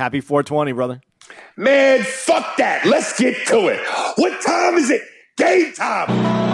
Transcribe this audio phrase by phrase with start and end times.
[0.00, 1.02] Happy 420, brother.
[1.58, 2.86] Man, fuck that.
[2.86, 3.86] Let's get to it.
[4.16, 5.02] What time is it?
[5.36, 6.49] Game time.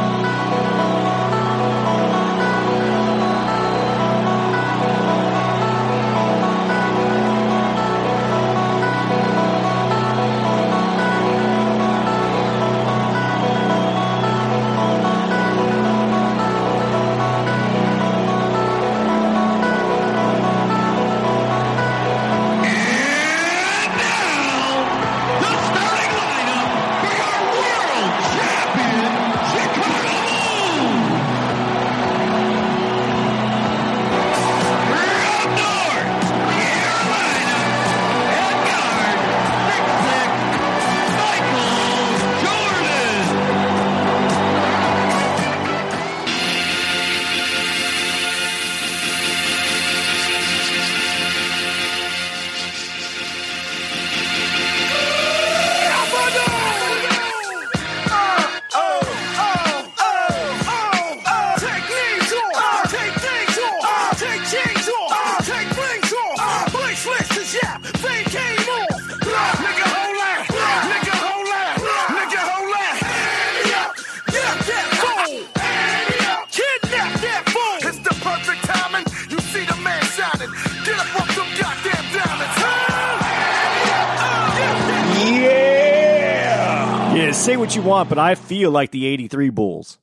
[87.87, 89.99] Want, but I feel like the 83 Bulls.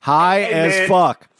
[0.00, 0.88] High Hey, as man.
[0.88, 1.28] fuck.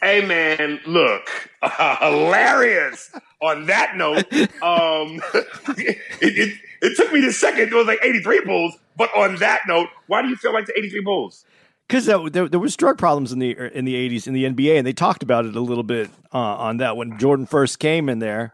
[0.00, 1.28] Hey man, look,
[2.00, 3.10] hilarious.
[3.42, 4.18] On that note,
[4.62, 5.20] um,
[5.76, 7.62] it, it it took me the second.
[7.62, 10.66] It was like eighty three Bulls, but on that note, why do you feel like
[10.66, 11.44] the eighty three Bulls?
[11.88, 14.86] Because there, there was drug problems in the in the 80s in the NBA, and
[14.86, 16.96] they talked about it a little bit uh, on that.
[16.96, 18.52] When Jordan first came in there,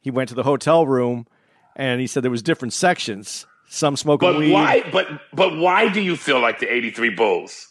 [0.00, 1.26] he went to the hotel room,
[1.76, 3.46] and he said there was different sections.
[3.68, 4.52] Some smoking But weed.
[4.52, 4.82] why?
[4.90, 7.66] But but why do you feel like the eighty three Bulls?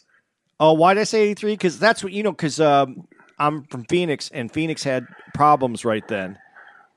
[0.60, 1.52] Oh, why did I say 83?
[1.52, 3.06] Because that's what, you know, because um,
[3.38, 6.36] I'm from Phoenix and Phoenix had problems right then.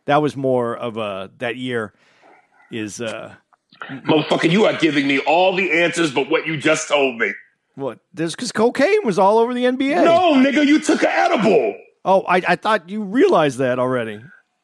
[0.06, 1.94] That was more of a, that year
[2.72, 3.36] is, uh,
[3.88, 7.34] Motherfucker, you are giving me all the answers, but what you just told me.
[7.76, 8.00] what?
[8.16, 10.06] There's because cocaine was all over the NBA.
[10.06, 11.76] No, nigga, you took an edible.
[12.04, 14.22] Oh, I, I thought you realized that already.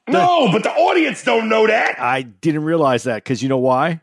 [0.10, 2.00] No, but the audience don't know that.
[2.00, 4.02] I didn't realize that because you know why?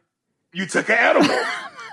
[0.54, 1.36] You took an edible.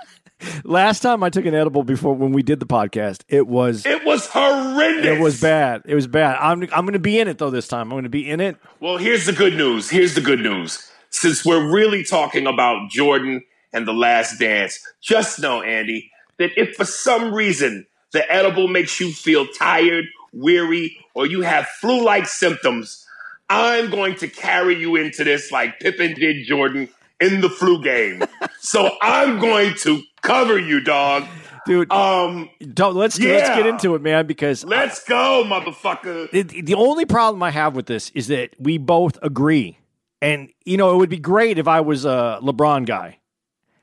[0.64, 4.04] Last time I took an edible before when we did the podcast, it was it
[4.04, 5.06] was horrendous.
[5.06, 5.82] it was bad.
[5.84, 6.36] It was bad.
[6.40, 7.88] I'm I'm going to be in it though this time.
[7.88, 8.56] I'm going to be in it.
[8.78, 9.90] Well, here's the good news.
[9.90, 10.88] Here's the good news.
[11.10, 13.42] Since we're really talking about Jordan
[13.72, 19.00] and the last dance, just know, Andy, that if for some reason the edible makes
[19.00, 23.04] you feel tired, weary, or you have flu like symptoms,
[23.48, 26.88] I'm going to carry you into this like Pippen did Jordan
[27.22, 28.22] in the flu game.
[28.58, 31.24] so I'm going to cover you, dog.
[31.64, 36.28] Dude, Um, don't, let's let's get into it, man, because let's go, motherfucker.
[36.32, 39.78] the, the only problem I have with this is that we both agree.
[40.20, 43.18] And, you know, it would be great if I was a LeBron guy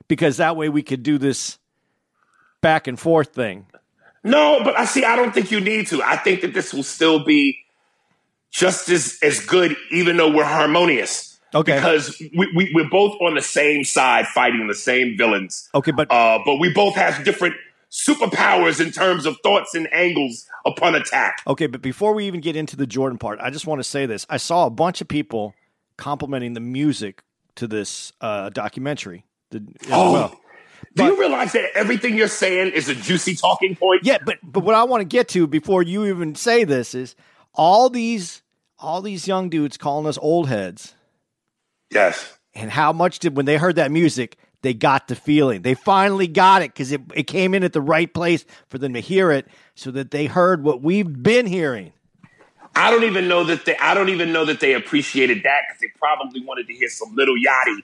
[0.08, 1.58] because that way we could do this
[2.60, 3.66] back and forth thing.
[4.22, 5.04] No, but I see.
[5.04, 6.02] I don't think you need to.
[6.02, 7.58] I think that this will still be
[8.50, 11.29] just as as good, even though we're harmonious.
[11.54, 11.74] Okay.
[11.76, 15.68] Because we, we we're both on the same side, fighting the same villains.
[15.74, 17.54] Okay, but Uh, but we both have different
[17.90, 21.42] superpowers in terms of thoughts and angles upon attack.
[21.46, 24.06] okay, but before we even get into the Jordan part, I just want to say
[24.06, 24.26] this.
[24.30, 25.54] I saw a bunch of people
[25.96, 27.22] complimenting the music
[27.56, 29.24] to this uh, documentary.
[29.50, 30.12] The, as Oh.
[30.12, 30.36] well.
[30.96, 34.00] Do you realize that everything you're saying is a juicy talking point?
[34.02, 37.14] Yeah, but but what I want to get to before you even say this is
[37.54, 38.42] all these
[38.78, 40.94] all these young dudes calling us old heads.
[41.90, 42.38] Yes.
[42.54, 45.62] and how much did when they heard that music they got the feeling.
[45.62, 48.94] They finally got it because it, it came in at the right place for them
[48.94, 51.92] to hear it so that they heard what we've been hearing.
[52.76, 53.76] I don't even know that they.
[53.78, 57.14] I don't even know that they appreciated that because they probably wanted to hear some
[57.16, 57.78] Lil Yachty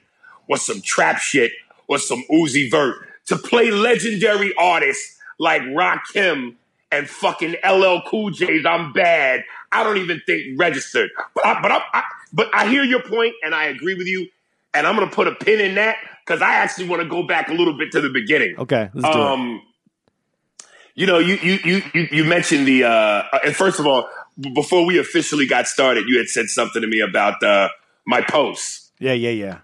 [0.49, 1.51] or some trap shit
[1.89, 6.55] or some Uzi Vert to play legendary artists like Rakim
[6.93, 9.43] and fucking LL Cool J's "I'm Bad."
[9.73, 11.11] I don't even think registered.
[11.35, 14.29] But I, but I, I but I hear your point and I agree with you.
[14.75, 15.97] And I'm gonna put a pin in that
[16.27, 18.57] because I actually want to go back a little bit to the beginning.
[18.59, 19.27] Okay, let's do it.
[19.27, 19.63] Um,
[20.95, 24.09] you know, you you you you, you mentioned the uh, and first of all,
[24.55, 27.69] before we officially got started, you had said something to me about uh,
[28.07, 29.59] my posts, Yeah, yeah, yeah.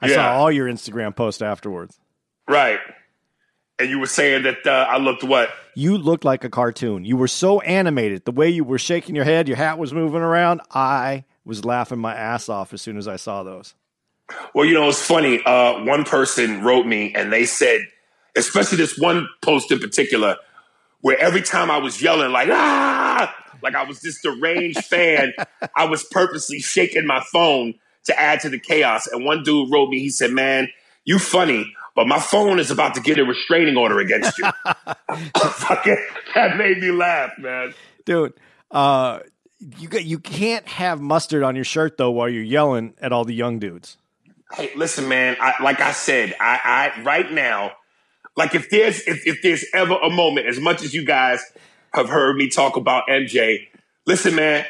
[0.00, 0.14] I Yeah.
[0.16, 1.98] saw all your Instagram posts afterwards.
[2.48, 2.78] right?
[3.78, 5.48] And you were saying that uh, I looked what?
[5.74, 7.04] You looked like a cartoon.
[7.04, 8.24] You were so animated.
[8.26, 10.60] The way you were shaking your head, your hat was moving around.
[10.72, 13.74] I was laughing my ass off as soon as I saw those.
[14.54, 15.42] Well, you know, it's funny.
[15.44, 17.80] Uh, one person wrote me and they said,
[18.36, 20.36] especially this one post in particular,
[21.00, 25.32] where every time I was yelling like ah, like I was this deranged fan,
[25.76, 29.06] I was purposely shaking my phone to add to the chaos.
[29.06, 30.68] And one dude wrote me, he said, "Man,
[31.04, 34.44] you funny." But my phone is about to get a restraining order against you.
[35.36, 35.98] Fucking,
[36.34, 37.74] that made me laugh, man.
[38.04, 38.32] Dude,
[38.70, 39.20] uh,
[39.78, 43.24] you got, you can't have mustard on your shirt though while you're yelling at all
[43.24, 43.96] the young dudes.
[44.52, 45.36] Hey, listen, man.
[45.40, 47.72] I, like I said, I, I right now,
[48.36, 51.42] like if there's if, if there's ever a moment, as much as you guys
[51.92, 53.68] have heard me talk about MJ,
[54.06, 54.64] listen, man.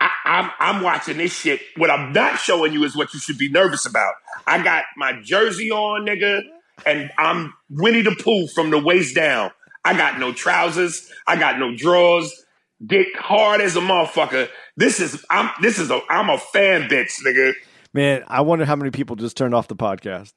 [0.00, 1.60] I, I'm I'm watching this shit.
[1.76, 4.14] What I'm not showing you is what you should be nervous about.
[4.46, 6.42] I got my jersey on, nigga,
[6.86, 9.50] and I'm Winnie the Pooh from the waist down.
[9.84, 11.10] I got no trousers.
[11.26, 12.44] I got no drawers.
[12.84, 14.48] Dick hard as a motherfucker.
[14.76, 17.54] This is I'm this is a I'm a fan bitch, nigga.
[17.92, 20.32] Man, I wonder how many people just turned off the podcast.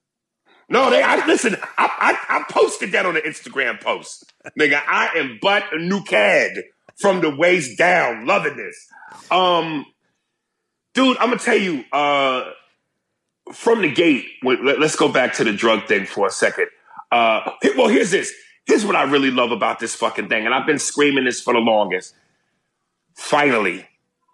[0.69, 1.03] No, they.
[1.03, 1.55] I listen.
[1.77, 4.81] I, I I posted that on the Instagram post, nigga.
[4.87, 6.51] I am but a new cad
[6.99, 8.87] from the waist down, loving this.
[9.29, 9.85] Um,
[10.93, 11.83] dude, I'm gonna tell you.
[11.91, 12.51] Uh,
[13.53, 14.25] from the gate.
[14.43, 16.67] Let, us go back to the drug thing for a second.
[17.11, 18.33] Uh, well, here's this.
[18.65, 21.53] Here's what I really love about this fucking thing, and I've been screaming this for
[21.53, 22.13] the longest.
[23.15, 23.87] Finally,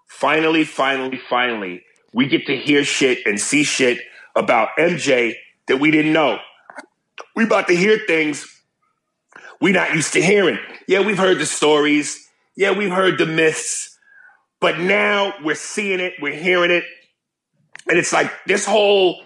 [0.08, 1.84] finally, finally, finally,
[2.14, 4.00] we get to hear shit and see shit
[4.36, 5.36] about MJ
[5.68, 6.40] that we didn't know.
[7.36, 8.46] We about to hear things
[9.60, 10.60] we not used to hearing.
[10.88, 12.30] Yeah, we've heard the stories.
[12.56, 13.98] Yeah, we've heard the myths.
[14.60, 16.84] But now we're seeing it, we're hearing it.
[17.90, 19.22] And it's like this whole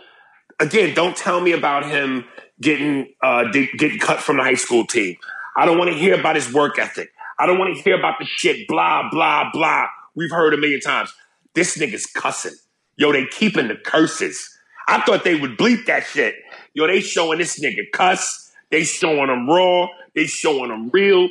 [0.60, 2.26] again, don't tell me about him
[2.60, 5.18] getting uh, getting cut from the high school team.
[5.58, 7.12] I don't want to hear about his work ethic.
[7.42, 9.88] I don't want to hear about the shit, blah, blah, blah.
[10.16, 11.12] We've heard a million times.
[11.56, 12.54] This nigga's cussing.
[12.98, 14.48] Yo, they keeping the curses.
[14.88, 16.36] I thought they would bleep that shit.
[16.76, 18.52] Yo, they showing this nigga cuss.
[18.70, 19.88] They showing him raw.
[20.14, 21.30] They showing him real.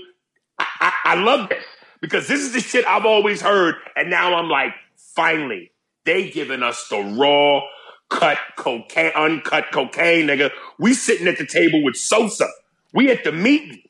[0.58, 1.62] I, I, I love this
[2.00, 3.76] because this is the shit I've always heard.
[3.94, 4.72] And now I'm like,
[5.14, 5.70] finally,
[6.06, 7.60] they giving us the raw,
[8.08, 10.50] cut cocaine, uncut cocaine, nigga.
[10.76, 12.48] We sitting at the table with Sosa.
[12.92, 13.82] We at the meeting.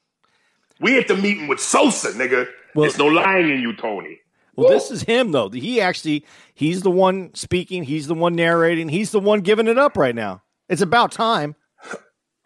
[0.81, 2.49] We at the meeting with Sosa, nigga.
[2.75, 4.19] Well- There's no lying in you, Tony.
[4.57, 5.49] Well, this is him though.
[5.49, 6.25] He actually
[6.55, 10.15] he's the one speaking, he's the one narrating, he's the one giving it up right
[10.15, 10.43] now.
[10.69, 11.55] It's about time.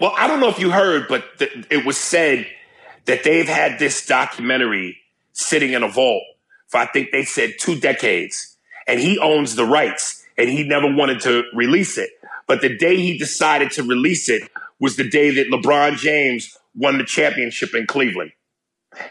[0.00, 2.47] Well, I don't know if you heard, but th- it was said
[3.06, 4.99] that they've had this documentary
[5.32, 6.23] sitting in a vault
[6.68, 8.56] for I think they said two decades,
[8.87, 12.11] and he owns the rights, and he never wanted to release it.
[12.47, 16.99] But the day he decided to release it was the day that LeBron James won
[16.99, 18.33] the championship in Cleveland.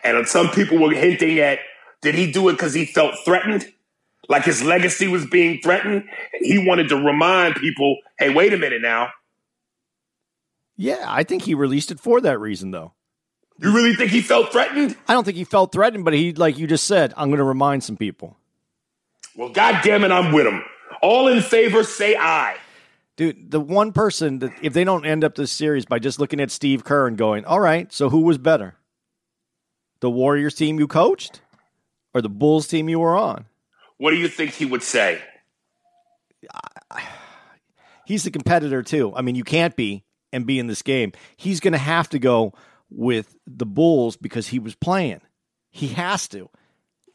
[0.04, 1.60] And some people were hinting at
[2.02, 3.66] did he do it because he felt threatened?
[4.30, 6.04] Like his legacy was being threatened?
[6.40, 9.10] He wanted to remind people, hey, wait a minute now.
[10.76, 12.94] Yeah, I think he released it for that reason though.
[13.60, 14.98] You really think he felt threatened?
[15.08, 17.44] I don't think he felt threatened, but he like you just said, I'm going to
[17.44, 18.38] remind some people.
[19.36, 20.64] Well, goddamn it, I'm with him.
[21.02, 22.58] All in favor, say aye.
[23.16, 26.40] Dude, the one person that if they don't end up this series by just looking
[26.40, 28.76] at Steve Kerr and going, "All right, so who was better?
[30.00, 31.42] The Warriors team you coached
[32.14, 33.46] or the Bulls team you were on?"
[33.98, 35.22] What do you think he would say?
[38.06, 39.14] He's a competitor too.
[39.16, 40.04] I mean, you can't be
[40.34, 41.14] and be in this game.
[41.38, 42.54] He's going to have to go
[42.90, 45.22] with the Bulls because he was playing.
[45.72, 46.50] He has to.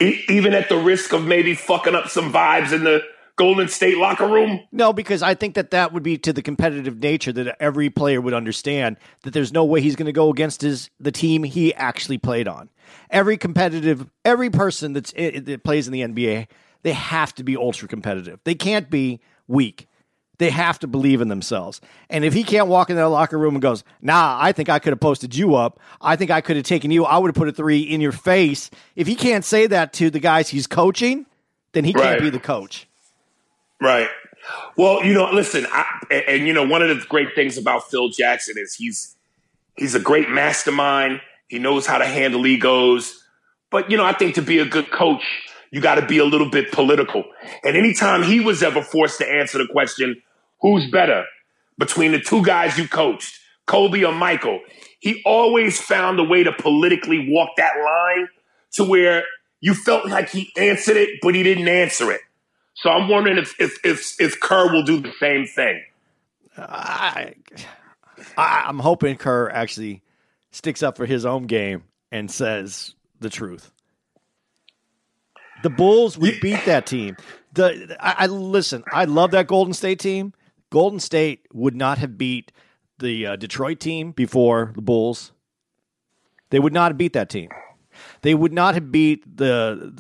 [0.00, 3.02] Even at the risk of maybe fucking up some vibes in the
[3.38, 4.60] Golden State locker room?
[4.72, 8.20] No, because I think that that would be to the competitive nature that every player
[8.20, 11.72] would understand that there's no way he's going to go against his the team he
[11.74, 12.68] actually played on.
[13.10, 16.48] Every competitive, every person that's eh, eh, that plays in the NBA,
[16.82, 18.40] they have to be ultra competitive.
[18.44, 19.86] They can't be weak.
[20.38, 21.80] They have to believe in themselves.
[22.10, 24.78] And if he can't walk in that locker room and goes, "Nah, I think I
[24.78, 25.80] could have posted you up.
[26.00, 27.04] I think I could have taken you.
[27.04, 30.10] I would have put a three in your face." If he can't say that to
[30.10, 31.26] the guys he's coaching,
[31.72, 32.02] then he Right.
[32.04, 32.87] can't be the coach.
[33.80, 34.08] Right.
[34.76, 37.90] Well, you know, listen, I, and, and you know, one of the great things about
[37.90, 39.16] Phil Jackson is he's
[39.76, 41.20] he's a great mastermind.
[41.48, 43.24] He knows how to handle egos.
[43.70, 45.22] But you know, I think to be a good coach,
[45.70, 47.24] you got to be a little bit political.
[47.64, 50.22] And anytime he was ever forced to answer the question,
[50.60, 51.24] "Who's better
[51.78, 54.60] between the two guys you coached, Kobe or Michael?"
[55.00, 58.28] He always found a way to politically walk that line
[58.72, 59.24] to where
[59.60, 62.20] you felt like he answered it, but he didn't answer it.
[62.80, 65.82] So I'm wondering if if if, if Kerr will do the same thing.
[66.56, 67.34] I,
[68.36, 70.02] I I'm hoping Kerr actually
[70.52, 73.72] sticks up for his own game and says the truth.
[75.62, 77.16] The Bulls would beat that team.
[77.52, 78.84] The I, I listen.
[78.92, 80.32] I love that Golden State team.
[80.70, 82.52] Golden State would not have beat
[82.98, 85.32] the uh, Detroit team before the Bulls.
[86.50, 87.48] They would not have beat that team.
[88.22, 89.90] They would not have beat the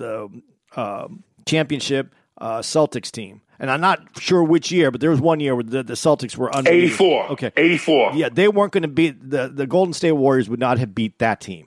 [0.74, 3.42] the um championship uh, Celtics team.
[3.60, 6.36] And I'm not sure which year, but there was one year where the, the Celtics
[6.36, 7.32] were under 84.
[7.32, 8.12] Okay, 84.
[8.14, 11.18] yeah, they weren't going to beat the the Golden State Warriors would not have beat
[11.18, 11.66] that team.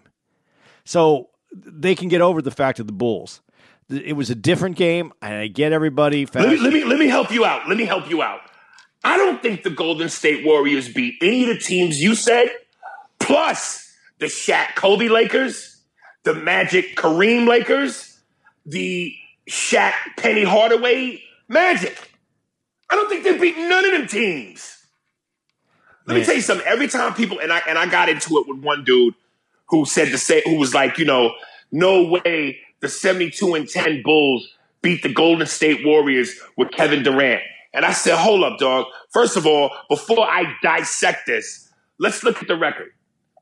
[0.86, 3.42] So they can get over the fact of the Bulls.
[3.90, 6.25] It was a different game, and I get everybody.
[6.34, 7.68] Let me, let me let me help you out.
[7.68, 8.40] Let me help you out.
[9.04, 12.50] I don't think the Golden State Warriors beat any of the teams you said,
[13.20, 15.82] plus the Shaq Kobe Lakers,
[16.24, 18.20] the Magic Kareem Lakers,
[18.66, 19.13] the
[19.51, 21.98] Shaq Penny Hardaway Magic.
[22.89, 24.77] I don't think they beat none of them teams.
[26.08, 26.65] Let me tell you something.
[26.65, 29.13] Every time people and I and I got into it with one dude
[29.67, 31.34] who said to say who was like, you know,
[31.72, 34.48] no way the 72 and 10 Bulls
[34.81, 37.41] beat the Golden State Warriors with Kevin Durant.
[37.74, 38.88] And I said, hold up, dog.
[39.12, 42.91] First of all, before I dissect this, let's look at the record.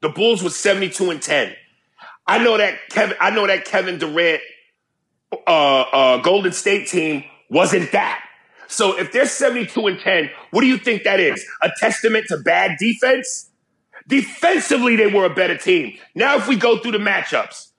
[0.01, 1.55] The Bulls was 72 and 10.
[2.27, 4.41] I know that Kevin I know that Kevin Durant
[5.31, 8.24] uh, uh, Golden State team wasn't that.
[8.67, 11.43] So if they're 72 and 10, what do you think that is?
[11.62, 13.50] A testament to bad defense?
[14.07, 15.98] Defensively, they were a better team.
[16.15, 17.69] Now, if we go through the matchups,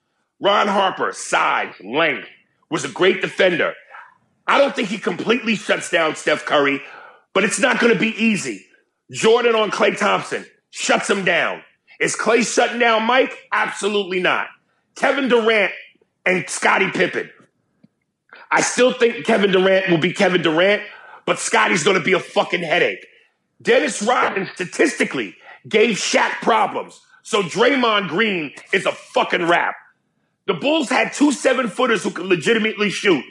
[0.41, 2.29] Ron Harper, size, length,
[2.71, 3.75] was a great defender.
[4.47, 6.81] I don't think he completely shuts down Steph Curry,
[7.35, 8.65] but it's not going to be easy.
[9.13, 11.63] Jordan on Klay Thompson shuts him down.
[12.01, 13.37] Is Klay shutting down Mike?
[13.53, 14.49] Absolutely not.
[14.97, 15.73] Kevin Durant
[16.25, 17.31] and Scottie Pippen.
[18.51, 20.83] I still think Kevin Durant will be Kevin Durant,
[21.25, 23.07] but Scottie's going to be a fucking headache.
[23.63, 25.37] Dennis Rodman statistically
[25.69, 27.01] gave Shaq problems.
[27.23, 29.75] So Draymond Green is a fucking rap.
[30.47, 33.25] The Bulls had two seven footers who could legitimately shoot.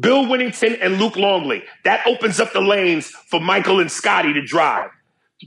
[0.00, 1.62] Bill Wennington and Luke Longley.
[1.84, 4.90] That opens up the lanes for Michael and Scottie to drive.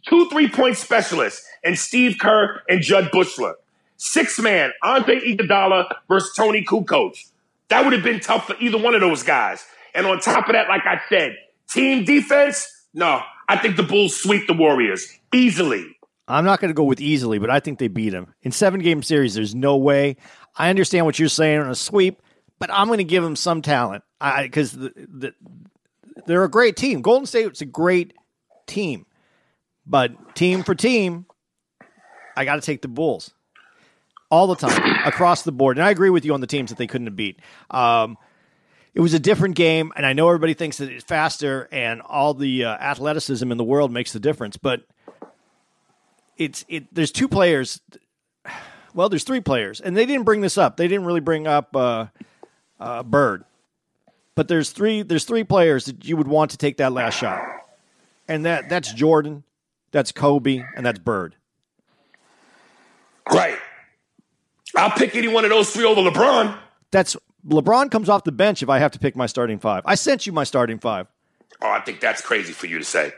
[0.07, 3.55] Two three point specialists and Steve Kerr and Jud Buechler.
[3.97, 7.30] Six man, Andre Iguodala versus Toni Kukoc.
[7.71, 9.65] That would have been tough for either one of those guys.
[9.95, 11.37] And on top of that, like I said,
[11.69, 15.85] team defense, no, I think the Bulls sweep the Warriors easily.
[16.27, 18.81] I'm not going to go with easily, but I think they beat them in seven
[18.81, 19.35] game series.
[19.35, 20.17] There's no way.
[20.57, 22.21] I understand what you're saying on a sweep,
[22.59, 25.33] but I'm going to give them some talent because the, the,
[26.25, 27.01] they're a great team.
[27.01, 28.11] Golden State's a great
[28.67, 29.05] team,
[29.85, 31.25] but team for team,
[32.35, 33.33] I got to take the Bulls
[34.31, 35.77] all the time across the board.
[35.77, 37.39] And I agree with you on the teams that they couldn't have beat.
[37.69, 38.17] Um,
[38.93, 42.33] it was a different game, and I know everybody thinks that it's faster and all
[42.33, 44.83] the uh, athleticism in the world makes the difference, but
[46.37, 46.93] it's it.
[46.93, 47.79] There's two players.
[48.93, 50.75] Well, there's three players, and they didn't bring this up.
[50.75, 52.07] They didn't really bring up uh,
[52.79, 53.45] uh, Bird,
[54.35, 55.03] but there's three.
[55.03, 57.41] There's three players that you would want to take that last shot,
[58.27, 59.43] and that that's Jordan,
[59.91, 61.35] that's Kobe, and that's Bird.
[63.31, 63.57] Right.
[64.75, 66.57] I'll pick any one of those three over LeBron.
[66.91, 67.15] That's
[67.47, 69.83] LeBron comes off the bench if I have to pick my starting five.
[69.85, 71.07] I sent you my starting five.
[71.61, 73.11] Oh, I think that's crazy for you to say.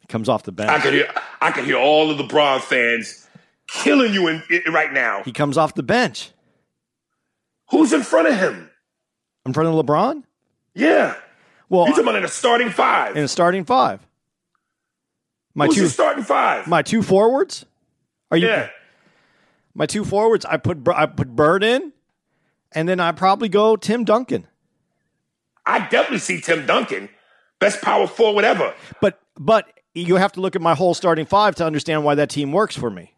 [0.00, 0.70] He comes off the bench.
[0.70, 3.26] I could hear, I could hear all of the LeBron fans
[3.66, 5.22] killing you in, in- right now.
[5.24, 6.30] he comes off the bench
[7.70, 8.70] Who's in front of him?
[9.46, 10.22] in front of LeBron.
[10.74, 11.14] Yeah,
[11.68, 13.16] Well, you talking about in a starting five?
[13.16, 14.00] in a starting five.
[15.54, 16.66] My Who's two, starting five?
[16.66, 17.66] my two forwards.
[18.30, 18.46] Are you?
[18.46, 18.68] yeah,
[19.74, 20.44] My two forwards.
[20.44, 21.92] I put I put Bird in,
[22.72, 24.46] and then I probably go Tim Duncan.
[25.66, 27.08] I definitely see Tim Duncan,
[27.60, 28.74] best power forward ever.
[29.00, 32.30] But but you have to look at my whole starting five to understand why that
[32.30, 33.14] team works for me.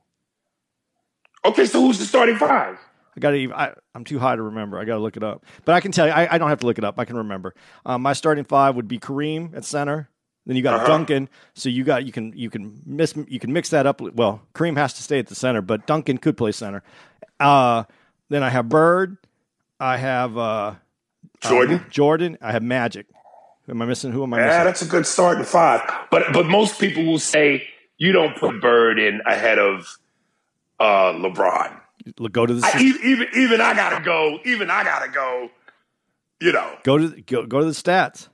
[1.45, 2.79] Okay, so who's the starting five?
[3.17, 3.53] I got to.
[3.53, 4.79] I, I'm too high to remember.
[4.79, 5.45] I got to look it up.
[5.65, 6.99] But I can tell you, I, I don't have to look it up.
[6.99, 7.55] I can remember.
[7.85, 10.11] Um, my starting five would be Kareem at center,
[10.47, 11.29] Then you got Duncan.
[11.55, 14.01] So you got you can you can miss you can mix that up.
[14.01, 16.83] Well, Kareem has to stay at the center, but Duncan could play center.
[17.39, 17.85] Uh,
[18.29, 19.19] then I have Bird.
[19.79, 20.75] I have uh,
[21.41, 21.85] Jordan.
[21.91, 22.39] Jordan.
[22.41, 23.07] I have Magic.
[23.67, 24.13] Who am I missing?
[24.13, 24.49] Who am I missing?
[24.49, 24.65] Yeah, missing?
[24.65, 26.07] that's a good start starting five.
[26.11, 27.67] But but most people will say
[27.99, 29.99] you don't put Bird in ahead of
[30.81, 31.79] uh, LeBron.
[32.33, 34.39] Go to the I, even even I gotta go.
[34.45, 35.51] Even I gotta go.
[36.41, 38.29] You know, go to go, go to the stats.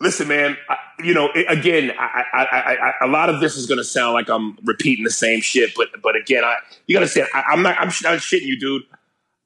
[0.00, 0.56] Listen, man.
[0.68, 3.84] I, you know, it, again, I, I, I, I, a lot of this is gonna
[3.84, 5.72] sound like I'm repeating the same shit.
[5.76, 7.78] But but again, I you gotta say I, I'm not.
[7.78, 8.82] I'm, sh- I'm shitting you, dude.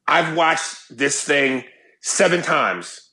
[0.07, 1.63] I've watched this thing
[2.01, 3.09] seven times,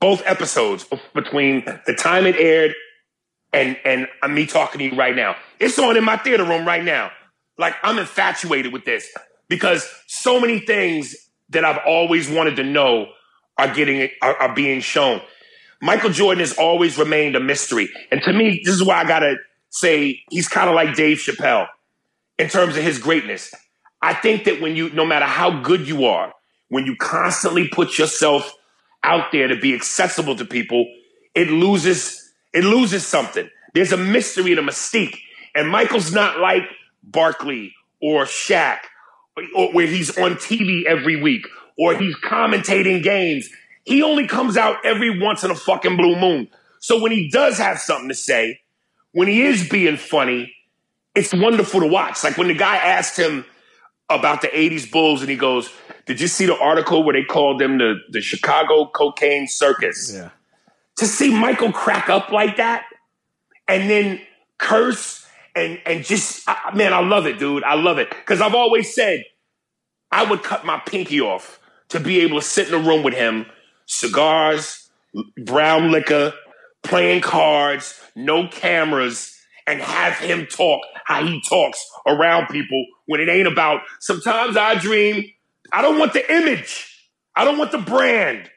[0.00, 2.74] both episodes between the time it aired
[3.52, 5.36] and and uh, me talking to you right now.
[5.58, 7.10] It's on in my theater room right now.
[7.58, 9.08] Like I'm infatuated with this
[9.48, 11.14] because so many things
[11.50, 13.08] that I've always wanted to know
[13.58, 15.22] are getting are, are being shown.
[15.82, 19.36] Michael Jordan has always remained a mystery, and to me, this is why I gotta
[19.70, 21.66] say he's kind of like Dave Chappelle
[22.38, 23.52] in terms of his greatness.
[24.00, 26.32] I think that when you, no matter how good you are,
[26.68, 28.52] when you constantly put yourself
[29.02, 30.86] out there to be accessible to people,
[31.34, 33.48] it loses it loses something.
[33.74, 35.18] There's a mystery and a mystique.
[35.54, 36.62] And Michael's not like
[37.02, 38.78] Barkley or Shaq,
[39.54, 41.46] or where he's on TV every week
[41.78, 43.50] or he's commentating games.
[43.86, 46.48] He only comes out every once in a fucking blue moon.
[46.80, 48.60] So when he does have something to say,
[49.12, 50.52] when he is being funny,
[51.14, 52.22] it's wonderful to watch.
[52.22, 53.44] Like when the guy asked him
[54.10, 55.72] about the 80s Bulls and he goes,
[56.04, 60.12] Did you see the article where they called them the, the Chicago Cocaine Circus?
[60.14, 60.30] Yeah.
[60.96, 62.84] to see Michael crack up like that
[63.68, 64.20] and then
[64.58, 67.64] curse and and just I- man, I love it, dude.
[67.64, 69.24] I love it because I've always said
[70.12, 73.14] I would cut my pinky off to be able to sit in a room with
[73.14, 73.46] him,
[73.86, 74.90] cigars,
[75.44, 76.32] brown liquor,
[76.82, 79.36] playing cards, no cameras,
[79.66, 83.80] and have him talk how he talks around people when it ain't about.
[84.00, 85.24] Sometimes I dream.
[85.72, 86.92] I don't want the image.
[87.34, 88.50] I don't want the brand.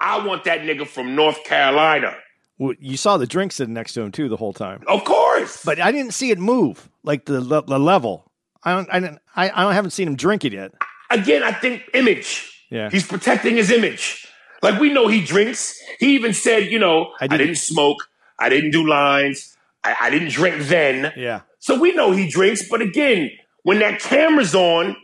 [0.00, 2.14] I want that nigga from North Carolina.
[2.58, 5.62] Well, you saw the drink sitting next to him too the whole time, Of course.
[5.64, 8.30] but I didn't see it move like the le- the level.
[8.62, 8.88] I don't.
[8.90, 9.18] I didn't.
[9.34, 10.72] I, I don't haven't seen him drink it yet.
[11.10, 12.66] again, I think image.
[12.70, 12.88] Yeah.
[12.90, 14.25] He's protecting his image.
[14.66, 15.80] Like we know he drinks.
[16.00, 18.08] He even said, you know, I I didn't- didn't, smoke.
[18.38, 19.56] I didn't do lines.
[19.84, 21.12] I, I didn't drink then.
[21.16, 21.40] Yeah.
[21.58, 22.68] So we know he drinks.
[22.68, 23.30] But again,
[23.62, 24.96] when that camera's on,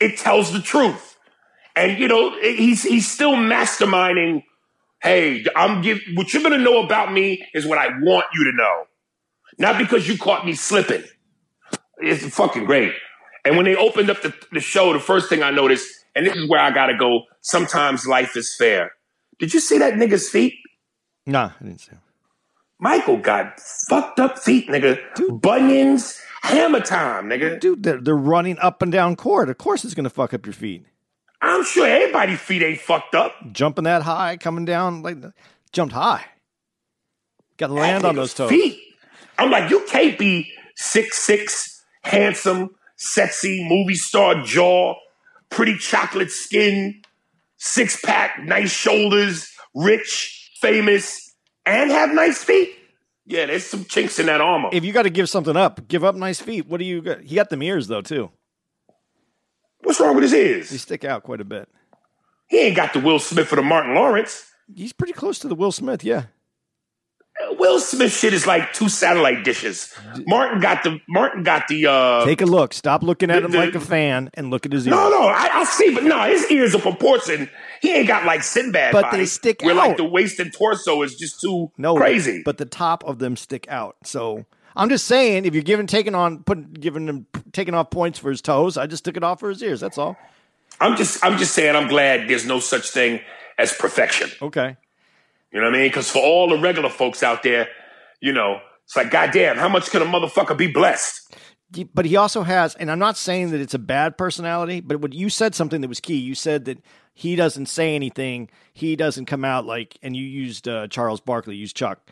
[0.00, 1.16] it tells the truth.
[1.76, 4.42] And you know, he's he's still masterminding.
[5.02, 8.52] Hey, I'm give what you're gonna know about me is what I want you to
[8.56, 8.84] know,
[9.58, 11.04] not because you caught me slipping.
[11.98, 12.92] It's fucking great.
[13.44, 15.88] And when they opened up the, the show, the first thing I noticed,
[16.20, 17.22] and this is where I gotta go.
[17.40, 18.92] Sometimes life is fair.
[19.38, 20.54] Did you see that nigga's feet?
[21.26, 22.00] Nah, I didn't see him.
[22.78, 24.98] Michael got fucked up feet, nigga.
[25.14, 25.40] Dude.
[25.40, 27.58] Bunions, hammer time, nigga.
[27.58, 29.48] Dude, they're, they're running up and down court.
[29.48, 30.84] Of course, it's to fuck up your feet.
[31.40, 33.34] I'm sure everybody's feet ain't fucked up.
[33.52, 35.16] Jumping that high, coming down like
[35.72, 36.24] jumped high.
[37.56, 38.50] Got to land on those toes.
[38.50, 38.78] Feet.
[39.38, 44.94] I'm like, you can't be six six, handsome, sexy, movie star jaw,
[45.50, 47.02] pretty chocolate skin,
[47.58, 51.34] six pack, nice shoulders, rich, famous,
[51.66, 52.70] and have nice feet.
[53.26, 54.70] Yeah, there's some chinks in that armor.
[54.72, 56.66] If you got to give something up, give up nice feet.
[56.66, 57.20] What do you got?
[57.20, 58.30] He got them ears though too.
[59.82, 60.70] What's wrong with his ears?
[60.70, 61.68] They stick out quite a bit.
[62.48, 64.44] He ain't got the Will Smith or the Martin Lawrence.
[64.74, 66.02] He's pretty close to the Will Smith.
[66.04, 66.24] Yeah.
[67.58, 69.92] Will Smith shit is like two satellite dishes.
[70.26, 72.72] Martin got the Martin got the uh Take a look.
[72.72, 74.94] Stop looking at him the- like a fan and look at his ears.
[74.94, 77.50] No, no, I, I see, but no, his ears are proportion.
[77.82, 79.76] He ain't got like Sinbad, But body, they stick where out.
[79.78, 82.42] like the waist and torso is just too no, crazy.
[82.44, 83.96] But the top of them stick out.
[84.04, 84.44] So
[84.76, 88.30] I'm just saying, if you're giving taking on putting giving him taking off points for
[88.30, 89.80] his toes, I just took it off for his ears.
[89.80, 90.16] That's all.
[90.80, 93.20] I'm just, I'm just saying, I'm glad there's no such thing
[93.58, 94.30] as perfection.
[94.40, 94.76] Okay.
[95.52, 95.88] You know what I mean?
[95.88, 97.68] Because for all the regular folks out there,
[98.20, 101.34] you know, it's like, goddamn, how much can a motherfucker be blessed?
[101.94, 105.12] But he also has, and I'm not saying that it's a bad personality, but what
[105.12, 106.16] you said something that was key.
[106.16, 106.82] You said that
[107.14, 108.50] he doesn't say anything.
[108.72, 112.10] He doesn't come out like, and you used uh, Charles Barkley, used Chuck.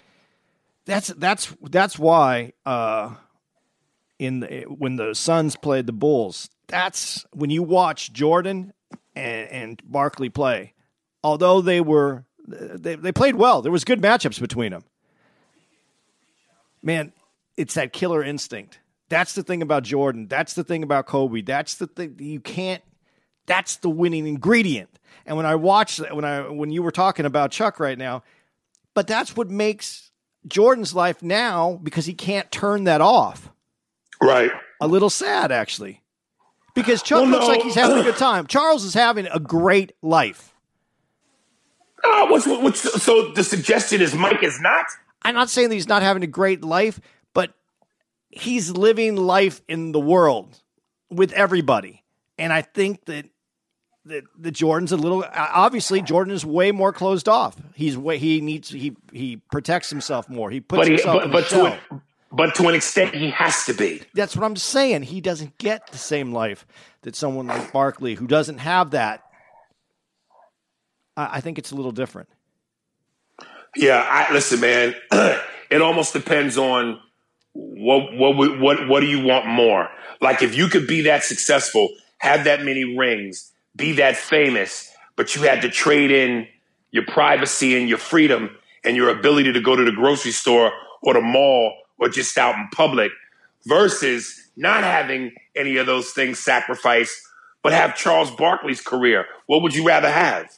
[0.84, 3.14] That's that's that's why uh,
[4.18, 8.72] in the, when the Suns played the Bulls, that's when you watch Jordan
[9.16, 10.74] and, and Barkley play.
[11.24, 14.84] Although they were they they played well, there was good matchups between them.
[16.82, 17.12] Man,
[17.56, 18.78] it's that killer instinct.
[19.08, 20.26] That's the thing about Jordan.
[20.28, 21.40] That's the thing about Kobe.
[21.42, 22.82] That's the thing you can't.
[23.46, 24.90] That's the winning ingredient.
[25.26, 28.22] And when I watched when I when you were talking about Chuck right now,
[28.94, 30.10] But that's what makes
[30.46, 33.50] Jordan's life now because he can't turn that off.
[34.22, 34.50] Right.
[34.80, 36.02] A little sad, actually.
[36.74, 37.52] Because Chuck Well, looks no.
[37.52, 38.46] like he's having a good time.
[38.46, 40.54] Charles is having a great life.
[42.04, 44.86] Uh, what's, what's, so the suggestion is Mike is not?
[45.22, 47.00] I'm not saying that he's not having a great life,
[47.34, 47.52] but
[48.30, 50.60] he's living life in the world
[51.10, 52.04] with everybody.
[52.38, 53.26] And I think that
[54.04, 57.56] that, that Jordan's a little obviously Jordan is way more closed off.
[57.74, 60.50] He's way he needs he he protects himself more.
[60.50, 63.64] He puts But, he, himself but, but, to an, but to an extent, he has
[63.66, 64.02] to be.
[64.14, 65.02] That's what I'm saying.
[65.02, 66.66] He doesn't get the same life
[67.02, 69.24] that someone like Barkley, who doesn't have that.
[71.18, 72.28] I, think it's a little different.
[73.76, 74.94] Yeah, I, listen, man.
[75.70, 77.00] it almost depends on
[77.52, 79.88] what what what what do you want more?
[80.20, 85.34] Like if you could be that successful, have that many rings, be that famous, but
[85.34, 86.46] you had to trade in
[86.92, 91.14] your privacy and your freedom and your ability to go to the grocery store or
[91.14, 93.10] the mall or just out in public
[93.66, 97.16] versus not having any of those things sacrificed,
[97.62, 99.26] but have Charles Barkley's career.
[99.46, 100.48] What would you rather have?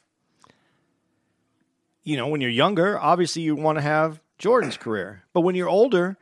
[2.03, 5.23] You know, when you're younger, obviously you want to have Jordan's career.
[5.33, 6.17] But when you're older,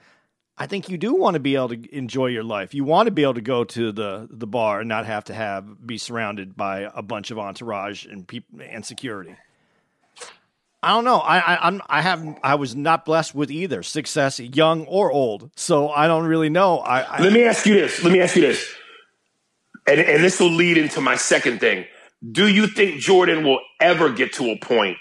[0.57, 2.75] I think you do want to be able to enjoy your life.
[2.75, 5.35] You want to be able to go to the the bar and not have to
[5.35, 9.37] have be surrounded by a bunch of entourage and people and security.
[10.83, 11.19] I don't know.
[11.19, 15.51] I I I'm, I have I was not blessed with either success, young or old.
[15.55, 16.79] So I don't really know.
[16.79, 18.03] I, I Let me ask you this.
[18.03, 18.75] Let me ask you this.
[19.87, 21.87] And, and this will lead into my second thing.
[22.33, 24.99] Do you think Jordan will ever get to a point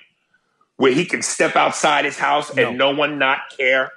[0.78, 3.92] where he can step outside his house and no one not care?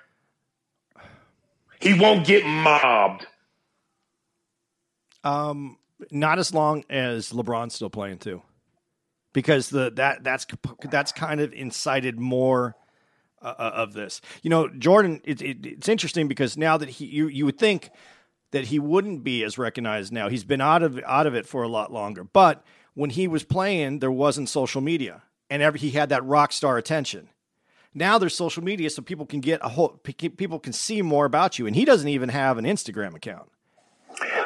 [1.81, 3.27] He won't get mobbed.
[5.25, 5.79] Um,
[6.11, 8.43] not as long as LeBron's still playing too,
[9.33, 10.47] because the that that's
[10.91, 12.77] that's kind of incited more
[13.43, 14.21] uh, of this.
[14.43, 15.21] You know, Jordan.
[15.25, 17.91] It, it, it's interesting because now that he you you would think
[18.53, 20.29] that he wouldn't be as recognized now.
[20.29, 22.65] He's been out of out of it for a lot longer, but
[22.95, 26.79] when he was playing, there wasn't social media, and every, he had that rock star
[26.79, 27.29] attention.
[27.93, 31.59] Now there's social media, so people can get a whole people can see more about
[31.59, 33.51] you, and he doesn't even have an Instagram account.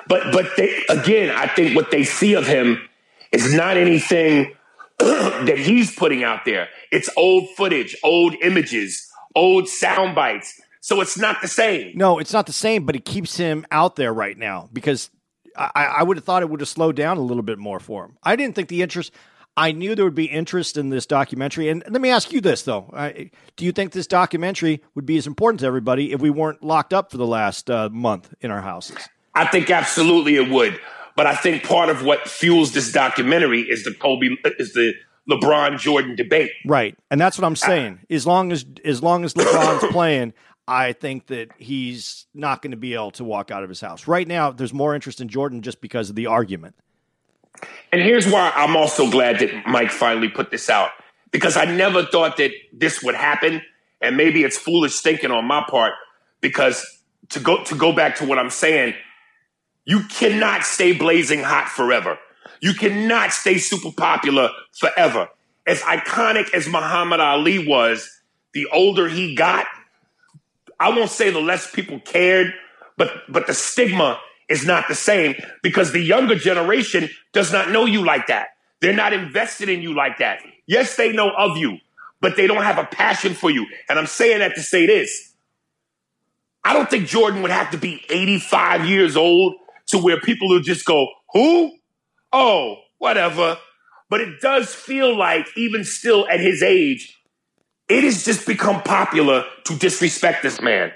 [0.08, 2.88] But but they, again, I think what they see of him
[3.32, 4.54] is not anything
[4.98, 6.68] that he's putting out there.
[6.90, 10.60] It's old footage, old images, old sound bites.
[10.80, 11.96] So it's not the same.
[11.96, 15.10] No, it's not the same, but it keeps him out there right now because
[15.56, 18.04] I, I would have thought it would have slowed down a little bit more for
[18.04, 18.18] him.
[18.22, 19.12] I didn't think the interest.
[19.56, 21.68] I knew there would be interest in this documentary.
[21.68, 25.16] And let me ask you this though: I, Do you think this documentary would be
[25.16, 28.50] as important to everybody if we weren't locked up for the last uh, month in
[28.50, 28.96] our houses?
[29.34, 30.78] I think absolutely it would.
[31.16, 34.94] But I think part of what fuels this documentary is the Kobe is the
[35.30, 36.50] LeBron Jordan debate.
[36.66, 38.00] Right, and that's what I'm saying.
[38.10, 40.34] As long as as long as LeBron's playing,
[40.66, 44.06] I think that he's not going to be able to walk out of his house.
[44.08, 46.74] Right now, there's more interest in Jordan just because of the argument.
[47.92, 50.90] And here's why I'm also glad that Mike finally put this out
[51.30, 53.62] because I never thought that this would happen.
[54.00, 55.92] And maybe it's foolish thinking on my part
[56.40, 56.84] because
[57.30, 58.94] to go to go back to what I'm saying,
[59.84, 62.18] you cannot stay blazing hot forever.
[62.60, 65.28] You cannot stay super popular forever.
[65.66, 68.10] As iconic as Muhammad Ali was,
[68.52, 69.66] the older he got,
[70.78, 72.52] I won't say the less people cared,
[72.96, 74.20] but but the stigma
[74.54, 78.48] is not the same because the younger generation does not know you like that.
[78.80, 80.40] They're not invested in you like that.
[80.66, 81.78] Yes, they know of you,
[82.20, 83.66] but they don't have a passion for you.
[83.88, 85.32] And I'm saying that to say this.
[86.62, 89.56] I don't think Jordan would have to be 85 years old
[89.88, 91.72] to where people will just go, who?
[92.32, 93.58] Oh, whatever.
[94.08, 97.18] But it does feel like, even still at his age,
[97.88, 100.92] it has just become popular to disrespect this man.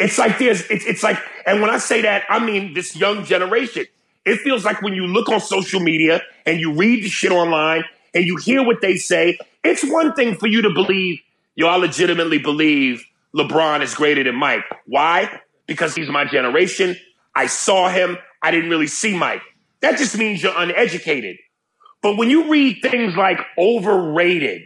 [0.00, 3.24] It's like there's, it's, it's like, and when I say that, I mean this young
[3.24, 3.86] generation.
[4.24, 7.84] It feels like when you look on social media and you read the shit online
[8.14, 11.20] and you hear what they say, it's one thing for you to believe,
[11.54, 13.04] y'all legitimately believe
[13.36, 14.64] LeBron is greater than Mike.
[14.86, 15.40] Why?
[15.66, 16.96] Because he's my generation.
[17.34, 18.16] I saw him.
[18.42, 19.42] I didn't really see Mike.
[19.80, 21.36] That just means you're uneducated.
[22.00, 24.62] But when you read things like overrated,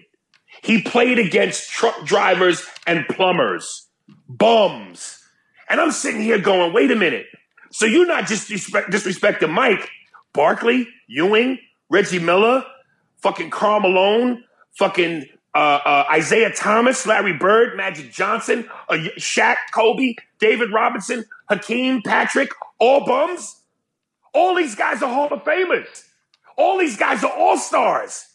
[0.63, 3.88] he played against truck drivers and plumbers,
[4.29, 5.25] bums.
[5.69, 7.27] And I'm sitting here going, wait a minute.
[7.71, 9.89] So you're not just disrespect, disrespecting Mike,
[10.33, 11.59] Barkley, Ewing,
[11.91, 12.65] Reggie Miller,
[13.19, 14.45] fucking Karl Malone,
[14.79, 22.03] fucking uh, uh, Isiah Thomas, Larry Bird, Magic Johnson, uh, Shaq, Kobe, David Robinson, Hakeem,
[22.03, 23.63] Patrick, all bums.
[24.33, 26.05] All these guys are Hall of Famers.
[26.57, 28.27] All these guys are all stars.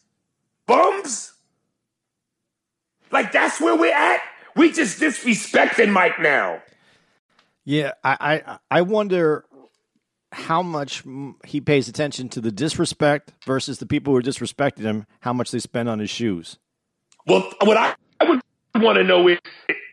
[0.66, 1.34] Bums.
[3.12, 4.22] Like that's where we're at.
[4.56, 6.62] We just disrespecting Mike now.
[7.66, 9.46] Yeah, I, I I wonder
[10.32, 11.04] how much
[11.46, 15.06] he pays attention to the disrespect versus the people who are disrespecting him.
[15.22, 16.58] How much they spend on his shoes.
[17.26, 18.42] Well, what I, I would
[18.76, 19.40] want to know is,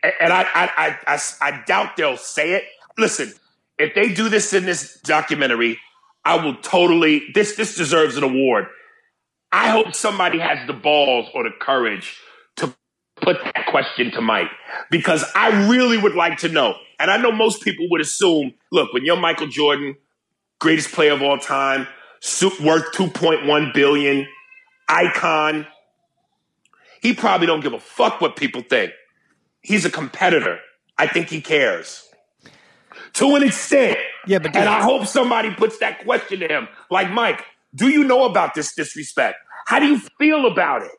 [0.03, 2.65] and I, I I I doubt they'll say it.
[2.97, 3.31] Listen,
[3.77, 5.79] if they do this in this documentary,
[6.25, 7.23] I will totally.
[7.33, 8.67] This this deserves an award.
[9.51, 12.17] I hope somebody has the balls or the courage
[13.21, 14.49] put that question to Mike
[14.89, 16.75] because I really would like to know.
[16.99, 19.95] And I know most people would assume, look, when you're Michael Jordan,
[20.59, 21.87] greatest player of all time,
[22.61, 24.27] worth 2.1 billion,
[24.87, 25.65] icon,
[27.01, 28.91] he probably don't give a fuck what people think.
[29.61, 30.59] He's a competitor.
[30.97, 32.07] I think he cares.
[33.13, 33.97] To an extent.
[34.27, 36.67] Yeah, but and I hope somebody puts that question to him.
[36.91, 39.37] Like, Mike, do you know about this disrespect?
[39.65, 40.91] How do you feel about it?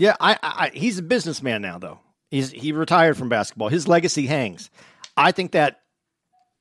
[0.00, 2.00] Yeah, I, I he's a businessman now though.
[2.30, 3.68] He's he retired from basketball.
[3.68, 4.70] His legacy hangs.
[5.14, 5.82] I think that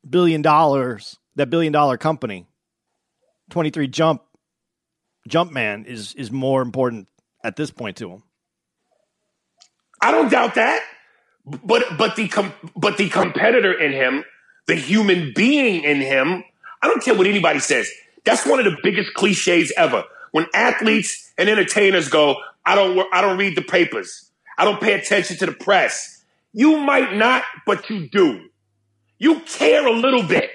[0.07, 2.47] billion dollars, that billion dollar company,
[3.51, 4.23] 23 jump
[5.25, 7.07] jump man is is more important
[7.41, 8.23] at this point to him.
[10.01, 10.83] I don't doubt that.
[11.45, 14.25] But but the com- but the competitor in him,
[14.67, 16.43] the human being in him,
[16.81, 17.89] I don't care what anybody says.
[18.25, 20.03] That's one of the biggest cliches ever.
[20.31, 24.31] When athletes and entertainers go, I don't I don't read the papers.
[24.57, 26.23] I don't pay attention to the press.
[26.53, 28.49] You might not, but you do.
[29.17, 30.51] You care a little bit.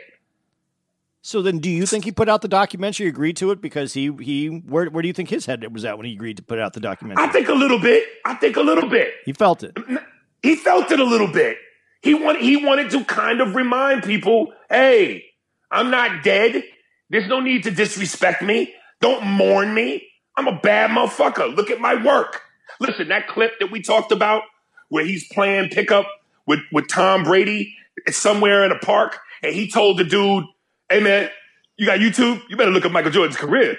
[1.23, 3.07] So then, do you think he put out the documentary?
[3.07, 5.97] Agreed to it because he he where where do you think his head was at
[5.97, 7.25] when he agreed to put out the documentary?
[7.25, 8.07] I think a little bit.
[8.27, 9.15] I think a little bit.
[9.25, 9.75] He felt it.
[9.75, 10.05] Mm,
[10.43, 11.57] he felt it a little bit.
[12.03, 15.25] He wanted he wanted to kind of remind people, hey,
[15.71, 16.63] I'm not dead.
[17.09, 18.75] There's no need to disrespect me.
[19.05, 20.03] Don't mourn me.
[20.35, 21.55] I'm a bad motherfucker.
[21.55, 22.41] Look at my work.
[22.81, 24.45] Listen, that clip that we talked about
[24.89, 26.07] where he's playing pickup
[26.47, 27.77] with, with Tom Brady
[28.09, 30.45] somewhere in a park, and he told the dude,
[30.89, 31.29] hey man,
[31.77, 32.41] you got YouTube?
[32.49, 33.77] You better look at Michael Jordan's career.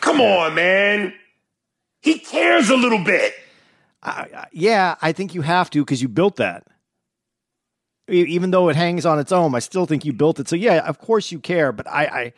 [0.00, 1.14] Come on, man.
[2.00, 3.34] He cares a little bit.
[4.02, 6.66] Uh, yeah, I think you have to because you built that.
[8.08, 10.48] Even though it hangs on its own, I still think you built it.
[10.48, 12.32] So yeah, of course you care, but I, I,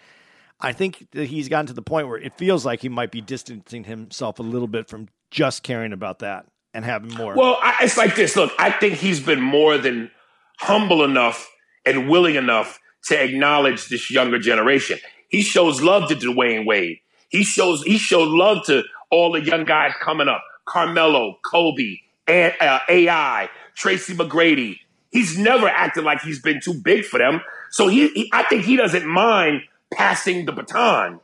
[0.65, 3.21] I think that he's gotten to the point where it feels like he might be
[3.21, 7.35] distancing himself a little bit from just caring about that and having more.
[7.35, 8.37] Well, I, it's like this.
[8.37, 10.11] Look, I think he's been more than
[10.59, 11.51] humble enough
[11.85, 14.99] and willing enough to acknowledge this younger generation.
[15.29, 16.99] He shows love to Dwyane Wade.
[17.29, 20.43] He shows he showed love to all the young guys coming up.
[20.65, 24.79] Carmelo, Kobe, uh, AI, Tracy McGrady.
[25.11, 27.41] He's never acted like he's been too big for them.
[27.71, 29.63] So he, he I think he doesn't mind
[29.97, 31.21] passing the baton.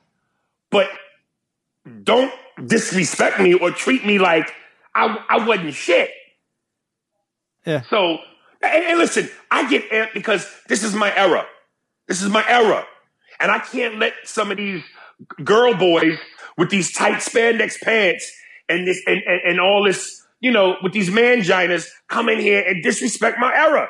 [0.71, 0.89] But
[2.03, 2.33] don't
[2.65, 4.53] disrespect me or treat me like
[4.95, 6.11] I, I wasn't shit.
[7.67, 7.83] Yeah.
[7.83, 8.19] So,
[8.63, 11.47] and, and listen, I get amped because this is my era.
[12.09, 12.87] This is my era.
[13.39, 14.83] And I can't let some of these
[15.45, 16.19] girl boys
[16.57, 18.33] with these tight spandex pants
[18.69, 22.63] and this and, and, and all this, you know, with these manginas come in here
[22.67, 23.89] and disrespect my era.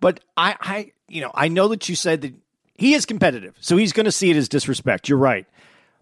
[0.00, 2.34] But I, I, you know, I know that you said that
[2.74, 5.08] he is competitive, so he's going to see it as disrespect.
[5.08, 5.46] You're right.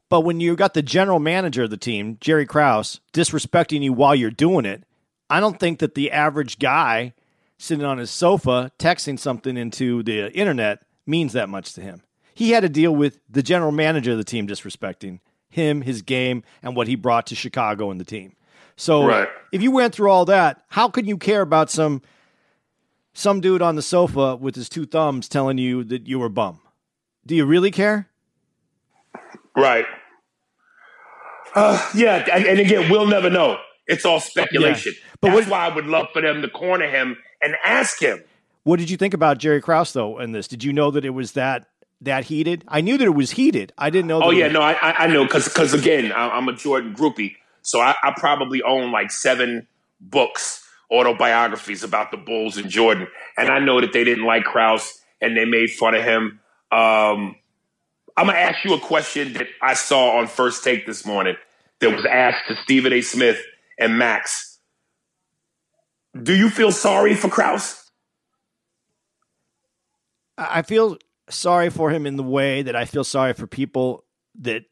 [0.09, 4.15] But when you got the general manager of the team, Jerry Krause, disrespecting you while
[4.15, 4.83] you're doing it,
[5.29, 7.15] I don't think that the average guy
[7.59, 12.03] sitting on his sofa texting something into the internet means that much to him.
[12.35, 16.43] He had to deal with the general manager of the team disrespecting him, his game,
[16.63, 18.35] and what he brought to Chicago and the team.
[18.77, 19.29] So Right.
[19.53, 22.03] if you went through all that, how can you care about some
[23.13, 26.31] some dude on the sofa with his two thumbs telling you that you were a
[26.31, 26.61] bum?
[27.27, 28.09] Do you really care?
[29.57, 29.85] Right.
[31.55, 33.59] Uh, yeah, and, and again, we'll never know.
[33.87, 34.93] It's all speculation.
[34.97, 35.09] Yeah.
[35.21, 38.23] But That's what- why I would love for them to corner him and ask him.
[38.63, 40.47] What did you think about Jerry Krause though in this?
[40.47, 41.67] Did you know that it was that
[42.03, 42.63] that heated?
[42.69, 43.73] I knew that it was heated.
[43.79, 44.21] I didn't know.
[44.21, 46.53] That Oh yeah, was- no, I I I know because because again, I- I'm a
[46.53, 49.67] Jordan groupie, so I, I probably own like seven
[50.01, 55.01] books, autobiographies about the Bulls and Jordan, and I know that they didn't like Krause
[55.21, 56.41] and they made fun of him.
[56.73, 57.37] Um,
[58.17, 61.37] I'm gonna ask you a question that I saw on First Take this morning
[61.81, 63.01] that was asked to Stephen A.
[63.01, 63.41] Smith
[63.79, 64.59] and Max.
[66.21, 67.91] Do you feel sorry for Krause?
[70.37, 70.99] I I feel
[71.31, 74.05] sorry for him in the way that I feel sorry for people
[74.41, 74.65] that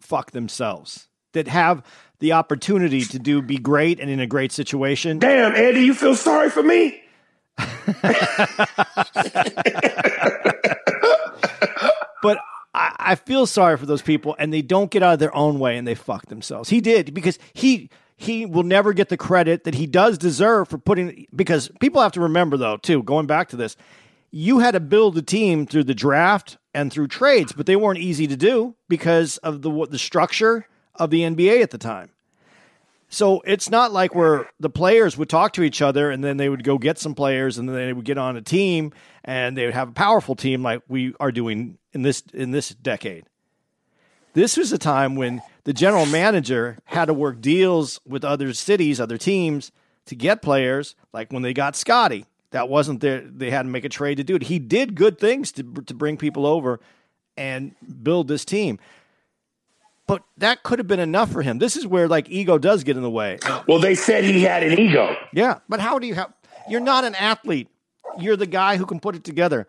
[0.00, 1.82] fuck themselves, that have
[2.18, 5.18] the opportunity to do be great and in a great situation.
[5.18, 7.02] Damn, Andy, you feel sorry for me?
[12.22, 12.38] But
[12.74, 15.58] I, I feel sorry for those people, and they don't get out of their own
[15.58, 16.68] way and they fuck themselves.
[16.68, 20.78] He did because he he will never get the credit that he does deserve for
[20.78, 23.76] putting because people have to remember though too going back to this
[24.30, 27.98] you had to build a team through the draft and through trades but they weren't
[27.98, 30.66] easy to do because of the the structure
[31.00, 32.10] of the NBA at the time
[33.08, 36.48] so it's not like where the players would talk to each other and then they
[36.48, 38.92] would go get some players and then they would get on a team
[39.24, 42.68] and they would have a powerful team like we are doing in this in this
[42.68, 43.24] decade
[44.32, 49.00] this was a time when the general manager had to work deals with other cities,
[49.00, 49.72] other teams
[50.06, 50.94] to get players.
[51.12, 52.26] Like when they got Scottie.
[52.50, 53.20] that wasn't there.
[53.20, 54.44] They had to make a trade to do it.
[54.44, 56.80] He did good things to to bring people over
[57.36, 58.78] and build this team.
[60.10, 61.58] But that could have been enough for him.
[61.58, 63.38] This is where like ego does get in the way.
[63.68, 65.16] Well, they said he had an ego.
[65.32, 66.32] Yeah, but how do you have?
[66.68, 67.68] You're not an athlete.
[68.18, 69.68] You're the guy who can put it together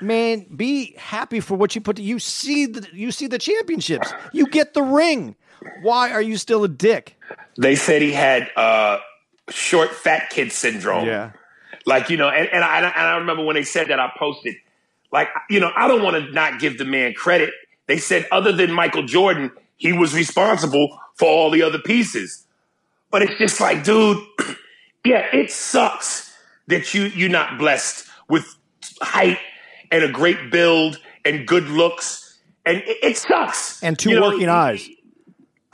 [0.00, 1.96] man, be happy for what you put.
[1.96, 4.12] To, you see the you see the championships.
[4.32, 5.36] You get the ring.
[5.82, 7.16] Why are you still a dick?
[7.58, 8.98] They said he had uh,
[9.50, 11.06] short fat kid syndrome.
[11.06, 11.32] Yeah,
[11.86, 14.56] like you know, and, and I and I remember when they said that I posted,
[15.12, 17.52] like you know, I don't want to not give the man credit.
[17.90, 22.46] They said other than Michael Jordan, he was responsible for all the other pieces.
[23.10, 24.24] But it's just like, dude,
[25.04, 26.32] yeah, it sucks
[26.68, 28.46] that you you're not blessed with
[29.02, 29.38] height
[29.90, 33.82] and a great build and good looks, and it, it sucks.
[33.82, 34.88] And two you working know, eyes.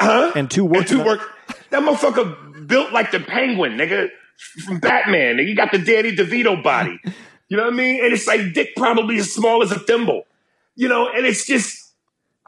[0.00, 0.32] Huh?
[0.34, 0.78] And two working.
[0.78, 1.20] And two work.
[1.68, 4.08] That motherfucker built like the penguin, nigga,
[4.64, 5.36] from Batman.
[5.36, 6.98] You got the Danny DeVito body.
[7.48, 8.04] You know what I mean?
[8.04, 10.24] And it's like dick probably as small as a thimble.
[10.74, 11.85] You know, and it's just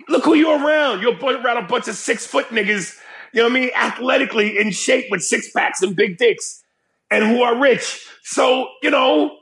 [0.09, 1.03] look who you're around.
[1.03, 2.97] You're around a bunch of six foot niggas.
[3.33, 3.71] You know what I mean?
[3.75, 6.63] Athletically in shape with six packs and big dicks,
[7.11, 8.07] and who are rich.
[8.23, 9.39] So you know,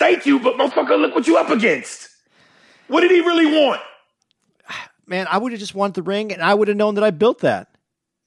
[0.00, 2.08] Thank you, but motherfucker, look what you up against.
[2.88, 3.82] What did he really want?
[5.06, 7.10] Man, I would have just wanted the ring, and I would have known that I
[7.10, 7.68] built that.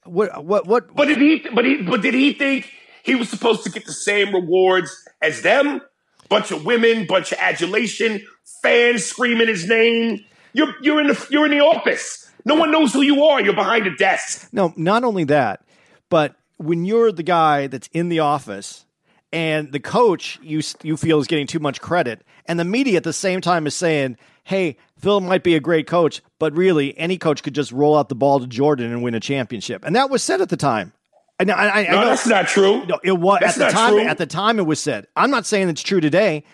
[0.04, 0.44] What?
[0.44, 0.68] What?
[0.68, 0.94] What?
[0.94, 1.44] But did he?
[1.52, 1.82] But he?
[1.82, 2.70] But did he think
[3.02, 5.80] he was supposed to get the same rewards as them?
[6.28, 8.24] Bunch of women, bunch of adulation,
[8.62, 10.24] fans screaming his name.
[10.54, 12.30] You're you're in the you're in the office.
[12.46, 13.42] No one knows who you are.
[13.42, 14.48] You're behind a desk.
[14.52, 15.64] No, not only that,
[16.08, 18.86] but when you're the guy that's in the office
[19.32, 23.04] and the coach you you feel is getting too much credit, and the media at
[23.04, 27.18] the same time is saying, "Hey, Phil might be a great coach, but really any
[27.18, 30.08] coach could just roll out the ball to Jordan and win a championship," and that
[30.08, 30.92] was said at the time.
[31.40, 32.86] I, I, I, no, know, that's not true.
[32.86, 33.92] No, it was that's at the time.
[33.94, 34.02] True.
[34.02, 35.08] At the time, it was said.
[35.16, 36.44] I'm not saying it's true today.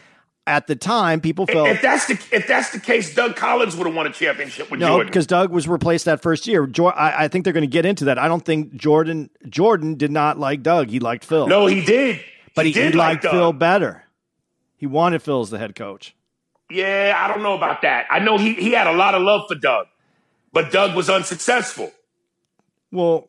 [0.51, 3.87] At the time, people felt if that's the if that's the case, Doug Collins would
[3.87, 5.07] have won a championship with no, Jordan.
[5.07, 6.69] because Doug was replaced that first year.
[6.87, 8.19] I, I think they're going to get into that.
[8.19, 10.91] I don't think Jordan Jordan did not like Doug.
[10.91, 11.47] He liked Phil.
[11.47, 12.21] No, he did.
[12.57, 14.03] But he, he, he liked like Phil better.
[14.77, 16.17] He wanted Phil as the head coach.
[16.69, 18.07] Yeah, I don't know about that.
[18.11, 19.87] I know he, he had a lot of love for Doug,
[20.53, 21.93] but Doug was unsuccessful.
[22.91, 23.29] Well,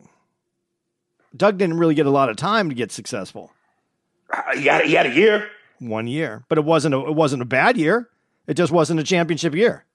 [1.37, 3.51] Doug didn't really get a lot of time to get successful.
[4.31, 5.49] Uh, he, had, he had a year.
[5.81, 6.45] One year.
[6.47, 8.09] But it wasn't a, it wasn't a bad year.
[8.47, 9.85] It just wasn't a championship year.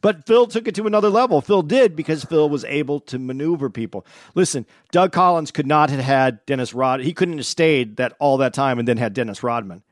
[0.00, 1.40] But Phil took it to another level.
[1.40, 4.06] Phil did because Phil was able to maneuver people.
[4.34, 7.00] Listen, Doug Collins could not have had Dennis Rod.
[7.00, 9.82] He couldn't have stayed that all that time and then had Dennis Rodman.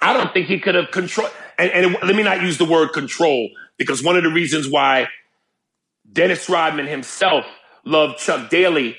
[0.00, 1.28] I don't think he could have control.
[1.58, 5.08] And, and let me not use the word control because one of the reasons why
[6.10, 7.44] Dennis Rodman himself
[7.84, 8.96] loved Chuck Daly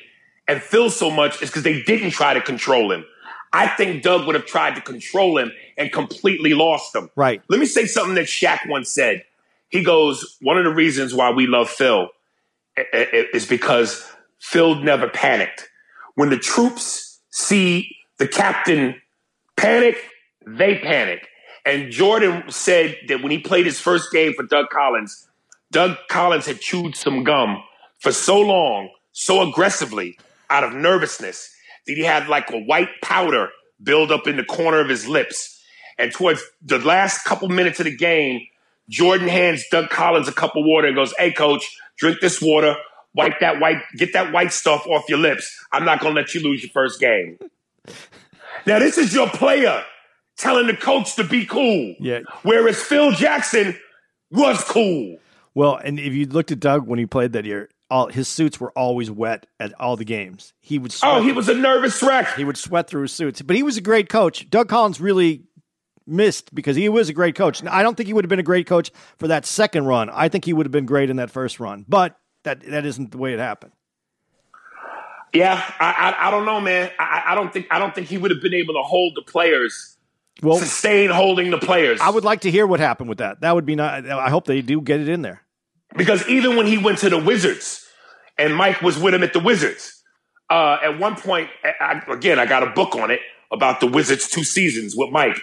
[0.47, 3.05] and Phil so much is because they didn't try to control him.
[3.55, 7.09] I think Doug would have tried to control him and completely lost him.
[7.15, 7.41] Right.
[7.47, 9.23] Let me say something that Shaq once said.
[9.69, 12.09] He goes, one of the reasons why we love Phil
[12.93, 14.05] is because
[14.39, 15.69] Phil never panicked.
[16.15, 19.01] When the troops see the captain
[19.55, 20.03] panic,
[20.45, 21.25] they panic.
[21.65, 25.29] And Jordan said that when he played his first game for Doug Collins,
[25.71, 27.63] Doug Collins had chewed some gum
[27.99, 31.54] for so long, so aggressively, out of nervousness,
[31.87, 33.49] that he had like a white powder
[33.81, 35.51] build up in the corner of his lips.
[35.97, 38.41] And towards the last couple minutes of the game,
[38.89, 41.65] Jordan hands Doug Collins a cup of water and goes, Hey, coach,
[41.97, 42.75] drink this water,
[43.13, 45.55] wipe that white, get that white stuff off your lips.
[45.71, 47.37] I'm not going to let you lose your first game.
[48.65, 49.83] now, this is your player
[50.37, 51.95] telling the coach to be cool.
[51.99, 52.19] Yeah.
[52.43, 53.77] Whereas Phil Jackson
[54.31, 55.17] was cool.
[55.53, 58.59] Well, and if you looked at Doug when he played that year, all his suits
[58.59, 60.53] were always wet at all the games.
[60.59, 62.35] He would Oh, he was a nervous wreck.
[62.35, 63.41] He would sweat through his suits.
[63.41, 64.49] But he was a great coach.
[64.49, 65.43] Doug Collins really
[66.07, 67.63] missed because he was a great coach.
[67.65, 70.09] I don't think he would have been a great coach for that second run.
[70.09, 73.11] I think he would have been great in that first run, but that that isn't
[73.11, 73.71] the way it happened.
[75.33, 76.91] Yeah, I I, I don't know, man.
[76.99, 79.21] I, I don't think I don't think he would have been able to hold the
[79.21, 79.97] players.
[80.41, 82.01] Well, sustain holding the players.
[82.01, 83.41] I would like to hear what happened with that.
[83.41, 84.05] That would be not.
[84.05, 85.44] I hope they do get it in there.
[85.95, 87.85] Because even when he went to the Wizards,
[88.37, 90.03] and Mike was with him at the Wizards,
[90.49, 93.21] uh, at one point, I, again, I got a book on it
[93.51, 95.37] about the Wizards' two seasons with Mike.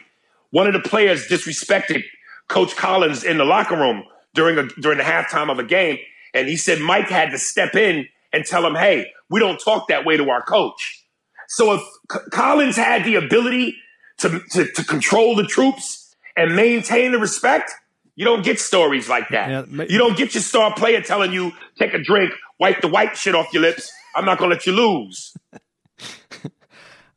[0.51, 2.03] One of the players disrespected
[2.49, 5.99] Coach Collins in the locker room during a, during the halftime of a game,
[6.35, 9.89] and he said Mike had to step in and tell him, "Hey, we don't talk
[9.89, 11.05] that way to our coach."
[11.49, 11.81] So if
[12.11, 13.77] C- Collins had the ability
[14.19, 17.73] to, to, to control the troops and maintain the respect,
[18.15, 19.69] you don't get stories like that.
[19.71, 23.17] Yeah, you don't get your star player telling you, "Take a drink, wipe the white
[23.17, 25.35] shit off your lips." I'm not going to let you lose.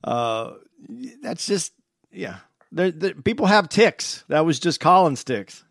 [1.21, 1.73] That's just
[2.11, 2.37] yeah.
[2.71, 4.23] There, there, people have ticks.
[4.27, 5.63] That was just Collins ticks.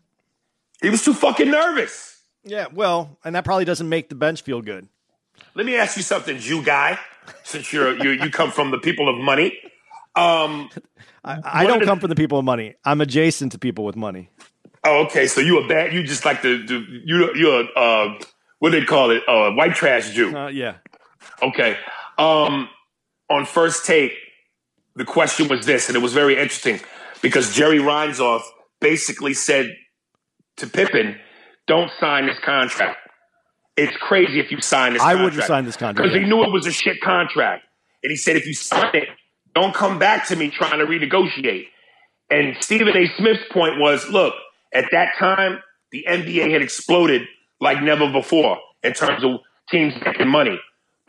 [0.81, 2.21] He was too fucking nervous.
[2.43, 4.87] Yeah, well, and that probably doesn't make the bench feel good.
[5.55, 6.99] Let me ask you something, Jew guy.
[7.43, 9.57] Since you're you you come from the people of money,
[10.15, 10.69] um,
[11.23, 12.75] I, I don't come from the people of money.
[12.85, 14.29] I'm adjacent to people with money.
[14.85, 18.19] Oh, okay, so you a bad, you just like the, the you you're a, uh,
[18.59, 20.35] what they call it, uh, white trash Jew.
[20.35, 20.75] Uh, yeah.
[21.41, 21.77] Okay,
[22.17, 22.69] um,
[23.29, 24.13] on first take,
[24.95, 26.79] the question was this, and it was very interesting
[27.21, 28.43] because Jerry Reinsdorf
[28.79, 29.75] basically said
[30.57, 31.17] to Pippen,
[31.67, 32.99] "Don't sign this contract.
[33.75, 35.01] It's crazy if you sign this.
[35.01, 35.23] I contract.
[35.23, 37.65] wouldn't sign this contract, because he knew it was a shit contract,
[38.03, 39.09] and he said, if you sign it,
[39.53, 41.65] don't come back to me trying to renegotiate."
[42.29, 43.07] And Stephen A.
[43.17, 44.33] Smith's point was, look,
[44.73, 45.59] at that time,
[45.91, 47.23] the NBA had exploded
[47.59, 49.39] like never before in terms of
[49.69, 50.59] teams making money.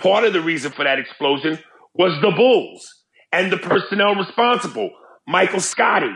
[0.01, 1.59] Part of the reason for that explosion
[1.95, 3.03] was the Bulls
[3.33, 4.91] and the personnel responsible,
[5.27, 6.15] Michael Scottie.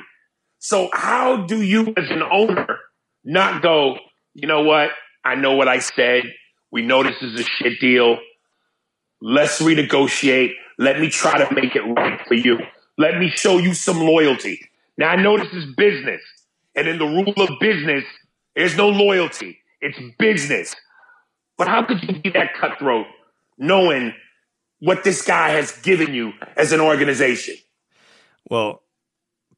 [0.59, 2.79] So how do you as an owner
[3.25, 3.97] not go,
[4.35, 4.91] you know what?
[5.25, 6.25] I know what I said.
[6.71, 8.19] We know this is a shit deal.
[9.21, 10.53] Let's renegotiate.
[10.79, 12.59] Let me try to make it right for you.
[12.97, 14.61] Let me show you some loyalty.
[14.97, 16.21] Now I know this is business.
[16.75, 18.05] And in the rule of business,
[18.55, 19.59] there's no loyalty.
[19.81, 20.75] It's business.
[21.57, 23.07] But how could you be that cutthroat
[23.59, 24.15] knowing
[24.79, 27.57] what this guy has given you as an organization?
[28.49, 28.83] Well,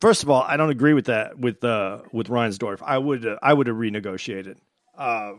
[0.00, 2.82] first of all, I don't agree with that with uh, with Reinsdorf.
[2.82, 4.56] I would uh, I would have renegotiated
[4.98, 5.34] uh,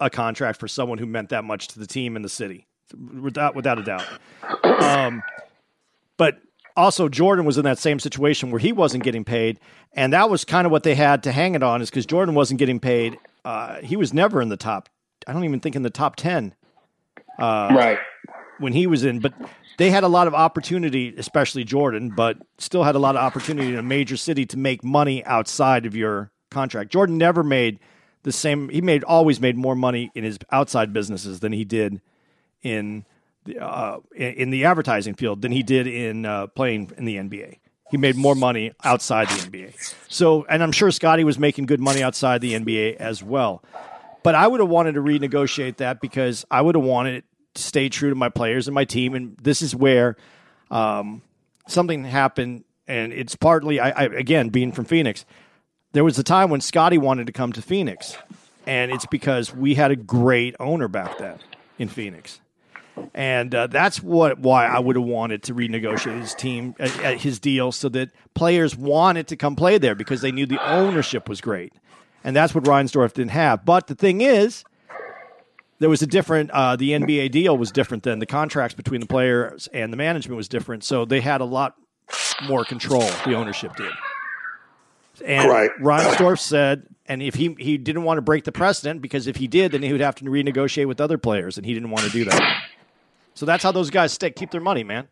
[0.00, 2.66] a contract for someone who meant that much to the team and the city,
[3.20, 4.06] without without a doubt.
[4.64, 5.22] Um,
[6.16, 6.38] but
[6.76, 9.60] also, Jordan was in that same situation where he wasn't getting paid,
[9.92, 12.34] and that was kind of what they had to hang it on, is because Jordan
[12.34, 13.18] wasn't getting paid.
[13.44, 14.88] Uh, he was never in the top.
[15.26, 16.54] I don't even think in the top ten
[17.38, 17.98] right.
[18.58, 19.32] when he was in, but
[19.78, 23.68] they had a lot of opportunity, especially Jordan, but still had a lot of opportunity
[23.68, 26.90] in a major city to make money outside of your contract.
[26.90, 27.78] Jordan never made
[28.22, 28.68] the same.
[28.68, 32.00] He made always made more money in his outside businesses than he did
[32.62, 33.04] in
[33.60, 37.58] uh, in the advertising field than he did in uh, playing in the NBA.
[37.90, 39.94] He made more money outside the NBA.
[40.08, 43.62] So, and I'm sure Scottie was making good money outside the NBA as well.
[44.22, 47.24] But I would have wanted to renegotiate that because I would have wanted
[47.54, 49.14] to stay true to my players and my team.
[49.14, 50.16] And this is where
[50.70, 51.22] um,
[51.66, 55.24] something happened, and it's partly I, I again being from Phoenix.
[55.92, 58.16] There was a time when Scottie wanted to come to Phoenix,
[58.66, 61.38] and it's because we had a great owner back then
[61.78, 62.40] in Phoenix,
[63.14, 67.38] and uh, that's what why I would have wanted to renegotiate his team, uh, his
[67.38, 71.40] deal, so that players wanted to come play there because they knew the ownership was
[71.40, 71.72] great,
[72.24, 73.64] and that's what Reinsdorf didn't have.
[73.64, 74.64] But the thing is,
[75.78, 79.06] there was a different uh, the NBA deal was different than the contracts between the
[79.06, 80.84] players and the management was different.
[80.84, 81.74] So they had a lot
[82.44, 83.08] more control.
[83.24, 83.92] The ownership did.
[85.24, 85.70] And Right.
[85.80, 89.48] Reinsdorf said, and if he he didn't want to break the precedent because if he
[89.48, 92.10] did, then he would have to renegotiate with other players, and he didn't want to
[92.10, 92.62] do that.
[93.34, 95.08] So that's how those guys stay keep their money, man.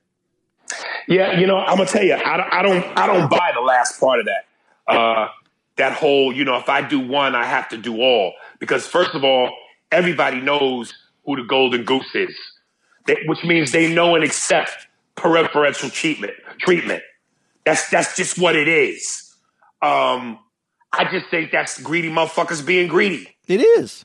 [1.09, 3.61] Yeah, you know, I'm gonna tell you, I don't, I don't, I don't buy the
[3.61, 4.47] last part of that.
[4.87, 5.29] Uh,
[5.77, 8.35] that whole, you know, if I do one, I have to do all.
[8.59, 9.51] Because first of all,
[9.91, 10.93] everybody knows
[11.25, 12.37] who the golden goose is,
[13.07, 16.35] they, which means they know and accept preferential treatment.
[16.59, 17.03] Treatment.
[17.65, 19.35] That's that's just what it is.
[19.83, 20.39] Um,
[20.93, 23.35] I just think that's greedy motherfuckers being greedy.
[23.47, 24.05] It is,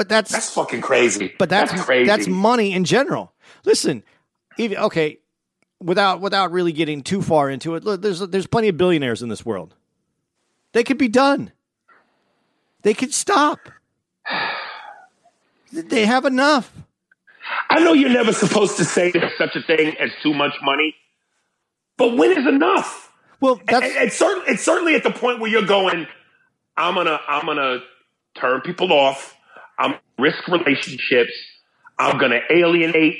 [0.00, 1.34] but that's That's fucking crazy.
[1.38, 2.06] but that's crazy.
[2.06, 3.34] that's money in general.
[3.66, 4.02] Listen,
[4.56, 5.18] even okay,
[5.78, 9.28] without without really getting too far into it, look, there's there's plenty of billionaires in
[9.28, 9.74] this world.
[10.72, 11.52] They could be done.
[12.80, 13.58] They could stop.
[15.72, 16.72] They have enough.
[17.68, 20.94] I know you're never supposed to say there's such a thing as too much money,
[21.96, 23.12] but when is enough?
[23.40, 26.08] Well, that's And- and it's, certain, it's certainly at the point where you're going,
[26.76, 27.82] I'm gonna, I'm gonna
[28.34, 29.36] turn people off.
[29.80, 31.32] I'm risk relationships.
[31.98, 33.18] I'm gonna alienate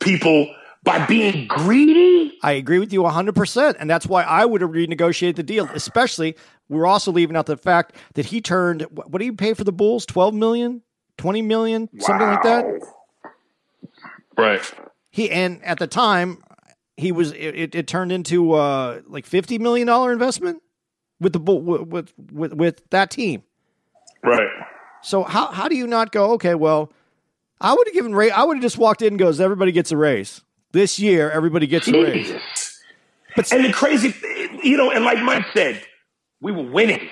[0.00, 0.54] people
[0.84, 2.38] by being greedy.
[2.42, 3.76] I agree with you 100%.
[3.78, 6.36] And that's why I would have renegotiated the deal, especially
[6.68, 9.72] we're also leaving out the fact that he turned, what do you pay for the
[9.72, 10.06] Bulls?
[10.06, 10.82] 12 million?
[11.18, 11.88] 20 million?
[12.00, 12.64] Something like that?
[14.36, 14.72] Right.
[15.10, 16.42] He and at the time
[16.96, 20.62] he was it, it, turned into uh like fifty million dollar investment
[21.18, 23.42] with the with with with that team.
[24.22, 24.48] Right.
[25.02, 26.32] So how how do you not go?
[26.32, 26.92] Okay, well,
[27.60, 28.30] I would have given Ray.
[28.30, 30.42] I would have just walked in and goes, everybody gets a raise
[30.72, 31.30] this year.
[31.30, 32.28] Everybody gets a raise.
[32.28, 32.82] Jesus.
[33.52, 34.14] and the crazy,
[34.62, 35.82] you know, and like Mike said,
[36.40, 37.08] we were winning.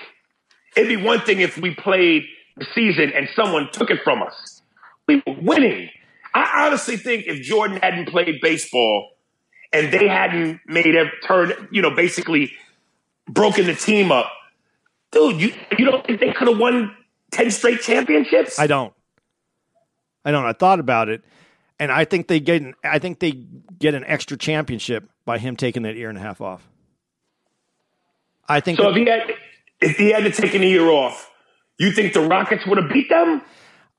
[0.75, 2.23] It'd be one thing if we played
[2.55, 4.61] the season and someone took it from us.
[5.07, 5.89] We were winning.
[6.33, 9.11] I honestly think if Jordan hadn't played baseball
[9.73, 12.53] and they hadn't made a turn, you know, basically
[13.27, 14.31] broken the team up,
[15.11, 16.95] dude, you you don't think they could have won
[17.37, 18.59] ten straight championships?
[18.59, 18.93] I don't.
[20.25, 20.45] I don't.
[20.45, 21.23] I thought about it,
[21.79, 22.61] and I think they get.
[22.61, 26.21] An, I think they get an extra championship by him taking that year and a
[26.21, 26.67] half off.
[28.47, 28.77] I think.
[28.79, 29.33] so that- if he had
[29.79, 31.29] if he had to take a year off,
[31.77, 33.41] you think the Rockets would have beat them?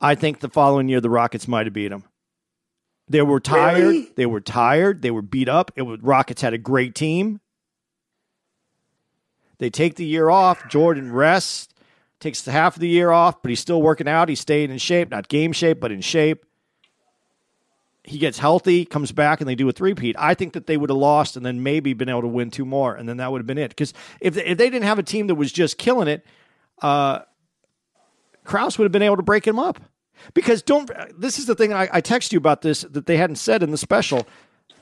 [0.00, 2.04] I think the following year the Rockets might have beat them.
[3.08, 3.78] They were tired.
[3.78, 4.08] Really?
[4.16, 5.00] They were tired.
[5.02, 5.70] They were beat up.
[5.76, 7.40] It was Rockets had a great team.
[9.58, 10.68] They take the year off.
[10.68, 11.68] Jordan rests,
[12.20, 14.28] takes half of the year off, but he's still working out.
[14.28, 16.44] He's staying in shape, not game shape, but in shape.
[18.04, 20.16] He gets healthy, comes back, and they do a three-peat.
[20.18, 22.64] I think that they would have lost and then maybe been able to win two
[22.64, 23.68] more, and then that would have been it.
[23.68, 26.24] Because if if they didn't have a team that was just killing it,
[26.80, 27.20] uh,
[28.44, 29.78] Krause would have been able to break him up.
[30.32, 33.36] Because don't this is the thing I, I text you about this that they hadn't
[33.36, 34.26] said in the special.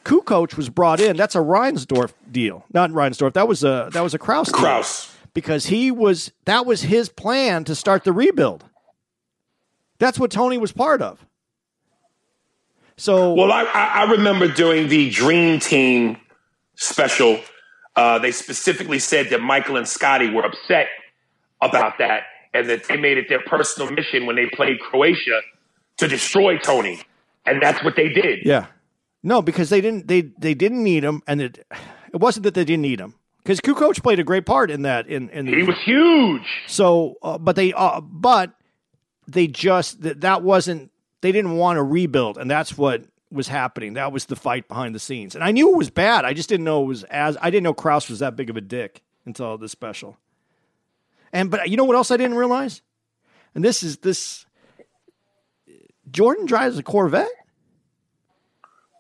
[0.05, 1.17] Kukoc was brought in.
[1.17, 3.33] That's a Reinsdorf deal, not Reinsdorf.
[3.33, 4.53] That was a that was a Krause.
[4.53, 4.61] deal.
[4.61, 5.16] Krause.
[5.37, 8.65] Because he was that was his plan to start the rebuild.
[9.99, 11.27] That's what Toni was part of.
[12.97, 16.17] So Well, I, I remember doing the Dream Team
[16.77, 17.39] special,
[17.97, 20.87] uh, they specifically said that Michael and Scottie were upset
[21.61, 22.23] about that
[22.55, 25.43] and that they made it their personal mission when they played Croatia
[25.99, 26.99] to destroy Toni.
[27.45, 28.39] And that's what they did.
[28.47, 28.69] yeah,
[29.23, 31.67] no, because they didn't they they didn't need him, and it
[32.15, 33.17] it wasn't that they didn't need him
[33.47, 36.43] because Kukoc played a great part in that in in the, He was huge.
[36.67, 38.53] So, uh, but they, uh, but
[39.29, 40.91] they just that that wasn't.
[41.21, 43.95] They didn't want to rebuild, and that's what was happening.
[43.95, 46.25] That was the fight behind the scenes, and I knew it was bad.
[46.25, 47.37] I just didn't know it was as.
[47.41, 50.17] I didn't know Krause was that big of a dick until this special.
[51.33, 52.83] And but you know what else I didn't realize,
[53.55, 54.45] and this is this.
[56.11, 57.29] Jordan drives a Corvette.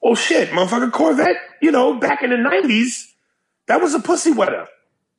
[0.05, 3.15] Oh shit, motherfucker Corvette, you know, back in the nineties,
[3.66, 4.66] that was a pussy wetter.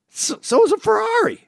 [0.10, 1.48] So, so is a Ferrari.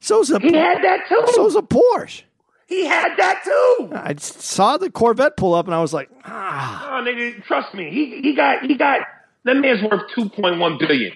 [0.00, 1.22] So was a He had that too.
[1.32, 2.22] so was a Porsche.
[2.66, 3.90] he had that too.
[3.94, 6.88] I saw the Corvette pull up, and I was like, ah.
[6.98, 7.90] Oh, nigga, trust me.
[7.90, 9.00] He he got he got
[9.44, 11.12] that man's worth two point one billion.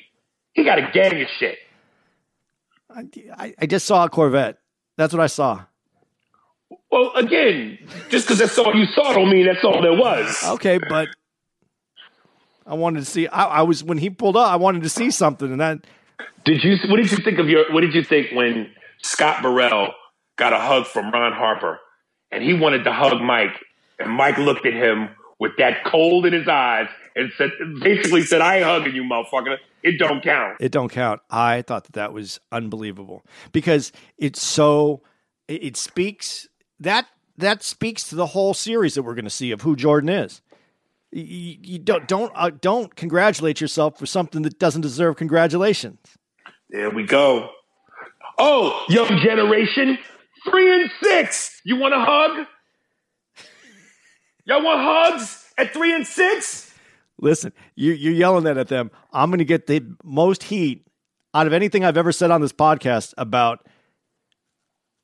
[0.52, 1.58] He got a gang of shit.
[3.36, 4.58] I, I just saw a Corvette.
[4.96, 5.64] That's what I saw.
[6.90, 7.78] Well, again,
[8.08, 10.42] just because that's all you saw don't mean that's all there was.
[10.44, 11.08] Okay, but
[12.66, 13.28] I wanted to see.
[13.28, 14.50] I, I was when he pulled up.
[14.50, 15.86] I wanted to see something, and that
[16.44, 16.76] Did you?
[16.88, 17.72] What did you think of your?
[17.72, 18.70] What did you think when
[19.02, 19.92] Scott Burrell
[20.36, 21.78] got a hug from Ron Harper,
[22.30, 23.58] and he wanted to hug Mike,
[23.98, 27.50] and Mike looked at him with that cold in his eyes and said,
[27.82, 29.56] basically said, "I ain't hugging you, motherfucker.
[29.82, 31.20] It don't count." it don't count.
[31.30, 35.02] I thought that that was unbelievable because it's so.
[35.46, 36.48] It, it speaks
[36.80, 37.06] that
[37.38, 40.40] that speaks to the whole series that we're going to see of who Jordan is.
[41.16, 45.98] You, you don't don't uh, don't congratulate yourself for something that doesn't deserve congratulations.
[46.68, 47.48] There we go.
[48.38, 49.96] Oh, young generation,
[50.44, 51.62] three and six.
[51.64, 52.46] You want a hug?
[54.44, 56.74] Y'all want hugs at three and six?
[57.18, 58.90] Listen, you, you're yelling that at them.
[59.10, 60.86] I'm going to get the most heat
[61.32, 63.66] out of anything I've ever said on this podcast about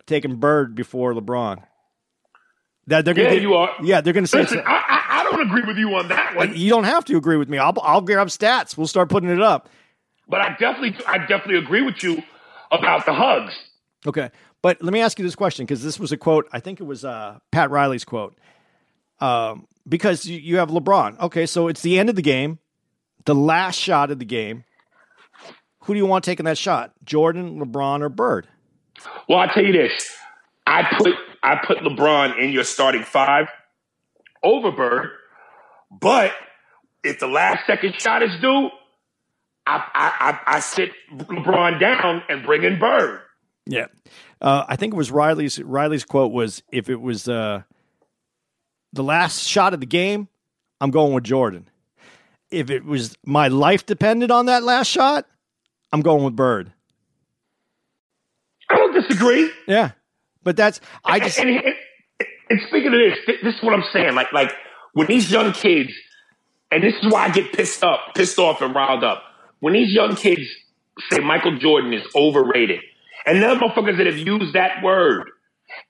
[0.07, 1.63] taking Bird before LeBron.
[2.89, 3.71] That they're going Yeah, to you are.
[3.83, 5.01] Yeah, they're going to say Listen, I
[5.33, 7.59] don't agree with you on that one, you don't have to agree with me.
[7.59, 8.76] I'll I'll grab stats.
[8.76, 9.68] We'll start putting it up.
[10.28, 12.22] but I definitely, I definitely agree with you
[12.70, 13.55] about the hugs.
[14.07, 14.30] Okay,
[14.62, 16.49] but let me ask you this question because this was a quote.
[16.53, 18.37] I think it was uh, Pat Riley's quote.
[19.20, 21.18] Um, because you, you have LeBron.
[21.20, 22.59] Okay, so it's the end of the game,
[23.24, 24.64] the last shot of the game.
[25.85, 26.93] Who do you want taking that shot?
[27.05, 28.49] Jordan, LeBron, or Bird?
[29.28, 30.11] Well, I tell you this,
[30.66, 33.49] I put, I put LeBron in your starting five
[34.45, 35.11] over Bird,
[36.01, 36.32] but
[37.05, 38.70] if the last second shot is due,
[39.66, 43.20] I, I, I, I sit LeBron down and bring in Bird.
[43.66, 43.86] Yeah,
[44.40, 45.61] uh, I think it was Riley's.
[45.61, 47.62] Riley's quote was, "If it was uh,
[48.93, 50.28] the last shot of the game,
[50.80, 51.68] I'm going with Jordan.
[52.51, 55.26] If it was my life depended on that last shot,
[55.93, 56.72] I'm going with Bird."
[58.68, 59.51] I don't disagree.
[59.68, 59.93] Yeah,
[60.43, 61.74] but that's I just and, and,
[62.51, 64.14] and speaking of this, this is what I'm saying.
[64.14, 64.53] Like, like
[64.93, 65.93] when these young kids
[66.72, 69.22] and this is why I get pissed up, pissed off, and riled up.
[69.61, 70.40] When these young kids
[71.11, 72.80] say Michael Jordan is overrated,
[73.26, 75.30] and them motherfuckers that have used that word,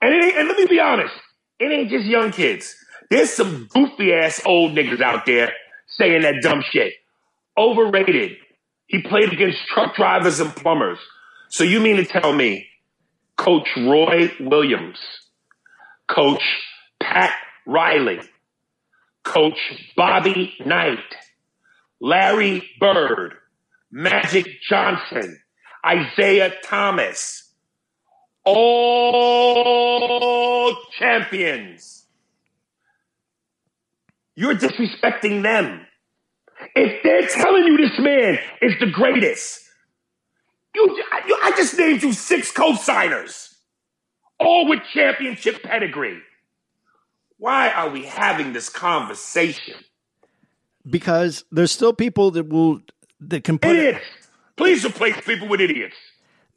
[0.01, 1.13] and, and let me be honest,
[1.57, 2.75] it ain't just young kids.
[3.09, 5.53] There's some goofy ass old niggas out there
[5.87, 6.93] saying that dumb shit.
[7.57, 8.33] Overrated.
[8.87, 10.99] He played against truck drivers and plumbers.
[11.49, 12.67] So you mean to tell me
[13.37, 14.97] Coach Roy Williams,
[16.09, 16.43] Coach
[16.99, 17.31] Pat
[17.65, 18.19] Riley,
[19.23, 19.57] Coach
[19.95, 20.99] Bobby Knight,
[21.99, 23.35] Larry Bird,
[23.91, 25.39] Magic Johnson,
[25.85, 27.51] Isiah Thomas,
[28.45, 29.55] all
[30.97, 32.05] champions.
[34.35, 35.85] You're disrespecting them.
[36.75, 39.61] If they're telling you this man is the greatest,
[40.73, 40.97] you,
[41.27, 43.55] you I just named you six co-signers,
[44.39, 46.21] all with championship pedigree.
[47.43, 49.75] Why are we having this conversation?
[50.89, 52.79] Because there's still people that will
[53.19, 54.05] that can put Idiots.
[54.55, 55.97] Please replace people with idiots.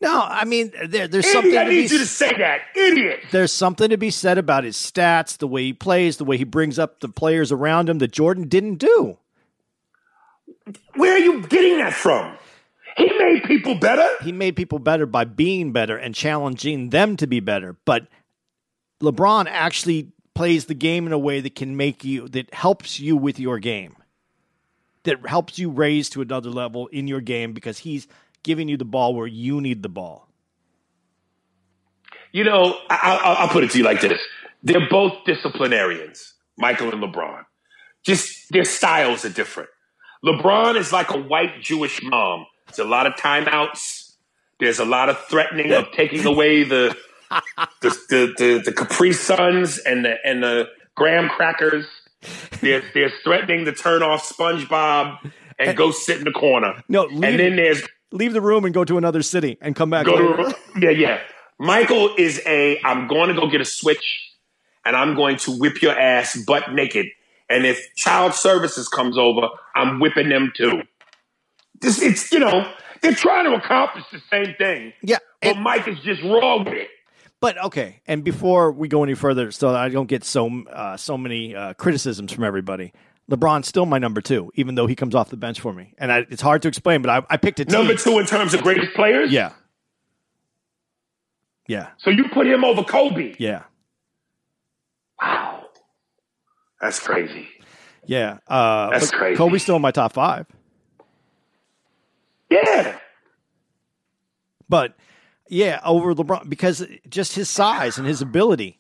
[0.01, 1.59] No, I mean there, there's something.
[1.59, 2.61] I to be need you to say that.
[2.77, 3.27] Idiots.
[3.33, 6.45] there's something to be said about his stats, the way he plays, the way he
[6.45, 9.19] brings up the players around him that Jordan didn't do.
[10.95, 12.39] Where are you getting that from?
[12.97, 14.09] He made people better.
[14.23, 17.77] He made people better by being better and challenging them to be better.
[17.85, 18.07] But
[19.03, 23.17] LeBron actually plays the game in a way that can make you that helps you
[23.17, 23.97] with your game.
[25.05, 28.07] That helps you raise to another level in your game because he's
[28.43, 30.29] giving you the ball where you need the ball.
[32.33, 34.21] You know, I, I, I'll put it to you like this:
[34.63, 37.45] they're both disciplinarians, Michael and LeBron.
[38.03, 39.71] Just their styles are different.
[40.25, 42.47] LeBron is like a white Jewish mom.
[42.67, 44.15] There's a lot of timeouts.
[44.59, 46.97] There's a lot of threatening of taking away the
[47.31, 51.87] the, the, the, the Capri Suns and the and the graham crackers.
[52.61, 56.83] They're, they're threatening to turn off SpongeBob and go sit in the corner.
[56.89, 59.91] No, leave- and then there's Leave the room and go to another city and come
[59.91, 60.07] back.
[60.07, 61.21] to yeah yeah.
[61.59, 64.33] Michael is a I'm going to go get a switch
[64.85, 67.07] and I'm going to whip your ass butt naked.
[67.51, 70.83] And if child services comes over, I'm whipping them too.
[71.81, 72.71] This it's you know
[73.03, 74.93] they're trying to accomplish the same thing.
[75.03, 76.89] Yeah, but and- Mike is just wrong with it.
[77.47, 81.17] But okay, and before we go any further, so I don't get so uh, so
[81.17, 82.93] many uh, criticisms from everybody,
[83.31, 86.11] LeBron's still my number two, even though he comes off the bench for me, and
[86.11, 87.03] I, it's hard to explain.
[87.03, 87.79] But I, I picked a team.
[87.79, 89.31] Number two in terms of greatest players.
[89.31, 89.53] Yeah,
[91.69, 93.37] yeah, So you put him over Kobe.
[93.39, 93.63] yeah,
[95.23, 95.67] Wow,
[96.81, 97.47] that's crazy.
[98.07, 98.39] yeah.
[98.49, 99.37] Uh, That's crazy.
[99.37, 100.47] Kobe's still in my top five,
[102.51, 102.99] Yeah.
[104.69, 104.97] but
[105.49, 108.79] yeah, over LeBron because just his size and his ability.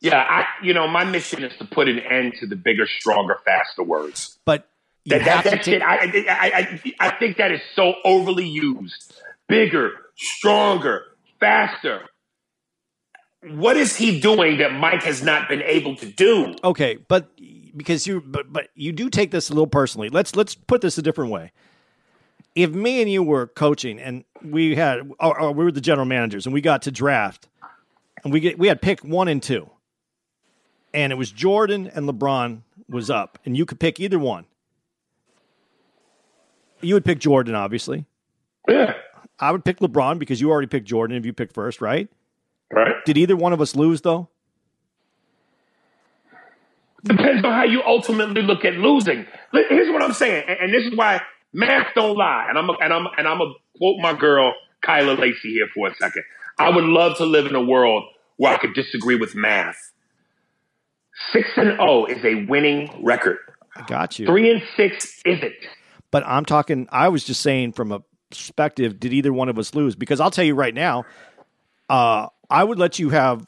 [0.00, 3.38] Yeah, I you know, my mission is to put an end to the bigger, stronger,
[3.44, 4.38] faster words.
[4.44, 4.68] But
[5.06, 5.64] That, that, to that take.
[5.64, 9.14] shit, I, I, I, I think that is so overly used.
[9.48, 11.04] Bigger, stronger,
[11.38, 12.02] faster.
[13.48, 16.54] What is he doing that Mike has not been able to do?
[16.64, 17.28] Okay, but
[17.76, 20.08] because you but but you do take this a little personally.
[20.08, 21.52] Let's let's put this a different way.
[22.54, 26.06] If me and you were coaching and we had or, or we were the general
[26.06, 27.48] managers and we got to draft
[28.24, 29.68] and we get we had pick 1 and 2.
[30.94, 34.44] And it was Jordan and LeBron was up and you could pick either one.
[36.82, 38.04] You would pick Jordan obviously.
[38.68, 38.94] Yeah.
[39.38, 42.08] I would pick LeBron because you already picked Jordan if you picked first, right?
[42.70, 42.96] Right.
[43.04, 44.28] Did either one of us lose though?
[47.04, 49.26] Depends on how you ultimately look at losing.
[49.52, 51.20] Here's what I'm saying, and this is why
[51.52, 52.46] math don't lie.
[52.48, 55.88] And I'm a, and I'm and I'm a quote my girl Kyla Lacey here for
[55.88, 56.24] a second.
[56.58, 58.04] I would love to live in a world
[58.36, 59.92] where I could disagree with math.
[61.32, 63.38] Six and zero is a winning record.
[63.76, 64.26] I got you.
[64.26, 65.54] Three and six isn't.
[66.10, 69.74] But I'm talking, I was just saying from a perspective, did either one of us
[69.74, 69.94] lose?
[69.96, 71.04] Because I'll tell you right now,
[71.88, 73.46] uh, I would let you have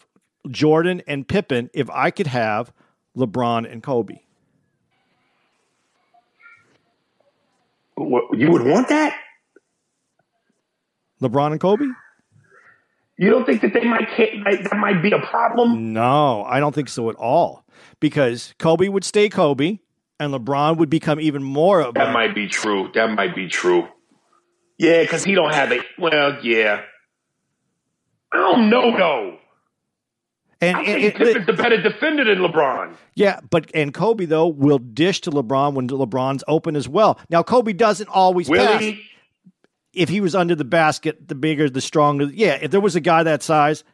[0.48, 2.72] Jordan and Pippen if I could have
[3.16, 4.20] LeBron and Kobe.
[7.98, 9.16] You would want that?
[11.22, 11.86] LeBron and Kobe?
[13.16, 15.92] You don't think that they might that might be a problem?
[15.92, 17.64] No, I don't think so at all.
[18.00, 19.78] Because Kobe would stay Kobe
[20.18, 22.90] and LeBron would become even more of That a, might be true.
[22.94, 23.88] That might be true.
[24.78, 25.84] Yeah, because he don't have it.
[25.98, 26.82] Well, yeah.
[28.32, 29.33] I don't know though.
[30.68, 32.94] And, I think and- the better defender than LeBron.
[33.14, 37.18] yeah, but and Kobe though will dish to LeBron when LeBron's open as well.
[37.30, 38.80] Now Kobe doesn't always Will pass.
[38.80, 39.02] he?
[39.92, 42.24] if he was under the basket, the bigger, the stronger.
[42.24, 43.84] Yeah, if there was a guy that size,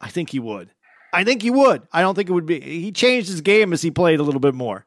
[0.00, 0.70] I think he would.
[1.12, 1.82] I think he would.
[1.92, 2.58] I don't think it would be.
[2.60, 4.86] He changed his game as he played a little bit more.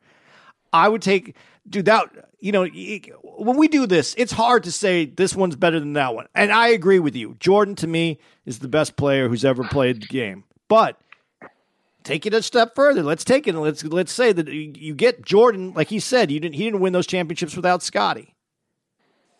[0.73, 1.35] I would take,
[1.69, 2.09] dude, that,
[2.39, 6.15] you know, when we do this, it's hard to say this one's better than that
[6.15, 6.25] one.
[6.33, 7.35] And I agree with you.
[7.39, 8.17] Jordan, to me,
[8.47, 10.43] is the best player who's ever played the game.
[10.67, 10.99] But
[12.05, 13.03] take it a step further.
[13.03, 16.55] Let's take it let's let's say that you get Jordan, like he said, you didn't
[16.55, 18.33] he didn't win those championships without Scottie.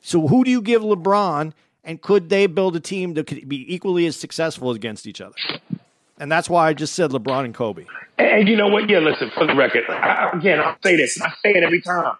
[0.02, 1.54] So who do you give LeBron
[1.84, 5.36] and could they build a team that could be equally as successful against each other?
[6.18, 7.86] And that's why I just said LeBron and Kobe.
[8.18, 8.90] And you know what?
[8.90, 12.16] Yeah, listen, for the record, I, again, I'll say this, I say it every time.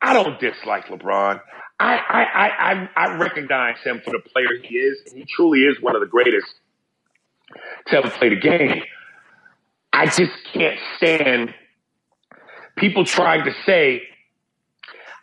[0.00, 1.40] I don't dislike LeBron.
[1.78, 5.80] I, I, I, I recognize him for the player he is, and he truly is
[5.80, 6.46] one of the greatest
[7.88, 8.82] to ever play the game.
[9.96, 11.54] I just can't stand
[12.76, 14.02] people trying to say,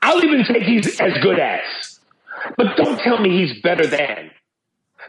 [0.02, 2.00] I'll even take he's as good as,
[2.58, 4.32] but don't tell me he's better than.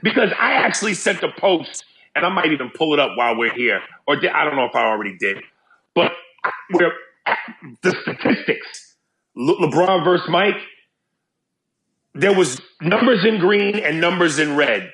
[0.03, 3.55] Because I actually sent a post and I might even pull it up while we're
[3.55, 5.39] here, or I don't know if I already did,
[5.95, 6.13] but
[6.71, 6.93] we're
[7.83, 8.97] the statistics.
[9.35, 10.61] Le- LeBron versus Mike.
[12.13, 14.93] There was numbers in green and numbers in red.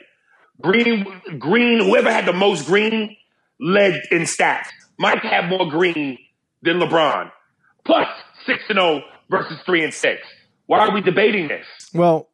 [0.63, 1.05] Green,
[1.41, 1.81] green.
[1.81, 3.17] Whoever had the most green
[3.61, 4.67] led in stats.
[4.99, 6.19] Mike had more green
[6.63, 7.31] than LeBron,
[7.85, 8.09] plus
[8.47, 10.23] six and zero versus three and six.
[10.67, 11.67] Why are we debating this?
[11.95, 12.29] Well,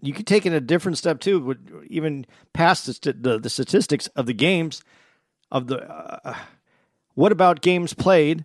[0.00, 1.56] you could take it a different step too,
[1.88, 4.82] even past the, the, the statistics of the games.
[5.50, 6.34] Of the, uh,
[7.14, 8.44] what about games played?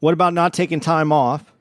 [0.00, 1.52] What about not taking time off?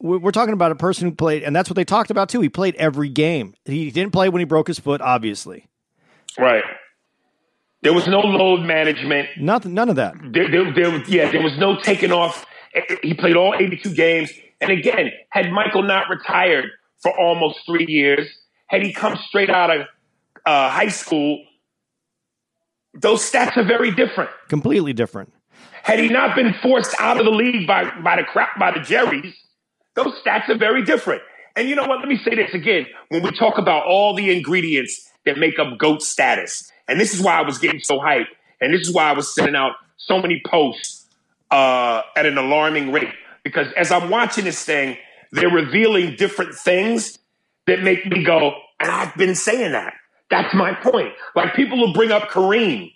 [0.00, 2.42] We're talking about a person who played, and that's what they talked about too.
[2.42, 3.54] He played every game.
[3.64, 5.66] He didn't play when he broke his foot, obviously.
[6.38, 6.62] Right.
[7.84, 9.28] There was no load management.
[9.38, 9.74] Nothing.
[9.74, 10.14] None of that.
[10.32, 12.46] There, there, there, yeah, there was no taking off.
[13.02, 14.32] He played all 82 games.
[14.62, 16.70] And again, had Michael not retired
[17.02, 18.26] for almost three years.
[18.68, 19.82] Had he come straight out of
[20.46, 21.44] uh, high school,
[22.94, 24.30] those stats are very different.
[24.48, 25.30] Completely different.
[25.82, 28.80] Had he not been forced out of the league by, by the crap by the
[28.80, 29.34] Jerry's,
[29.94, 31.20] those stats are very different.
[31.54, 31.98] And you know what?
[31.98, 32.86] Let me say this again.
[33.10, 37.20] When we talk about all the ingredients that make up GOAT status, and this is
[37.20, 38.26] why I was getting so hyped,
[38.60, 41.06] and this is why I was sending out so many posts
[41.50, 43.12] uh, at an alarming rate.
[43.42, 44.96] Because as I'm watching this thing,
[45.32, 47.18] they're revealing different things
[47.66, 49.94] that make me go, and I've been saying that.
[50.30, 51.12] That's my point.
[51.36, 52.92] Like people will bring up Kareem.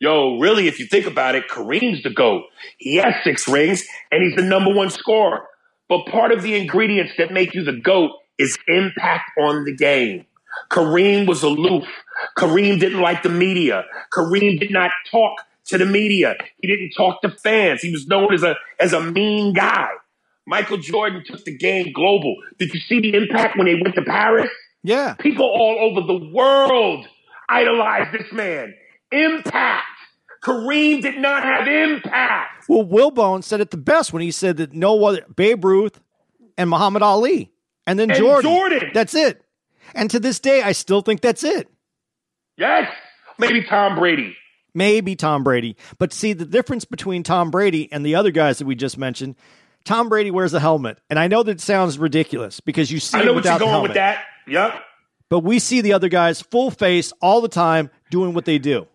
[0.00, 2.44] Yo, really, if you think about it, Kareem's the GOAT.
[2.78, 5.42] He has six rings and he's the number one scorer.
[5.88, 10.24] But part of the ingredients that make you the GOAT is impact on the game.
[10.70, 11.84] Kareem was aloof.
[12.36, 13.84] Kareem didn't like the media.
[14.12, 16.36] Kareem did not talk to the media.
[16.58, 17.80] He didn't talk to fans.
[17.82, 19.88] He was known as a, as a mean guy.
[20.46, 22.34] Michael Jordan took the game global.
[22.58, 24.48] Did you see the impact when they went to Paris?
[24.82, 25.14] Yeah.
[25.14, 27.06] People all over the world
[27.48, 28.74] idolized this man.
[29.12, 29.84] Impact.
[30.42, 32.66] Kareem did not have impact.
[32.68, 36.00] Well, Wilbon said it the best when he said that no other Babe Ruth
[36.56, 37.50] and Muhammad Ali,
[37.86, 38.50] and then And Jordan.
[38.50, 38.90] Jordan.
[38.94, 39.42] That's it.
[39.94, 41.68] And to this day, I still think that's it.
[42.56, 42.92] Yes.
[43.38, 44.36] Maybe Tom Brady.
[44.74, 45.76] Maybe Tom Brady.
[45.98, 49.36] But see, the difference between Tom Brady and the other guys that we just mentioned,
[49.84, 50.98] Tom Brady wears a helmet.
[51.08, 53.90] And I know that sounds ridiculous because you see I know what you're going helmet.
[53.90, 54.24] with that.
[54.46, 54.74] Yep.
[55.30, 58.86] But we see the other guys full face all the time doing what they do.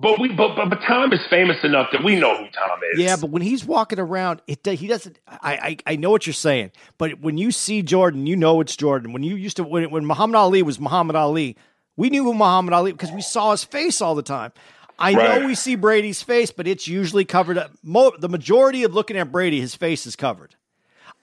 [0.00, 3.00] But we but, but but Tom is famous enough that we know who Tom is.
[3.00, 5.18] Yeah, but when he's walking around, it he doesn't.
[5.26, 8.76] I, I I know what you're saying, but when you see Jordan, you know it's
[8.76, 9.12] Jordan.
[9.12, 11.56] When you used to when when Muhammad Ali was Muhammad Ali,
[11.96, 14.52] we knew who Muhammad Ali because we saw his face all the time.
[15.00, 15.40] I Right.
[15.40, 17.72] know we see Brady's face, but it's usually covered up.
[17.82, 20.54] Mo, the majority of looking at Brady, his face is covered.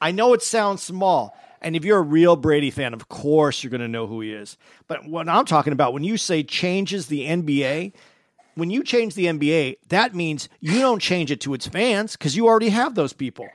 [0.01, 1.37] I know it sounds small.
[1.61, 4.31] And if you're a real Brady fan, of course you're going to know who he
[4.31, 4.57] is.
[4.87, 7.93] But what I'm talking about, when you say changes the NBA,
[8.55, 12.35] when you change the NBA, that means you don't change it to its fans because
[12.35, 13.47] you already have those people.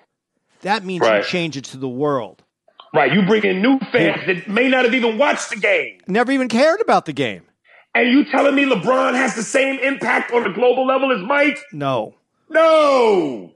[0.63, 1.19] That means Right.
[1.19, 2.43] you change it to the world.
[2.95, 3.13] Right.
[3.13, 6.01] You bring in new fans that may not have even watched the game.
[6.09, 7.43] Never even cared about the game.
[7.95, 11.59] And you telling me LeBron has the same impact on the global level as Mike?
[11.73, 12.15] No,
[12.49, 13.53] No.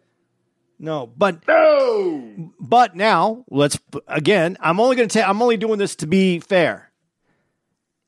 [0.79, 1.07] no.
[1.17, 2.53] But No.
[2.61, 3.79] but now let's
[4.09, 4.57] again.
[4.61, 5.29] I'm only going to.
[5.29, 6.91] I'm only doing this to be fair.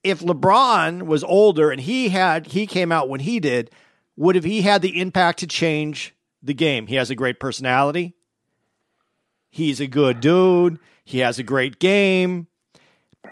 [0.06, 3.70] If LeBron was older and he had he came out when he did,
[4.16, 6.86] would have he had the impact to change the game?
[6.86, 8.14] He has a great personality.
[9.50, 10.78] He's a good dude.
[11.04, 12.46] He has a great game.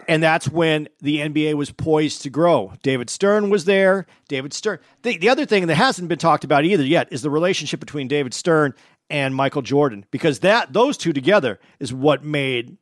[0.07, 2.73] And that's when the NBA was poised to grow.
[2.83, 4.05] David Stern was there.
[4.27, 4.79] David Stern.
[5.03, 8.09] The, the other thing that hasn't been talked about either yet is the relationship between
[8.09, 8.73] David Stern
[9.09, 12.77] and Michael Jordan, because that those two together is what made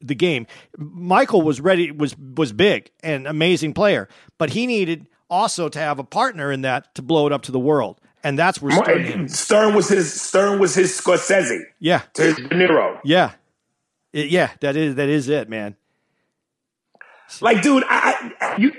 [0.00, 0.46] the game.
[0.76, 5.98] Michael was ready, was was big and amazing player, but he needed also to have
[5.98, 8.00] a partner in that to blow it up to the world.
[8.22, 9.28] And that's where Stern.
[9.28, 12.98] Stern was his Stern was his Scorsese Yeah, to his De Niro.
[13.04, 13.32] yeah,
[14.12, 14.50] It- yeah.
[14.60, 15.76] That is that is it, man.
[17.40, 18.72] Like, dude, I, I you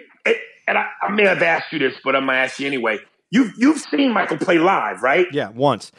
[0.67, 2.99] and I, I may have asked you this, but I'm gonna ask you anyway.
[3.31, 5.27] You've you've seen Michael play live, right?
[5.31, 5.91] Yeah, once.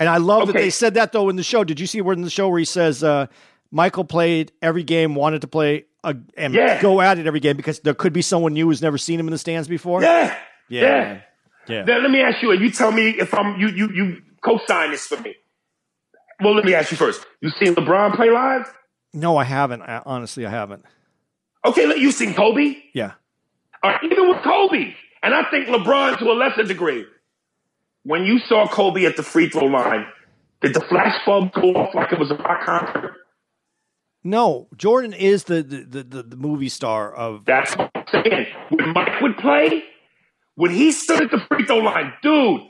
[0.00, 1.64] And I love that they said that though in the show.
[1.64, 3.26] Did you see where in the show where he says uh,
[3.70, 6.80] Michael played every game, wanted to play a, and Yeah.
[6.80, 9.26] go at it every game because there could be someone new who's never seen him
[9.26, 10.02] in the stands before.
[10.02, 10.34] Yeah.
[10.68, 11.20] yeah, Yeah.
[11.68, 11.84] yeah.
[11.84, 14.90] Now, let me ask you, and you tell me if I'm you you you co-sign
[14.90, 15.34] this for me.
[16.40, 17.26] Well, let me ask you first.
[17.40, 18.72] You seen LeBron play live?
[19.12, 19.82] No, I haven't.
[19.82, 20.84] I, honestly, I haven't.
[21.64, 22.76] Okay, look, you seen Kobe?
[22.94, 23.12] Yeah.
[23.82, 27.04] Or even with Kobe, and I think LeBron to a lesser degree.
[28.04, 30.06] When you saw Kobe at the free throw line,
[30.62, 33.14] did the flash bulb go off like it was a rock concert?
[34.24, 37.44] No, Jordan is the the, the, the, movie star of.
[37.44, 38.46] That's what I'm saying.
[38.70, 39.84] When Mike would play,
[40.56, 42.62] when he stood at the free throw line, dude,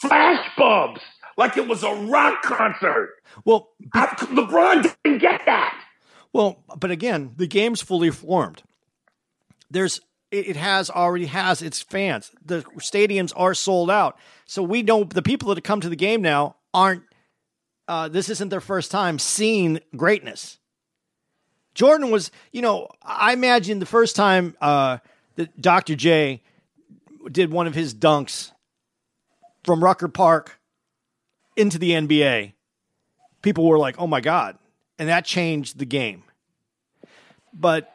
[0.00, 1.00] flash bulbs
[1.36, 3.14] like it was a rock concert.
[3.44, 5.80] Well, I, LeBron didn't get that.
[6.32, 8.62] Well, but again, the game's fully formed.
[9.70, 12.30] There's it it has already has its fans.
[12.44, 14.18] The stadiums are sold out.
[14.44, 17.02] So we know the people that come to the game now aren't
[17.88, 20.59] uh, this isn't their first time seeing greatness.
[21.80, 24.98] Jordan was, you know, I imagine the first time uh,
[25.36, 25.94] that Dr.
[25.94, 26.42] J
[27.32, 28.52] did one of his dunks
[29.64, 30.60] from Rucker Park
[31.56, 32.52] into the NBA,
[33.40, 34.58] people were like, "Oh my god!"
[34.98, 36.22] and that changed the game.
[37.54, 37.90] But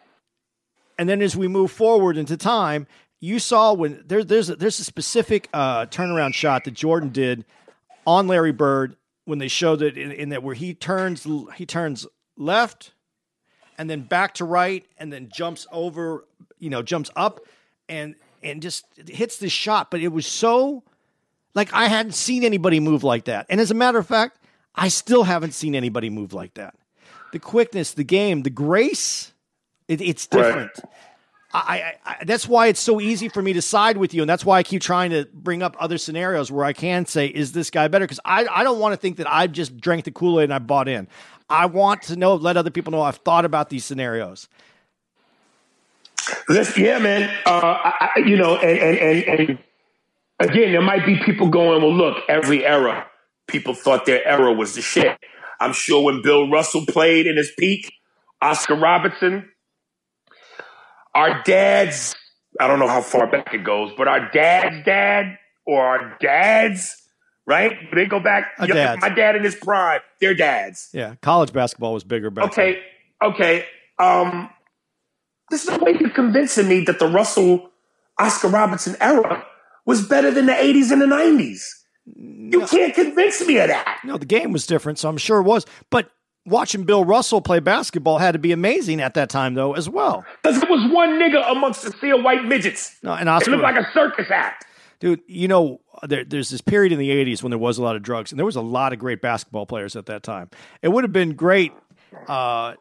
[0.97, 2.88] and then as we move forward into time,
[3.19, 7.45] you saw when there, there's a, there's a specific uh, turnaround shot that Jordan did
[8.07, 12.07] on Larry Bird when they showed it in, in that where he turns he turns
[12.36, 12.93] left
[13.78, 16.26] and then back to right and then jumps over
[16.59, 17.39] you know jumps up
[17.89, 20.84] and and just hits this shot but it was so
[21.53, 24.39] like I hadn't seen anybody move like that and as a matter of fact
[24.76, 26.76] I still haven't seen anybody move like that
[27.32, 29.32] the quickness the game the grace
[29.88, 30.41] it, it's Right.
[30.43, 30.71] different
[31.53, 31.59] I,
[32.05, 34.43] I, I, that's why it's so easy for me to side with you, and that's
[34.43, 37.69] why I keep trying to bring up other scenarios where I can say, "Is this
[37.69, 40.41] guy better?" Because I, I don't want to think that I just drank the Kool
[40.41, 41.07] Aid and I bought in.
[41.50, 44.48] I want to know, let other people know I've thought about these scenarios.
[46.48, 47.30] This, yeah, man.
[47.46, 49.60] Uh, I, you know, and, and and and
[50.39, 53.06] again, there might be people going, well, look, every era,
[53.48, 55.18] people thought their era was the shit.
[55.60, 57.93] I'm sure when Bill Russell played in his peak,
[58.41, 59.50] Oscar Robertson,
[61.14, 62.16] our dads,
[62.60, 67.05] I don't know how far back it goes, but our dad's dad or our dads,
[67.46, 67.74] right?
[67.93, 68.54] They go back.
[68.60, 69.02] Our yeah, dads.
[69.02, 70.89] My dad in his prime, their dads.
[70.93, 72.76] Yeah, college basketball was bigger back then.
[73.24, 73.66] Okay,
[74.00, 74.50] okay.
[75.50, 77.70] this is no way you're convincing me that the Russell
[78.20, 79.46] Oscar Robertson era
[79.86, 81.62] was better than the 80s and the 90s.
[82.06, 84.00] You can't convince me of that.
[84.04, 85.66] No, the game was different, so I'm sure it was.
[85.89, 86.10] But
[86.46, 90.24] watching Bill Russell play basketball had to be amazing at that time, though, as well.
[90.43, 92.96] Because it was one nigga amongst a sea of white midgets.
[93.04, 94.66] No, and It Oscar, looked like a circus act.
[95.00, 97.96] Dude, you know, there, there's this period in the '80s when there was a lot
[97.96, 100.50] of drugs, and there was a lot of great basketball players at that time.
[100.82, 101.74] It would have been great.
[102.28, 102.76] Uh,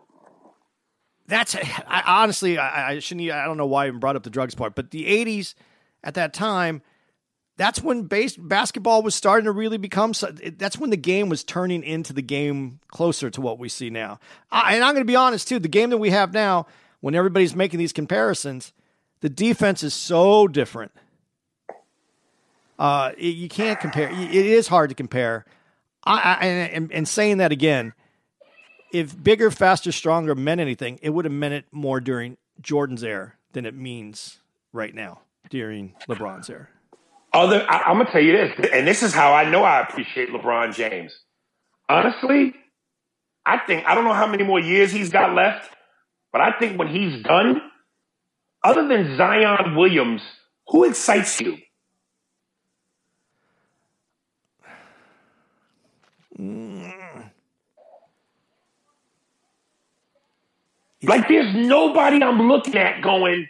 [1.27, 3.31] that's I, honestly, I, I shouldn't.
[3.31, 5.55] I don't know why I even brought up the drugs part, but the '80s
[6.03, 6.83] at that time.
[7.57, 10.13] That's when base, basketball was starting to really become.
[10.59, 14.19] That's when the game was turning into the game closer to what we see now.
[14.51, 15.61] I, and I'm going to be honest too.
[15.61, 16.67] The game that we have now,
[17.01, 18.73] when everybody's making these comparisons,
[19.21, 20.91] the defense is so different.
[22.79, 24.11] Uh, it- you can't compare.
[24.11, 25.45] It is hard to compare.
[26.05, 27.95] I, I and, and saying that again,
[28.93, 33.35] if bigger, faster, stronger meant anything, it would have meant it more during Jordan's era
[33.53, 34.39] than it means
[34.73, 35.21] right now
[35.51, 36.69] during LeBron's era.
[37.33, 40.29] Other, I, I'm gonna tell you this, and this is how I know I appreciate
[40.31, 41.13] LeBron James.
[41.89, 42.55] Honestly,
[43.45, 45.69] I think I don't know how many more years he's got left,
[46.33, 47.61] but I think when he's done,
[48.63, 50.23] other than Zion Williams,
[50.69, 51.57] who excites you?
[56.39, 57.31] Mm.
[61.03, 63.49] Like, there's nobody I'm looking at going,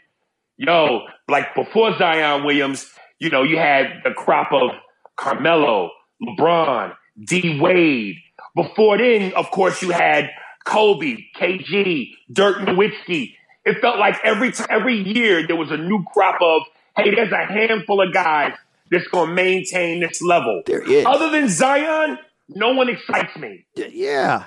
[0.57, 4.70] yo, like before Zion Williams, you know, you had the crop of
[5.16, 5.91] Carmelo,
[6.22, 8.16] LeBron, D Wade.
[8.57, 10.30] Before then, of course, you had
[10.64, 13.35] Kobe, KG, Dirk Nowitzki.
[13.64, 16.62] It felt like every every year there was a new crop of,
[16.97, 18.53] hey, there's a handful of guys
[18.91, 20.62] that's going to maintain this level.
[20.66, 21.07] There is.
[21.07, 22.18] Other than Zion,
[22.49, 23.66] no one excites me.
[23.74, 24.47] Yeah.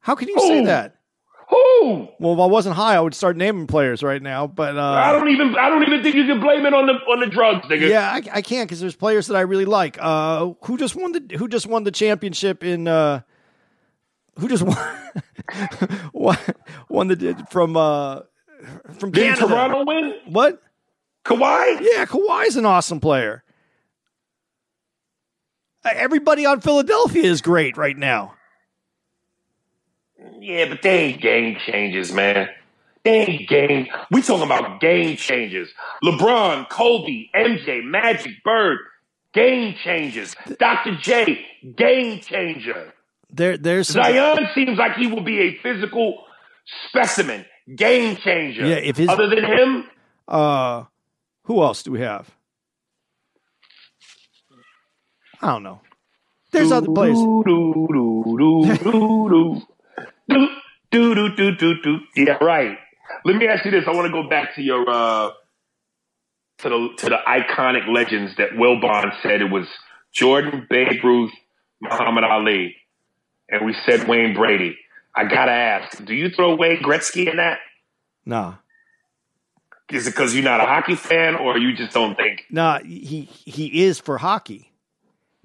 [0.00, 0.96] How can you say that?
[1.48, 2.08] Who?
[2.18, 4.48] Well, if I wasn't high, I would start naming players right now.
[4.48, 5.54] But I uh, don't even.
[5.56, 7.88] I don't even think you can blame it on the on the drugs, nigga.
[7.88, 9.96] yeah, I, I can't because there's players that I really like.
[10.00, 12.88] Uh, who just won the Who just won the championship in?
[12.88, 13.20] Uh,
[14.38, 14.76] who just won?
[16.12, 16.38] won,
[16.88, 18.22] won the from uh,
[18.98, 19.46] from Did Canada?
[19.46, 20.14] Toronto win?
[20.26, 20.60] What?
[21.24, 21.78] Kawhi?
[21.80, 23.44] Yeah, Kawhi's an awesome player.
[25.94, 28.34] Everybody on Philadelphia is great right now.
[30.40, 32.48] Yeah, but they ain't game changers, man.
[33.04, 33.86] They ain't game.
[34.10, 35.68] We talking about game changers.
[36.02, 38.78] LeBron, Kobe, MJ, Magic, Bird,
[39.32, 40.34] game changers.
[40.58, 40.96] Dr.
[40.96, 41.44] J,
[41.76, 42.92] game changer.
[43.30, 46.24] There, there's some, Zion seems like he will be a physical
[46.88, 48.66] specimen, game changer.
[48.66, 49.84] Yeah, if his- other than him,
[50.26, 50.84] uh,
[51.44, 52.35] who else do we have?
[55.42, 55.80] I don't know.
[56.52, 57.18] There's other players.
[60.28, 61.98] Do, do, do, do, do.
[62.14, 62.78] Yeah, right.
[63.24, 63.84] Let me ask you this.
[63.86, 65.30] I want to go back to your uh
[66.58, 69.66] to the to the iconic legends that Wilbon said it was
[70.12, 71.32] Jordan, Babe Ruth,
[71.80, 72.76] Muhammad Ali,
[73.50, 74.76] and we said Wayne Brady.
[75.14, 77.58] I gotta ask, do you throw Wayne Gretzky in that?
[78.24, 78.54] Nah,
[79.90, 82.44] Is it because you're not a hockey fan, or you just don't think?
[82.50, 82.80] nah.
[82.80, 84.72] He he is for hockey,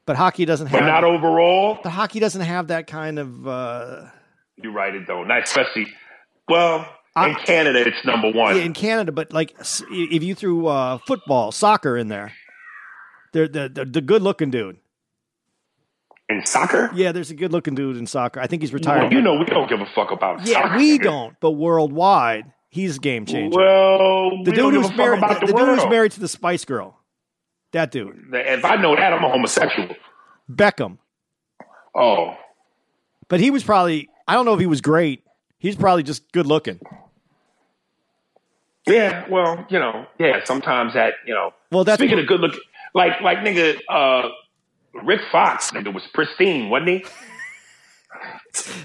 [0.06, 0.80] but hockey doesn't have.
[0.80, 1.80] But not overall.
[1.84, 3.48] but hockey doesn't have that kind of.
[3.48, 4.06] Uh,
[4.58, 5.28] You're right, it don't.
[5.28, 5.88] Not especially.
[6.50, 8.58] Well, I- in Canada, it's number one.
[8.58, 12.32] in Canada, but like if you threw uh, football, soccer in there,
[13.34, 14.78] they're the the, the good looking dude.
[16.30, 16.90] in soccer.
[16.94, 18.40] Yeah, there's a good looking dude in soccer.
[18.40, 19.12] I think he's Well, retired.
[19.14, 20.78] you know, we don't give a fuck about yeah, soccer.
[20.78, 23.58] we don't, but worldwide, he's a game changer.
[23.58, 26.64] Well, the we dude who's married, the, the, the dude who's married to the Spice
[26.66, 26.98] Girl,
[27.72, 29.96] that dude, If I know that, I'm a homosexual.
[30.52, 30.98] Beckham.
[31.96, 32.36] Oh,
[33.28, 35.24] But he was probably I don't know if he was great.
[35.60, 36.80] He's probably just good looking.
[38.88, 39.26] yeah.
[39.30, 40.44] Well, you know, yeah.
[40.44, 41.54] Sometimes that, you know.
[41.72, 42.56] Well, that's speaking of good look,
[42.94, 44.30] like like nigga, uh,
[45.04, 47.06] Rick Fox, nigga was pristine, wasn't he?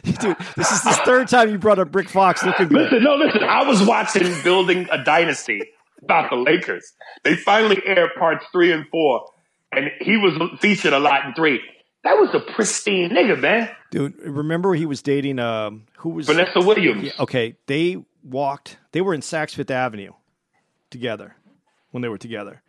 [0.12, 0.36] dude.
[0.56, 2.82] This is the third time you brought up Brick Fox looking good.
[2.92, 3.42] Listen, no, listen.
[3.42, 5.62] I was watching Building a Dynasty
[6.06, 6.92] about the Lakers.
[7.24, 9.26] They finally aired parts three and four,
[9.72, 11.60] and he was featured a lot in three.
[12.04, 13.68] That was a pristine nigga, man.
[13.90, 17.04] Dude, remember he was dating um who was Vanessa Williams.
[17.04, 18.78] Yeah, okay, they walked.
[18.92, 20.12] They were in Saks Fifth Avenue
[20.90, 21.36] together
[21.90, 22.62] when they were together,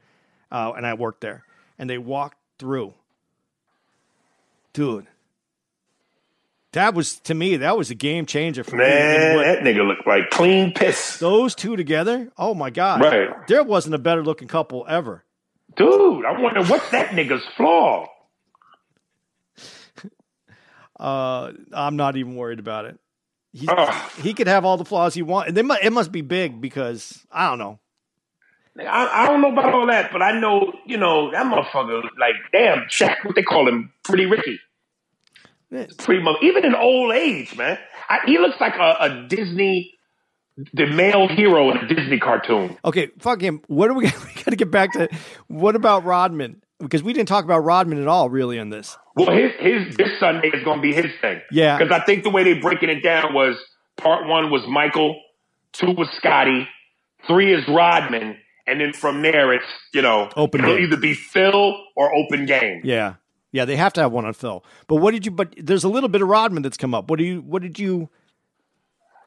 [0.51, 1.43] uh, and I worked there.
[1.79, 2.95] And they walked through.
[4.73, 5.05] Dude,
[6.73, 8.83] that was to me that was a game changer for me.
[8.83, 11.17] Man, that nigga looked like clean piss.
[11.17, 13.01] those two together, oh my god!
[13.01, 13.29] Right.
[13.47, 15.23] There wasn't a better looking couple ever.
[15.75, 18.07] Dude, I wonder what's that nigga's flaw?
[20.99, 22.99] Uh, I'm not even worried about it.
[23.53, 23.69] He,
[24.19, 26.59] he could have all the flaws he wants, and they mu- it must be big
[26.59, 27.79] because I don't know.
[28.79, 32.35] I, I don't know about all that, but I know, you know, that motherfucker, like,
[32.51, 34.59] damn, Shaq, what they call him, Pretty Ricky.
[35.69, 37.77] Pretty much, even in old age, man.
[38.09, 39.93] I, he looks like a, a Disney,
[40.73, 42.77] the male hero in a Disney cartoon.
[42.85, 43.61] Okay, fuck him.
[43.67, 44.05] What are we?
[44.25, 45.09] We got to get back to
[45.47, 46.61] what about Rodman?
[46.79, 48.97] Because we didn't talk about Rodman at all, really, in this.
[49.15, 51.41] Well, his, his this Sunday is going to be his thing.
[51.51, 51.77] Yeah.
[51.77, 53.57] Because I think the way they're breaking it down was
[53.97, 55.19] part one was Michael,
[55.73, 56.67] two was Scottie,
[57.25, 58.37] three is Rodman,
[58.67, 60.85] and then from there it's, you know, Open it'll game.
[60.85, 62.81] either be Phil or open game.
[62.83, 63.15] Yeah,
[63.51, 64.63] yeah, they have to have one on Phil.
[64.87, 65.31] But what did you?
[65.31, 67.09] But there's a little bit of Rodman that's come up.
[67.09, 67.41] What do you?
[67.41, 68.09] What did you?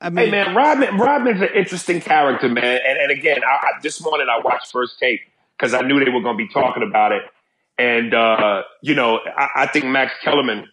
[0.01, 2.81] I mean, Hey man, Rodman Rodman's an interesting character, man.
[2.87, 5.21] And, and again, I, I, this morning I watched first take
[5.59, 7.23] because I knew they were going to be talking about it.
[7.79, 10.69] And uh, you know, I, I think Max Kellerman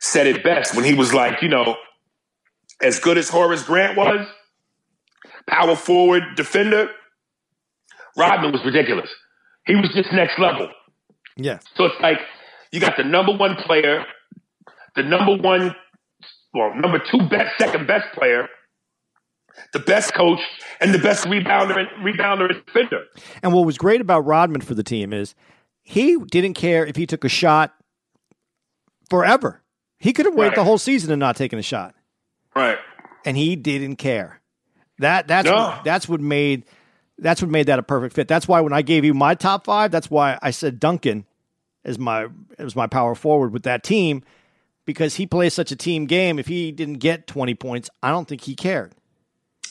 [0.00, 1.76] said it best when he was like, you know,
[2.80, 4.26] as good as Horace Grant was,
[5.48, 6.88] power forward defender,
[8.16, 9.08] Rodman was ridiculous.
[9.66, 10.68] He was just next level.
[11.36, 12.18] Yeah, So it's like
[12.72, 14.04] you got the number one player,
[14.96, 15.74] the number one,
[16.52, 18.48] well, number two best, second best player,
[19.72, 20.40] the best coach,
[20.80, 23.04] and the best rebounder and rebounder and defender.
[23.42, 25.34] and what was great about Rodman for the team is
[25.82, 27.74] he didn't care if he took a shot
[29.10, 29.62] forever.
[29.98, 30.56] He could have waited Right.
[30.56, 31.94] the whole season and not taken a shot,
[32.54, 32.78] Right.
[33.24, 34.40] and he didn't care.
[34.98, 35.54] That that's No.
[35.56, 36.64] what, that's what made
[37.18, 38.28] that's what made that a perfect fit.
[38.28, 41.26] That's why when I gave you my top five, that's why I said Duncan
[41.84, 44.22] as my as my power forward with that team
[44.84, 46.38] because he plays such a team game.
[46.38, 48.92] If he didn't get twenty points, I don't think he cared.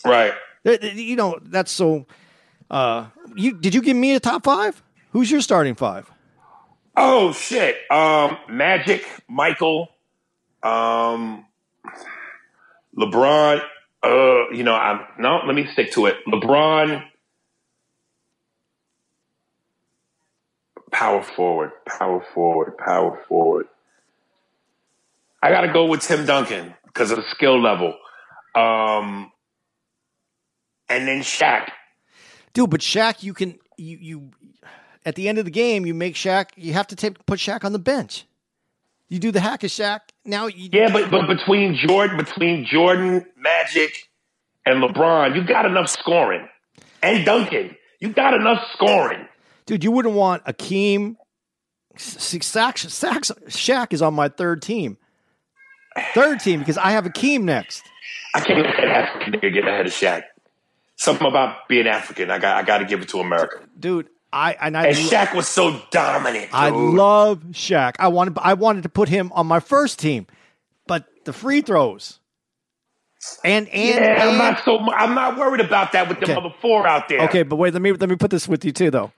[0.05, 0.33] Right.
[0.63, 2.05] You know that's so.
[2.71, 4.81] Uh, you did you give me a top five?
[5.11, 6.09] Who's your starting five?
[6.95, 7.77] Oh shit.
[7.91, 9.89] Um, Magic, Michael,
[10.61, 11.45] um,
[12.97, 13.61] LeBron,
[14.03, 16.17] uh, you know, I'm no, let me stick to it.
[16.27, 17.03] LeBron,
[20.93, 23.67] power forward, power forward, power forward.
[25.41, 27.93] I got to go with Tim Duncan because of the skill level.
[28.55, 29.31] Um,
[30.87, 31.69] and then Shaq.
[32.53, 34.31] Dude, but Shaq, you can you you
[35.05, 36.49] at the end of the game, you make Shaq.
[36.55, 38.25] You have to take put Shaq on the bench.
[39.09, 39.99] You do the hack of Shaq.
[40.23, 44.09] Now, you, yeah, but but between Jordan, between Jordan, Magic,
[44.65, 46.47] and LeBron, you got enough scoring,
[47.01, 49.27] and Duncan, you got enough scoring.
[49.65, 51.15] Dude, you wouldn't want Akeem.
[51.97, 54.97] Shaq, Shaq, Shaq is on my third team.
[56.13, 57.83] Third team because I have Akeem next.
[58.33, 60.23] I can't let African nigga get ahead of Shaq.
[60.95, 64.09] Something about being African, I got I got to give it to America, dude.
[64.31, 66.45] I and, I, and Shaq was so dominant.
[66.45, 66.53] Dude.
[66.53, 67.95] I love Shaq.
[67.99, 70.25] I wanted I wanted to put him on my first team,
[70.87, 72.19] but the free throws.
[73.43, 76.33] And and, yeah, and I'm not so I'm not worried about that with the Okay.
[76.33, 77.21] other four out there.
[77.21, 79.11] okay, but wait, let me let me put this with you too, though.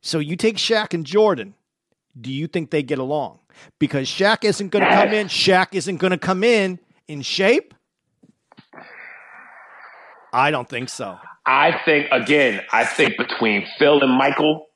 [0.00, 1.54] So you take Shaq and Jordan.
[2.18, 3.40] Do you think they get along?
[3.78, 5.26] Because Shaq isn't going to come in.
[5.26, 6.78] Shaq isn't going to come in
[7.08, 7.74] in shape.
[10.32, 11.18] I don't think so.
[11.44, 14.66] I think again, I think between Phil and Michael,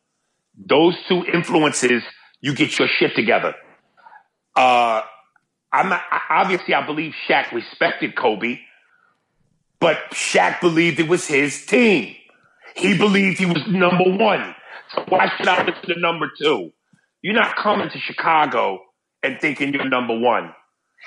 [0.56, 2.02] those two influences,
[2.40, 3.54] you get your shit together.
[4.56, 5.02] Uh,
[5.72, 8.60] I'm not, obviously I believe Shaq respected Kobe,
[9.78, 12.14] but Shaq believed it was his team.
[12.74, 14.54] He believed he was number one.
[14.94, 16.72] So why should I listen to number two?
[17.22, 18.80] You're not coming to Chicago
[19.22, 20.54] and thinking you're number one.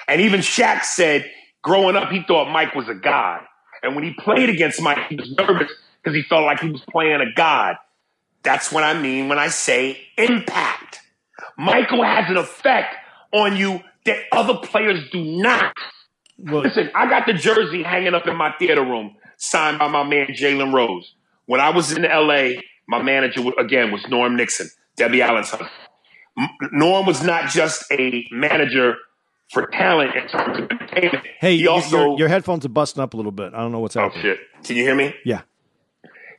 [0.07, 1.29] And even Shaq said,
[1.61, 3.41] growing up, he thought Mike was a god.
[3.81, 5.71] And when he played against Mike, he was nervous
[6.01, 7.75] because he felt like he was playing a god.
[8.43, 10.99] That's what I mean when I say impact.
[11.57, 12.95] Michael has an effect
[13.31, 15.73] on you that other players do not.
[16.37, 20.03] Well, Listen, I got the jersey hanging up in my theater room, signed by my
[20.03, 21.13] man Jalen Rose.
[21.45, 25.69] When I was in LA, my manager again was Norm Nixon, Debbie Allen's husband.
[26.71, 28.95] Norm was not just a manager
[29.51, 31.25] for talent in terms of entertainment.
[31.39, 33.53] hey, he your- also your, your headphones are busting up a little bit.
[33.53, 34.19] I don't know what's happening.
[34.19, 35.13] oh shit, can you hear me?
[35.23, 35.41] Yeah.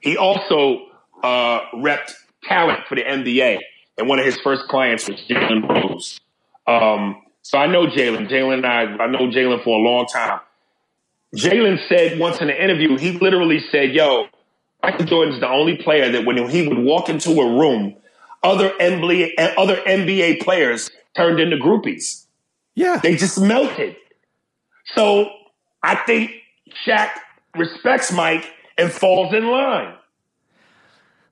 [0.00, 0.86] He also
[1.22, 3.58] uh, repped talent for the NBA,
[3.98, 6.20] and one of his first clients was Jalen Rose.
[6.66, 8.28] Um, so I know Jalen.
[8.28, 10.40] Jalen and I, I know Jalen for a long time.
[11.36, 14.26] Jalen said once in an interview, he literally said, "Yo,
[14.84, 17.96] Michael Jordan's the only player that when he would walk into a room,
[18.42, 22.26] other NBA other NBA players turned into groupies.
[22.74, 23.00] Yeah.
[23.02, 23.96] They just melted.
[24.94, 25.30] So
[25.82, 26.32] I think
[26.86, 27.10] Shaq
[27.56, 28.44] respects Mike
[28.76, 29.94] and falls in line.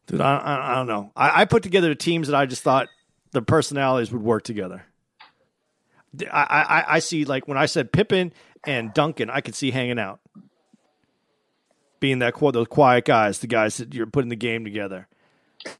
[0.06, 1.12] Dude, I, I, I don't know.
[1.14, 2.88] I, I put together teams that I just thought
[3.32, 4.86] the personalities would work together.
[6.30, 8.32] I, I, I see like when I said Pippen
[8.66, 10.20] and Duncan, I could see hanging out,
[12.02, 15.08] being that those quiet guys, the guys that you're putting the game together.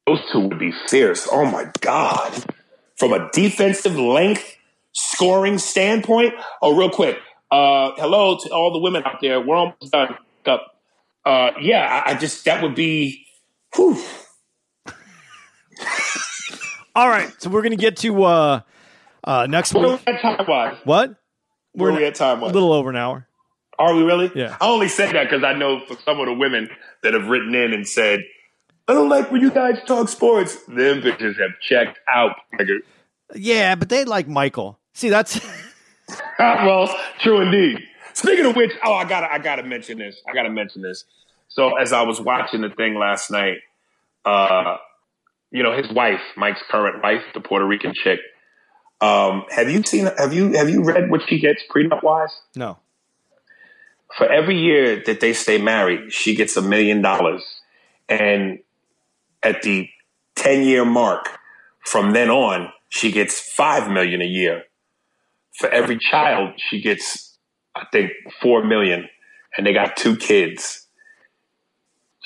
[0.07, 1.29] Those two would be fierce.
[1.31, 2.33] Oh my God.
[2.97, 4.57] From a defensive length
[4.93, 6.35] scoring standpoint.
[6.62, 7.18] Oh, real quick.
[7.51, 9.41] Uh, hello to all the women out there.
[9.41, 10.16] We're almost done.
[10.47, 10.77] Up.
[11.25, 13.27] Uh, yeah, I, I just, that would be,
[13.75, 14.03] whew.
[16.95, 18.61] All right, so we're gonna get to uh,
[19.25, 20.01] uh, next Where are week.
[20.07, 20.77] we at time wise?
[20.85, 21.14] What?
[21.74, 23.28] We're at time a little over an hour.
[23.83, 24.31] Are we really?
[24.33, 24.57] Yeah.
[24.61, 26.71] I only said that because I know for some of the women
[27.03, 28.21] that have written in and said,
[28.87, 30.55] I don't like when you guys talk sports.
[30.67, 32.37] Them bitches have checked out.
[32.61, 32.79] nigga.
[33.35, 34.79] Yeah, but they like Michael.
[34.95, 35.41] See, that's
[36.39, 37.81] well, true indeed.
[38.13, 40.17] Speaking of which, oh, I gotta, I gotta mention this.
[40.29, 41.05] I gotta mention this.
[41.49, 43.59] So as I was watching the thing last night,
[44.25, 44.77] uh,
[45.51, 48.21] you know, his wife, Mike's current wife, the Puerto Rican chick.
[49.01, 50.09] Um, have you seen?
[50.19, 52.31] Have you have you read what she gets prenup wise?
[52.55, 52.79] no.
[54.18, 57.43] For every year that they stay married, she gets a million dollars,
[58.09, 58.59] and
[59.43, 59.89] at the
[60.34, 61.28] ten year mark,
[61.86, 64.64] from then on, she gets five million a year.
[65.59, 67.39] For every child, she gets,
[67.74, 69.09] I think, four million,
[69.56, 70.86] and they got two kids.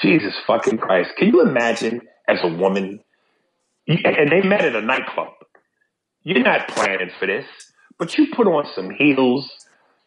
[0.03, 1.11] Jesus fucking Christ!
[1.17, 3.01] Can you imagine as a woman?
[3.87, 5.29] And they met at a nightclub.
[6.25, 7.47] You're not planning for this,
[7.99, 9.49] but you put on some heels,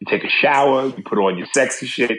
[0.00, 2.18] you take a shower, you put on your sexy shit,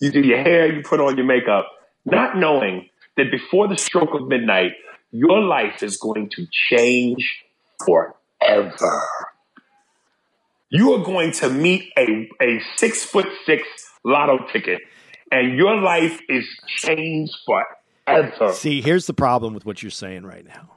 [0.00, 1.66] you do your hair, you put on your makeup,
[2.04, 4.72] not knowing that before the stroke of midnight,
[5.10, 7.42] your life is going to change
[7.84, 9.02] forever.
[10.70, 13.62] You are going to meet a, a six foot six
[14.04, 14.80] lotto ticket,
[15.30, 18.52] and your life is changed forever.
[18.52, 20.76] See, here's the problem with what you're saying right now.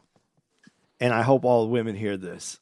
[1.00, 2.60] And I hope all women hear this.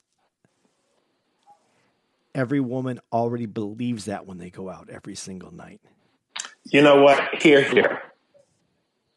[2.36, 5.82] Every woman already believes that when they go out every single night.
[6.66, 7.42] You know what?
[7.42, 8.02] Here, here.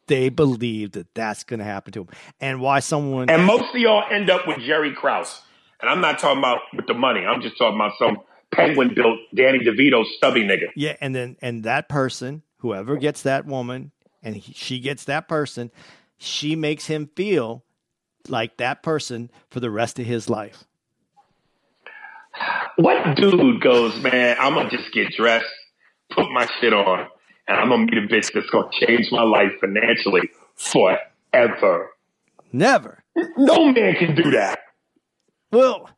[0.07, 2.15] They believe that that's going to happen to them.
[2.39, 3.29] And why someone.
[3.29, 5.41] And most of y'all end up with Jerry Krause.
[5.81, 7.25] And I'm not talking about with the money.
[7.25, 8.17] I'm just talking about some
[8.51, 10.69] penguin built Danny DeVito stubby nigga.
[10.75, 10.95] Yeah.
[10.99, 13.91] And then, and that person, whoever gets that woman,
[14.23, 15.71] and he, she gets that person,
[16.17, 17.63] she makes him feel
[18.27, 20.65] like that person for the rest of his life.
[22.79, 25.45] What dude goes, man, I'm going to just get dressed,
[26.11, 27.07] put my shit on,
[27.45, 31.89] and I'm going to meet a bitch that's to change my life financially forever.
[32.53, 33.03] Never.
[33.37, 34.59] No man can do that.
[35.51, 35.89] Well,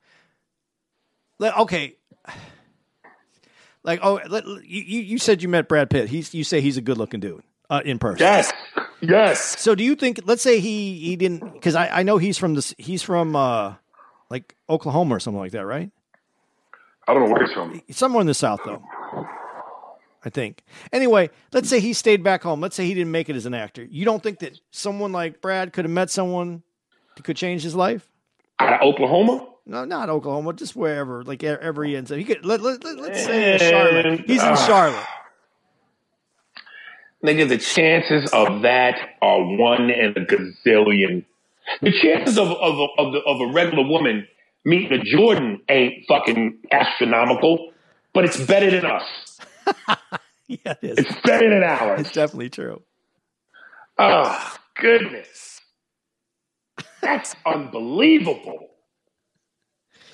[1.40, 1.98] okay.
[3.84, 4.20] Like, oh,
[4.64, 6.10] you, you you said you met Brad Pitt.
[6.10, 8.22] He's you say he's a good looking dude uh, in person.
[8.22, 8.52] Yes.
[9.02, 9.60] Yes.
[9.60, 10.22] So do you think?
[10.26, 13.76] Let's say he he didn't because I I know he's from this he's from uh
[14.32, 15.92] like Oklahoma or something like that, right?
[17.12, 17.82] I don't know where he's from.
[17.90, 18.82] Somewhere in the South though.
[20.24, 20.64] I think.
[20.94, 22.62] Anyway, let's say he stayed back home.
[22.62, 23.84] Let's say he didn't make it as an actor.
[23.84, 26.64] You don't think that someone like Brad could have met someone
[27.18, 28.08] that could change his life?
[28.60, 29.46] Out of Oklahoma?
[29.66, 32.18] No, not Oklahoma, just wherever, like ever he ends up.
[32.18, 34.22] He could let, let, let, us say in Charlotte.
[34.26, 35.06] He's in uh, Charlotte.
[37.26, 41.26] Nigga, the chances of that are one in a gazillion.
[41.82, 44.28] The chances of of of, the, of a regular woman
[44.66, 47.72] meeting a Jordan ain't fucking astronomical,
[48.14, 49.40] but it's better than us.
[50.48, 50.98] yeah, it is.
[51.00, 52.02] It's better than ours.
[52.02, 52.82] It's definitely true.
[53.98, 55.62] Oh goodness,
[57.02, 58.70] that's unbelievable.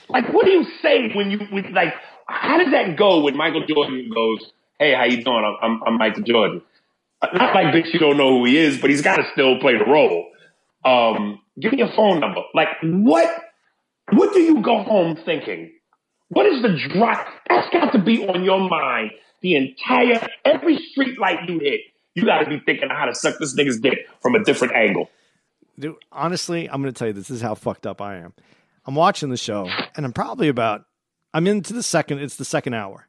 [0.10, 1.94] Like, what do you say when you when, like?
[2.30, 5.44] How does that go when Michael Jordan goes, "Hey, how you doing?
[5.46, 6.62] I'm I'm, I'm Michael Jordan."
[7.22, 9.60] Uh, Not like bitch, you don't know who he is, but he's got to still
[9.60, 10.30] play the role.
[10.86, 12.42] Um, give me your phone number.
[12.54, 13.30] Like, what?
[14.12, 15.74] What do you go home thinking?
[16.30, 17.26] What is the drive?
[17.50, 19.12] That's got to be on your mind
[19.42, 21.82] the entire every street light you hit.
[22.16, 25.10] You got to be thinking how to suck this nigga's dick from a different angle.
[25.80, 28.34] Dude, honestly, I'm going to tell you this, this is how fucked up I am.
[28.86, 30.86] I'm watching the show, and I'm probably about
[31.34, 32.20] I'm into the second.
[32.20, 33.08] It's the second hour,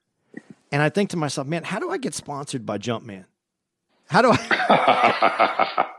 [0.73, 3.25] and I think to myself, man, how do I get sponsored by Jumpman?
[4.09, 5.87] How do I?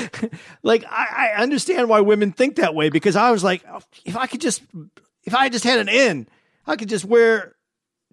[0.62, 4.16] like I, I understand why women think that way because I was like, oh, if
[4.16, 4.62] I could just,
[5.24, 6.26] if I just had an in,
[6.66, 7.54] I could just wear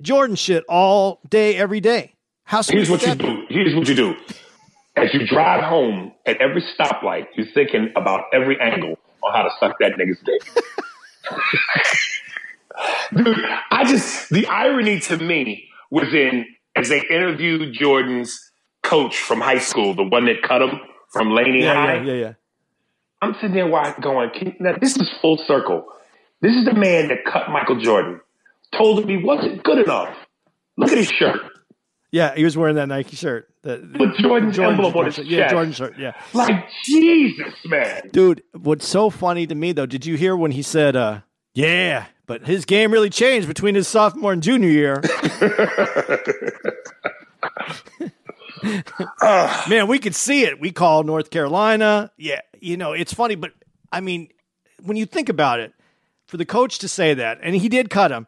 [0.02, 2.16] Jordan shit all day, every day.
[2.44, 3.24] How Here's what you be?
[3.24, 3.46] do.
[3.50, 4.16] Here's what you do.
[4.96, 9.50] As you drive home, at every stoplight, you're thinking about every angle on how to
[9.60, 10.64] suck that nigga's dick.
[13.16, 13.38] Dude,
[13.72, 16.46] I just the irony to me was in
[16.76, 18.52] as they interviewed Jordan's
[18.84, 21.96] coach from high school, the one that cut him from Laney Yeah, High.
[21.96, 22.34] yeah, yeah, yeah.
[23.22, 25.86] I'm sitting there watching, going, now, this is full circle.
[26.42, 28.22] This is the man that cut Michael Jordan.
[28.78, 30.16] Told him he wasn't good enough.
[30.78, 31.40] Look at his shirt.
[32.12, 33.50] Yeah, he was wearing that Nike shirt.
[33.62, 35.26] The, With Jordan's emblem on his shirt.
[35.26, 35.50] Yeah.
[35.50, 35.98] Jordan shirt.
[35.98, 36.14] Yeah.
[36.34, 38.10] Like Jesus, man.
[38.12, 41.20] Dude, what's so funny to me though, did you hear when he said, uh,
[41.54, 45.02] yeah, but his game really changed between his sophomore and junior year.
[49.70, 50.60] Man, we could see it.
[50.60, 52.12] We call North Carolina.
[52.18, 53.52] Yeah, you know, it's funny, but
[53.92, 54.30] I mean,
[54.84, 55.74] when you think about it,
[56.28, 58.28] for the coach to say that, and he did cut him,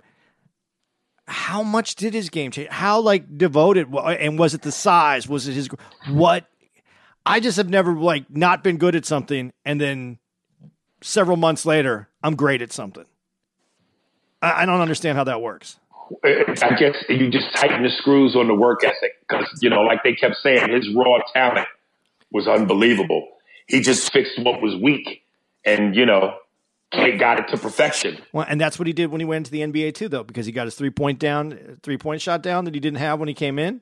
[1.27, 2.69] how much did his game change?
[2.69, 5.27] How like devoted and was it the size?
[5.27, 5.69] Was it his
[6.09, 6.45] what?
[7.25, 10.17] I just have never like not been good at something and then
[11.01, 13.05] several months later I'm great at something.
[14.41, 15.79] I, I don't understand how that works.
[16.23, 20.03] I guess you just tighten the screws on the work ethic because you know, like
[20.03, 21.67] they kept saying, his raw talent
[22.31, 23.27] was unbelievable.
[23.67, 25.23] He just fixed what was weak,
[25.63, 26.35] and you know,
[26.91, 28.17] Kate got it to perfection.
[28.33, 30.45] Well, and that's what he did when he went into the NBA too, though, because
[30.45, 33.27] he got his three point down, three point shot down that he didn't have when
[33.27, 33.81] he came in.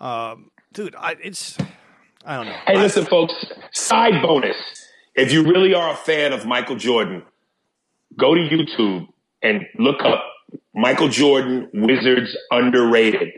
[0.00, 1.56] Um, dude, I, it's
[2.24, 2.56] I don't know.
[2.66, 3.34] Hey, listen, folks.
[3.72, 4.56] Side bonus:
[5.14, 7.22] if you really are a fan of Michael Jordan,
[8.16, 9.06] go to YouTube
[9.42, 10.24] and look up
[10.74, 13.28] Michael Jordan Wizards underrated.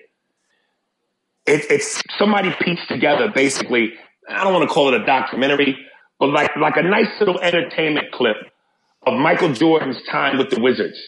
[1.47, 3.93] It, it's somebody pieced together basically.
[4.29, 5.77] I don't want to call it a documentary,
[6.19, 8.37] but like like a nice little entertainment clip
[9.07, 10.99] of Michael Jordan's time with the Wizards.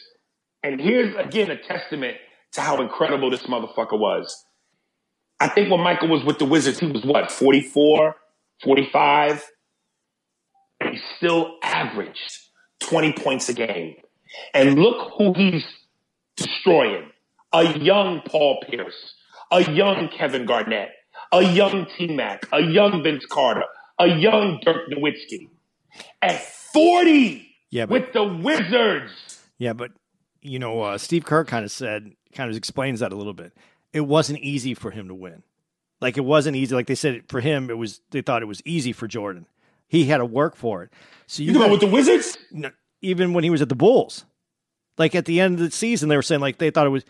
[0.63, 2.17] And here's again a testament
[2.53, 4.45] to how incredible this motherfucker was.
[5.41, 8.17] I think when Michael was with the Wizards, he was what, 44,
[8.63, 9.45] 45?
[10.81, 12.39] And he still averaged
[12.81, 13.97] 20 points a game.
[14.53, 15.65] And look who he's
[16.37, 17.11] destroying.
[17.53, 19.15] A young Paul Pierce,
[19.53, 20.89] a young Kevin Garnett,
[21.33, 23.65] a young T-Mac, a young Vince Carter,
[23.99, 25.49] a young Dirk Nowitzki.
[26.21, 29.41] At 40 Yeah, but with the Wizards.
[29.59, 29.93] yeah, but
[30.43, 33.53] you know, uh, Steve Kerr kind of said, kind of explains that a little bit.
[33.93, 35.45] It wasn't easy for him to win.
[36.01, 36.75] Like it wasn't easy.
[36.75, 38.01] Like they said, for him, it was.
[38.11, 39.47] They thought it was easy for Jordan.
[39.87, 40.93] He had to work for it.
[41.29, 42.37] So you, You know with the Wizards?
[42.51, 42.71] no,
[43.01, 44.25] even when he was at the Bulls,
[44.99, 47.05] like at the end of the season, they were saying like they thought it was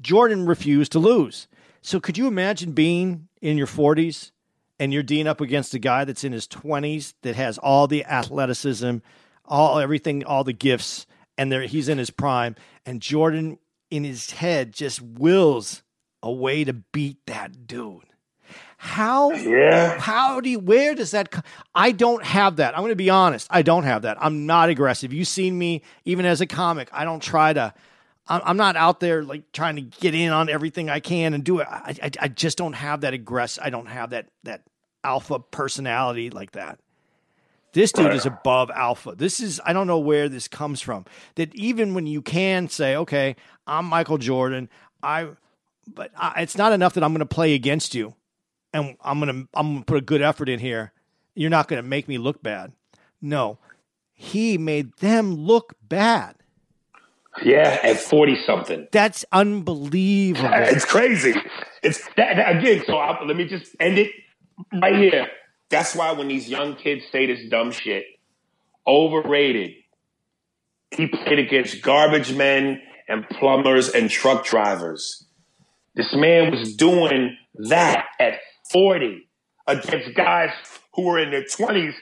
[0.00, 1.46] Jordan refused to lose.
[1.82, 4.32] So could you imagine being in your 40s
[4.78, 8.04] and you're dealing up against a guy that's in his 20s that has all the
[8.04, 8.98] athleticism,
[9.44, 13.58] all everything, all the gifts, and there he's in his prime, and Jordan
[13.90, 15.82] in his head just wills
[16.22, 18.04] a way to beat that dude.
[18.82, 19.98] How Yeah.
[20.00, 21.42] how do you, where does that co-
[21.74, 22.74] I don't have that.
[22.74, 23.46] I'm going to be honest.
[23.50, 24.16] I don't have that.
[24.18, 25.12] I'm not aggressive.
[25.12, 26.88] You've seen me even as a comic.
[26.90, 27.74] I don't try to
[28.26, 31.44] I'm I'm not out there like trying to get in on everything I can and
[31.44, 31.66] do it.
[31.70, 33.62] I, I, I just don't have that aggressive.
[33.62, 34.62] I don't have that that
[35.04, 36.78] alpha personality like that.
[37.74, 39.14] This dude is above alpha.
[39.14, 41.04] This is I don't know where this comes from.
[41.34, 43.36] That even when you can say, okay,
[43.66, 44.70] I'm Michael Jordan,
[45.02, 45.28] I,
[45.86, 48.14] but I, it's not enough that I'm going to play against you,
[48.72, 50.92] and I'm going to I'm to put a good effort in here.
[51.34, 52.72] You're not going to make me look bad.
[53.20, 53.58] No,
[54.12, 56.36] he made them look bad.
[57.44, 58.88] Yeah, at 40 something.
[58.90, 60.48] That's unbelievable.
[60.52, 61.34] It's crazy.
[61.82, 62.82] It's that, that- again.
[62.86, 64.10] So I, let me just end it
[64.72, 65.28] right here.
[65.70, 68.04] That's why when these young kids say this dumb shit,
[68.86, 69.72] overrated.
[70.90, 75.24] He played against garbage men and plumbers and truck drivers.
[75.94, 77.36] This man was doing
[77.68, 78.34] that at
[78.70, 79.28] 40
[79.66, 80.50] against guys
[80.94, 81.94] who were in their 20s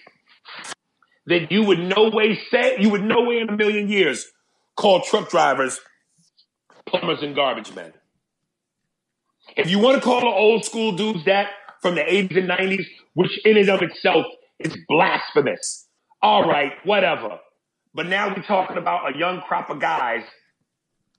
[1.27, 4.27] that you would no way say, you would no way in a million years
[4.77, 5.81] call truck drivers
[6.87, 7.93] plumbers and garbage men.
[9.57, 11.49] If you want to call the old school dudes that
[11.83, 14.27] from the 80s and 90s, which in and of itself
[14.59, 15.87] is blasphemous,
[16.23, 17.39] all right, whatever.
[17.95, 20.23] But now we're talking about a young crop of guys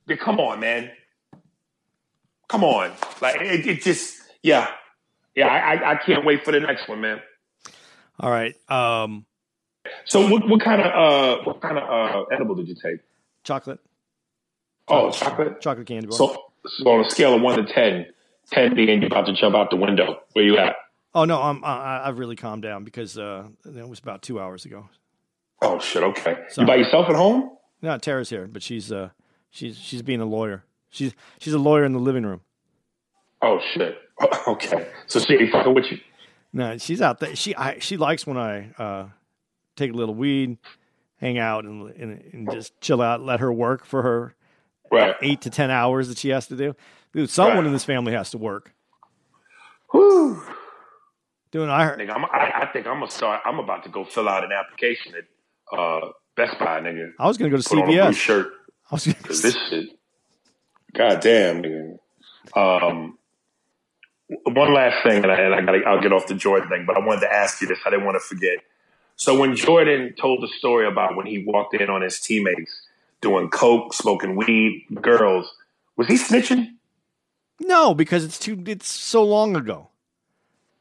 [0.06, 0.90] that, come on, man.
[2.48, 2.92] Come on.
[3.20, 4.68] Like, it, it just, yeah.
[5.40, 7.18] Yeah, I, I, can't wait for the next one, man.
[8.18, 9.24] All right, um,
[10.04, 13.00] So what, what kind of uh what kind of uh edible did you take?
[13.42, 13.78] chocolate,
[14.88, 15.60] Oh, chocolate.
[15.62, 16.18] chocolate candy bar.
[16.18, 16.36] So,
[16.66, 18.06] so on a scale of one to 10,
[18.52, 20.76] 10 being you're about to jump out the window, where you at?
[21.14, 24.66] oh no, I'm I, I've really calmed down because uh, it was about two hours
[24.66, 24.90] ago.
[25.62, 26.36] Oh shit, okay.
[26.50, 26.64] Sorry.
[26.64, 27.50] You by yourself at home?
[27.80, 29.08] No, Tara's here, but she's uh
[29.50, 30.64] she's she's being a lawyer.
[30.90, 32.42] She's she's a lawyer in the living room.
[33.42, 33.96] Oh shit.
[34.46, 34.86] Okay.
[35.06, 35.98] So she ain't fucking with you.
[36.52, 37.34] No, she's out there.
[37.36, 39.06] She I, she likes when I uh,
[39.76, 40.58] take a little weed,
[41.16, 43.22] hang out, and, and and just chill out.
[43.22, 44.34] Let her work for her
[44.92, 45.14] Right.
[45.22, 46.74] eight to ten hours that she has to do.
[47.14, 47.66] Dude, someone Right.
[47.68, 48.74] in this family has to work.
[49.92, 50.42] Whew.
[51.52, 51.98] Doing I heard.
[51.98, 53.40] Nigga, I'm, I, I think I'm gonna start.
[53.46, 57.10] I'm about to go fill out an application at uh, Best Buy, nigga.
[57.18, 58.14] I was gonna go to Put on a blue CVS.
[58.14, 58.52] shirt.
[58.90, 59.88] I was gonna, Cause this shit.
[60.94, 61.96] God damn, nigga.
[62.56, 63.16] Um,
[64.44, 66.96] one last thing, and I, and I gotta, I'll get off the Jordan thing, but
[66.96, 67.78] I wanted to ask you this.
[67.84, 68.58] I didn't want to forget.
[69.16, 72.70] So when Jordan told the story about when he walked in on his teammates
[73.20, 75.52] doing coke, smoking weed, girls,
[75.96, 76.74] was he snitching?
[77.60, 78.62] no, because it's too.
[78.66, 79.88] It's so long ago.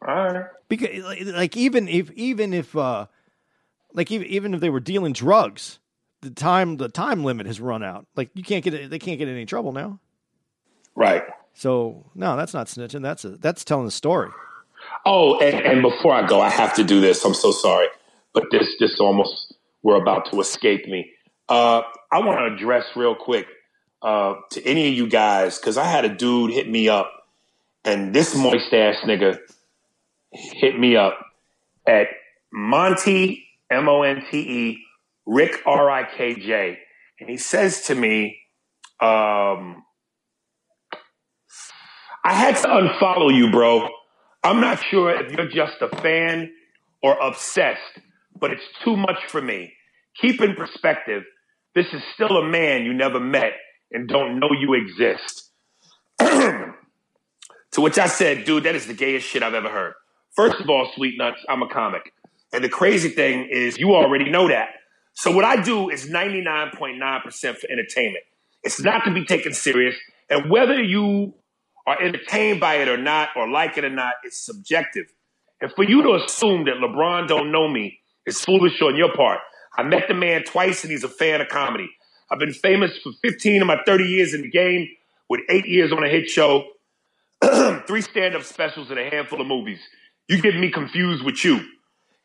[0.08, 0.46] All right.
[0.70, 3.08] Because like, like even if even if uh
[3.94, 5.80] like even even if they were dealing drugs,
[6.22, 8.06] the time the time limit has run out.
[8.16, 10.00] Like you can't get they can't get in any trouble now.
[10.96, 11.24] Right.
[11.60, 13.02] So no, that's not snitching.
[13.02, 14.32] That's a that's telling a story.
[15.06, 17.26] Oh, and, and before I go, I have to do this.
[17.26, 17.88] I'm so sorry,
[18.34, 21.12] but this this almost were about to escape me.
[21.50, 21.82] Uh,
[22.14, 23.46] I want to address real quick
[24.02, 27.28] uh, to any of you guys because I had a dude hit me up,
[27.84, 29.38] and this moist ass nigga
[30.32, 31.20] hit me up
[31.86, 32.08] at
[32.54, 34.86] Monte M O N T E
[35.26, 36.80] Rick R I K J,
[37.20, 38.38] and he says to me,
[39.02, 39.84] um,
[42.24, 43.88] "I had to unfollow you, bro."
[44.44, 46.50] I'm not sure if you're just a fan
[47.04, 48.00] or obsessed,
[48.40, 49.74] but it's too much for me.
[50.22, 51.24] Keep in perspective,
[51.76, 53.54] this is still a man you never met
[53.92, 55.52] and don't know you exist.
[56.20, 56.74] to
[57.78, 59.94] which I said, dude, that is the gayest shit I've ever heard.
[60.36, 62.14] First of all, Sweet Nuts, I'm a comic.
[62.54, 64.70] And the crazy thing is, you already know that.
[65.14, 68.24] So what I do is 99.9% for entertainment.
[68.64, 69.96] It's not to be taken serious.
[70.30, 71.34] And whether you
[71.88, 75.06] are entertained by it or not, or like it or not, it's subjective.
[75.62, 79.40] And for you to assume that LeBron don't know me is foolish on your part.
[79.78, 81.90] I met the man twice and he's a fan of comedy.
[82.32, 84.88] I've been famous for 15 of my 30 years in the game
[85.30, 86.66] with eight years on a hit show,
[87.88, 89.80] three stand-up specials and a handful of movies.
[90.28, 91.62] You get me confused with you.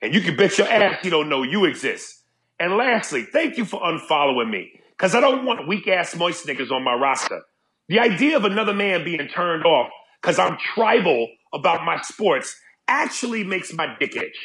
[0.02, 2.22] And you can bet your ass he don't know you exist.
[2.60, 4.72] And lastly, thank you for unfollowing me.
[4.96, 7.42] because I don't want weak ass moist niggas on my roster.
[7.88, 9.90] The idea of another man being turned off
[10.20, 12.58] because I'm tribal about my sports
[12.88, 14.36] actually makes my dick itch.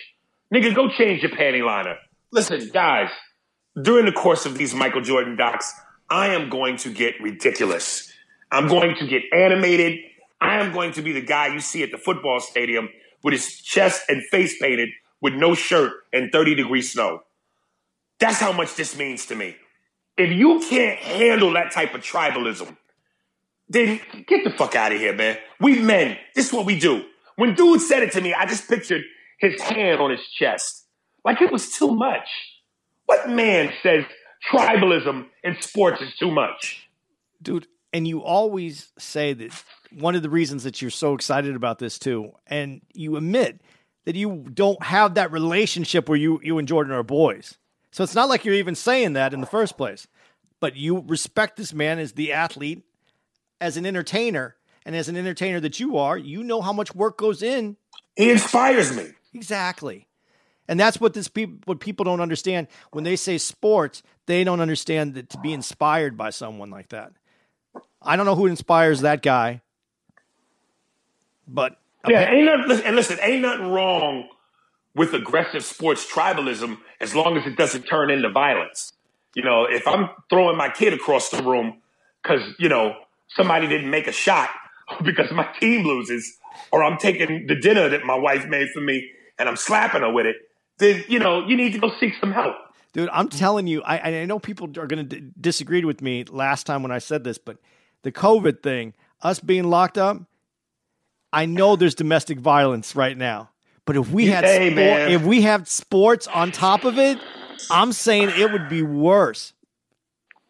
[0.53, 1.95] Nigga, go change your panty liner.
[2.32, 3.10] Listen, guys,
[3.82, 5.74] during the course of these Michael Jordan docs,
[6.10, 8.11] I am going to get ridiculous.
[8.52, 9.99] I'm going to get animated.
[10.41, 12.90] I am going to be the guy you see at the football stadium
[13.24, 14.90] with his chest and face painted
[15.22, 17.22] with no shirt and 30 degree snow.
[18.20, 19.56] That's how much this means to me.
[20.18, 22.76] If you can't handle that type of tribalism,
[23.69, 25.37] then get the fuck out of here, man.
[25.59, 27.05] We men, this is what we do.
[27.35, 29.03] When dude said it to me, I just pictured
[29.39, 30.85] his hand on his chest.
[31.23, 32.27] Like it was too much.
[33.05, 34.05] What man says
[34.51, 36.89] tribalism in sports is too much?
[37.41, 39.51] dude and you always say that
[39.91, 43.61] one of the reasons that you're so excited about this too and you admit
[44.05, 47.57] that you don't have that relationship where you you and jordan are boys
[47.91, 50.07] so it's not like you're even saying that in the first place
[50.59, 52.83] but you respect this man as the athlete
[53.61, 54.56] as an entertainer
[54.86, 57.77] and as an entertainer that you are you know how much work goes in
[58.15, 59.11] He inspires me.
[59.34, 60.07] Exactly.
[60.68, 64.60] And that's what this peop what people don't understand when they say sports, they don't
[64.60, 67.14] understand that to be inspired by someone like that.
[68.02, 69.61] I don't know who inspires that guy,
[71.48, 71.77] but
[72.07, 74.30] Yeah, ain't nothing, and listen, ain't nothing wrong
[74.95, 78.94] with aggressive sports tribalism as long as it doesn't turn into violence.
[79.36, 81.81] You know, if I'm throwing my kid across the room
[82.22, 82.95] because, you know,
[83.30, 84.49] somebody didn't make a shot
[85.03, 86.38] because my team loses,
[86.72, 90.11] or I'm taking the dinner that my wife made for me and I'm slapping her
[90.11, 90.35] with it,
[90.80, 92.56] then, you know, you need to go seek some help.
[92.93, 96.23] dude, I'm telling you, I, I know people are going to d- disagree with me
[96.26, 97.57] last time when I said this, but
[98.03, 100.22] the COVID thing, us being locked up,
[101.31, 103.49] I know there's domestic violence right now.
[103.85, 107.18] But if we had Hey, sport, if we have sports on top of it,
[107.69, 109.53] I'm saying it would be worse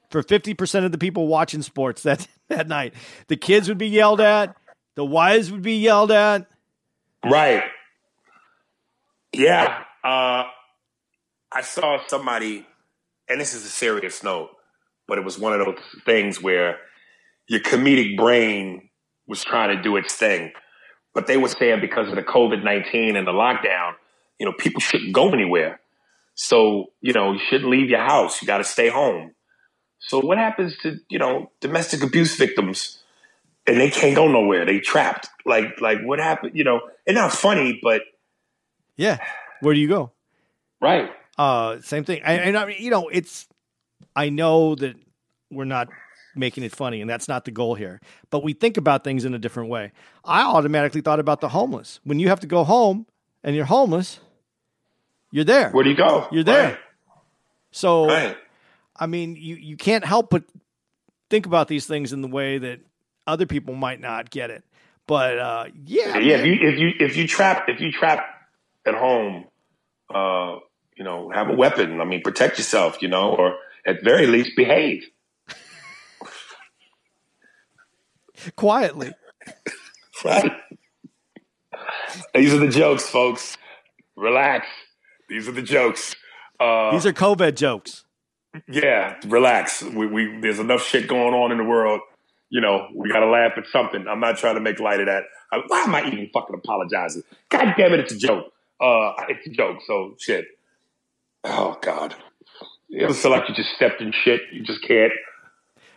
[0.10, 2.27] for 50% of the people watching sports that
[2.57, 2.93] that night.
[3.27, 4.55] The kids would be yelled at,
[4.95, 6.47] the wives would be yelled at.
[7.23, 7.63] Right.
[9.34, 9.84] Yeah.
[10.03, 10.45] Uh,
[11.51, 12.65] I saw somebody,
[13.27, 14.49] and this is a serious note,
[15.07, 16.77] but it was one of those things where
[17.47, 18.89] your comedic brain
[19.27, 20.51] was trying to do its thing.
[21.13, 23.93] But they were saying because of the COVID 19 and the lockdown,
[24.39, 25.80] you know, people shouldn't go anywhere.
[26.35, 28.41] So, you know, you shouldn't leave your house.
[28.41, 29.34] You got to stay home.
[29.99, 32.99] So, what happens to, you know, domestic abuse victims?
[33.67, 34.65] And they can't go nowhere.
[34.65, 35.27] They trapped.
[35.45, 36.53] Like, like what happened?
[36.55, 38.01] You know, it's not funny, but
[38.95, 39.17] Yeah.
[39.61, 40.11] Where do you go?
[40.81, 41.11] right.
[41.38, 42.21] Uh, same thing.
[42.23, 43.47] And, and I mean, you know, it's.
[44.15, 44.95] I know that
[45.49, 45.88] we're not
[46.35, 48.01] making it funny, and that's not the goal here.
[48.30, 49.91] But we think about things in a different way.
[50.26, 51.99] I automatically thought about the homeless.
[52.03, 53.05] When you have to go home
[53.43, 54.19] and you're homeless,
[55.31, 55.69] you're there.
[55.71, 56.27] Where do you go?
[56.31, 56.69] You're there.
[56.71, 56.77] Right.
[57.71, 58.38] So right.
[58.99, 60.43] I mean, you you can't help but
[61.30, 62.80] think about these things in the way that
[63.26, 64.63] other people might not get it.
[65.07, 68.26] But uh, yeah, Yeah, if you if you if you trap if you trap
[68.85, 69.45] at home,
[70.13, 70.57] uh,
[70.95, 72.01] you know, have a weapon.
[72.01, 73.55] I mean, protect yourself, you know, or
[73.85, 75.03] at very least behave.
[78.55, 79.13] quietly.
[80.26, 80.51] Right.
[82.35, 83.55] These are the jokes, folks.
[84.17, 84.67] Relax.
[85.30, 86.13] These are the jokes.
[86.59, 88.03] Uh, These are COVID jokes.
[88.67, 89.84] Yeah, relax.
[89.84, 92.01] We, we there's enough shit going on in the world.
[92.49, 94.07] You know, we got to laugh at something.
[94.07, 95.23] I'm not trying to make light of that.
[95.51, 97.23] I, why am I even fucking apologizing?
[97.49, 98.51] God damn it, it's a joke.
[98.81, 99.80] Uh, it's a joke.
[99.85, 100.45] So shit.
[101.43, 102.15] Oh God.
[102.88, 104.41] You ever feel like you just stepped in shit?
[104.51, 105.13] You just can't.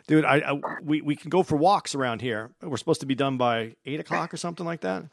[0.07, 2.51] Dude, I, I we we can go for walks around here.
[2.61, 5.05] We're supposed to be done by eight o'clock or something like that.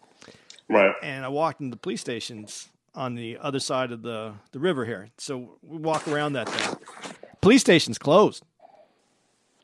[0.67, 0.93] Right.
[1.01, 4.85] And I walked into the police stations on the other side of the the river
[4.85, 5.09] here.
[5.17, 6.77] So we walk around that thing.
[7.41, 8.43] Police station's closed.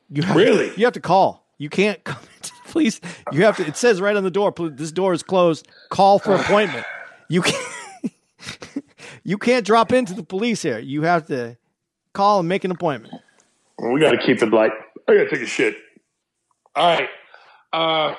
[0.09, 0.71] You have, Really?
[0.77, 1.45] You have to call.
[1.57, 3.01] You can't come into the police.
[3.31, 3.65] You have to.
[3.65, 4.53] It says right on the door.
[4.57, 5.67] This door is closed.
[5.89, 6.85] Call for appointment.
[7.29, 7.73] You can't.
[9.23, 10.79] you can't drop into the police here.
[10.79, 11.57] You have to
[12.13, 13.13] call and make an appointment.
[13.79, 14.71] We got to keep it light.
[15.07, 15.75] I got to take a shit.
[16.75, 17.09] All right.
[17.73, 18.15] Uh,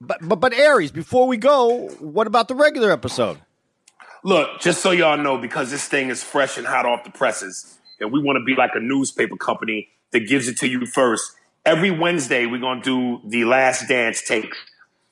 [0.00, 3.38] But but but Aries, before we go, what about the regular episode?
[4.24, 7.78] Look, just so y'all know, because this thing is fresh and hot off the presses,
[8.02, 11.32] and we want to be like a newspaper company that gives it to you first.
[11.64, 14.58] Every Wednesday, we're gonna do the last dance takes.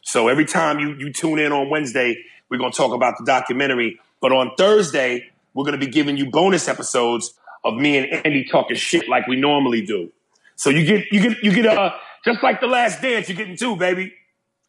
[0.02, 2.18] So every time you you tune in on Wednesday,
[2.48, 3.98] we're gonna talk about the documentary.
[4.20, 7.34] But on Thursday, we're gonna be giving you bonus episodes
[7.64, 10.10] of me and Andy talking shit like we normally do.
[10.56, 11.92] So you get you get you get uh
[12.24, 14.12] just like the last dance, you're getting two, baby.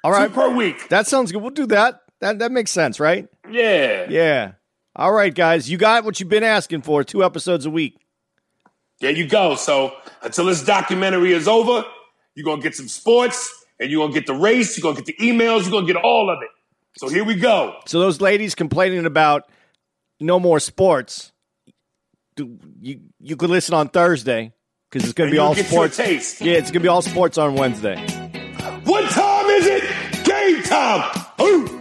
[0.03, 0.27] All right.
[0.27, 0.88] Two per week.
[0.89, 1.41] that sounds good.
[1.41, 2.02] We'll do that.
[2.19, 3.27] That that makes sense, right?
[3.49, 4.06] Yeah.
[4.10, 4.52] Yeah.
[4.95, 7.03] All right, guys, you got what you've been asking for.
[7.03, 8.01] Two episodes a week.
[9.02, 9.56] There you go.
[9.56, 11.84] So until this documentary is over,
[12.36, 15.26] you're gonna get some sports and you're gonna get the race, you're gonna get the
[15.26, 16.49] emails, you're gonna get all of it.
[16.98, 17.76] So here we go.
[17.86, 19.49] So those ladies complaining about
[20.19, 21.32] no more sports,
[22.36, 24.53] do, you you could listen on Thursday
[24.90, 25.98] because it's going to be all sports.
[25.98, 26.41] taste.
[26.41, 27.95] Yeah, it's going to be all sports on Wednesday.
[28.84, 30.26] What time is it?
[30.26, 31.26] Game time.
[31.41, 31.81] Ooh.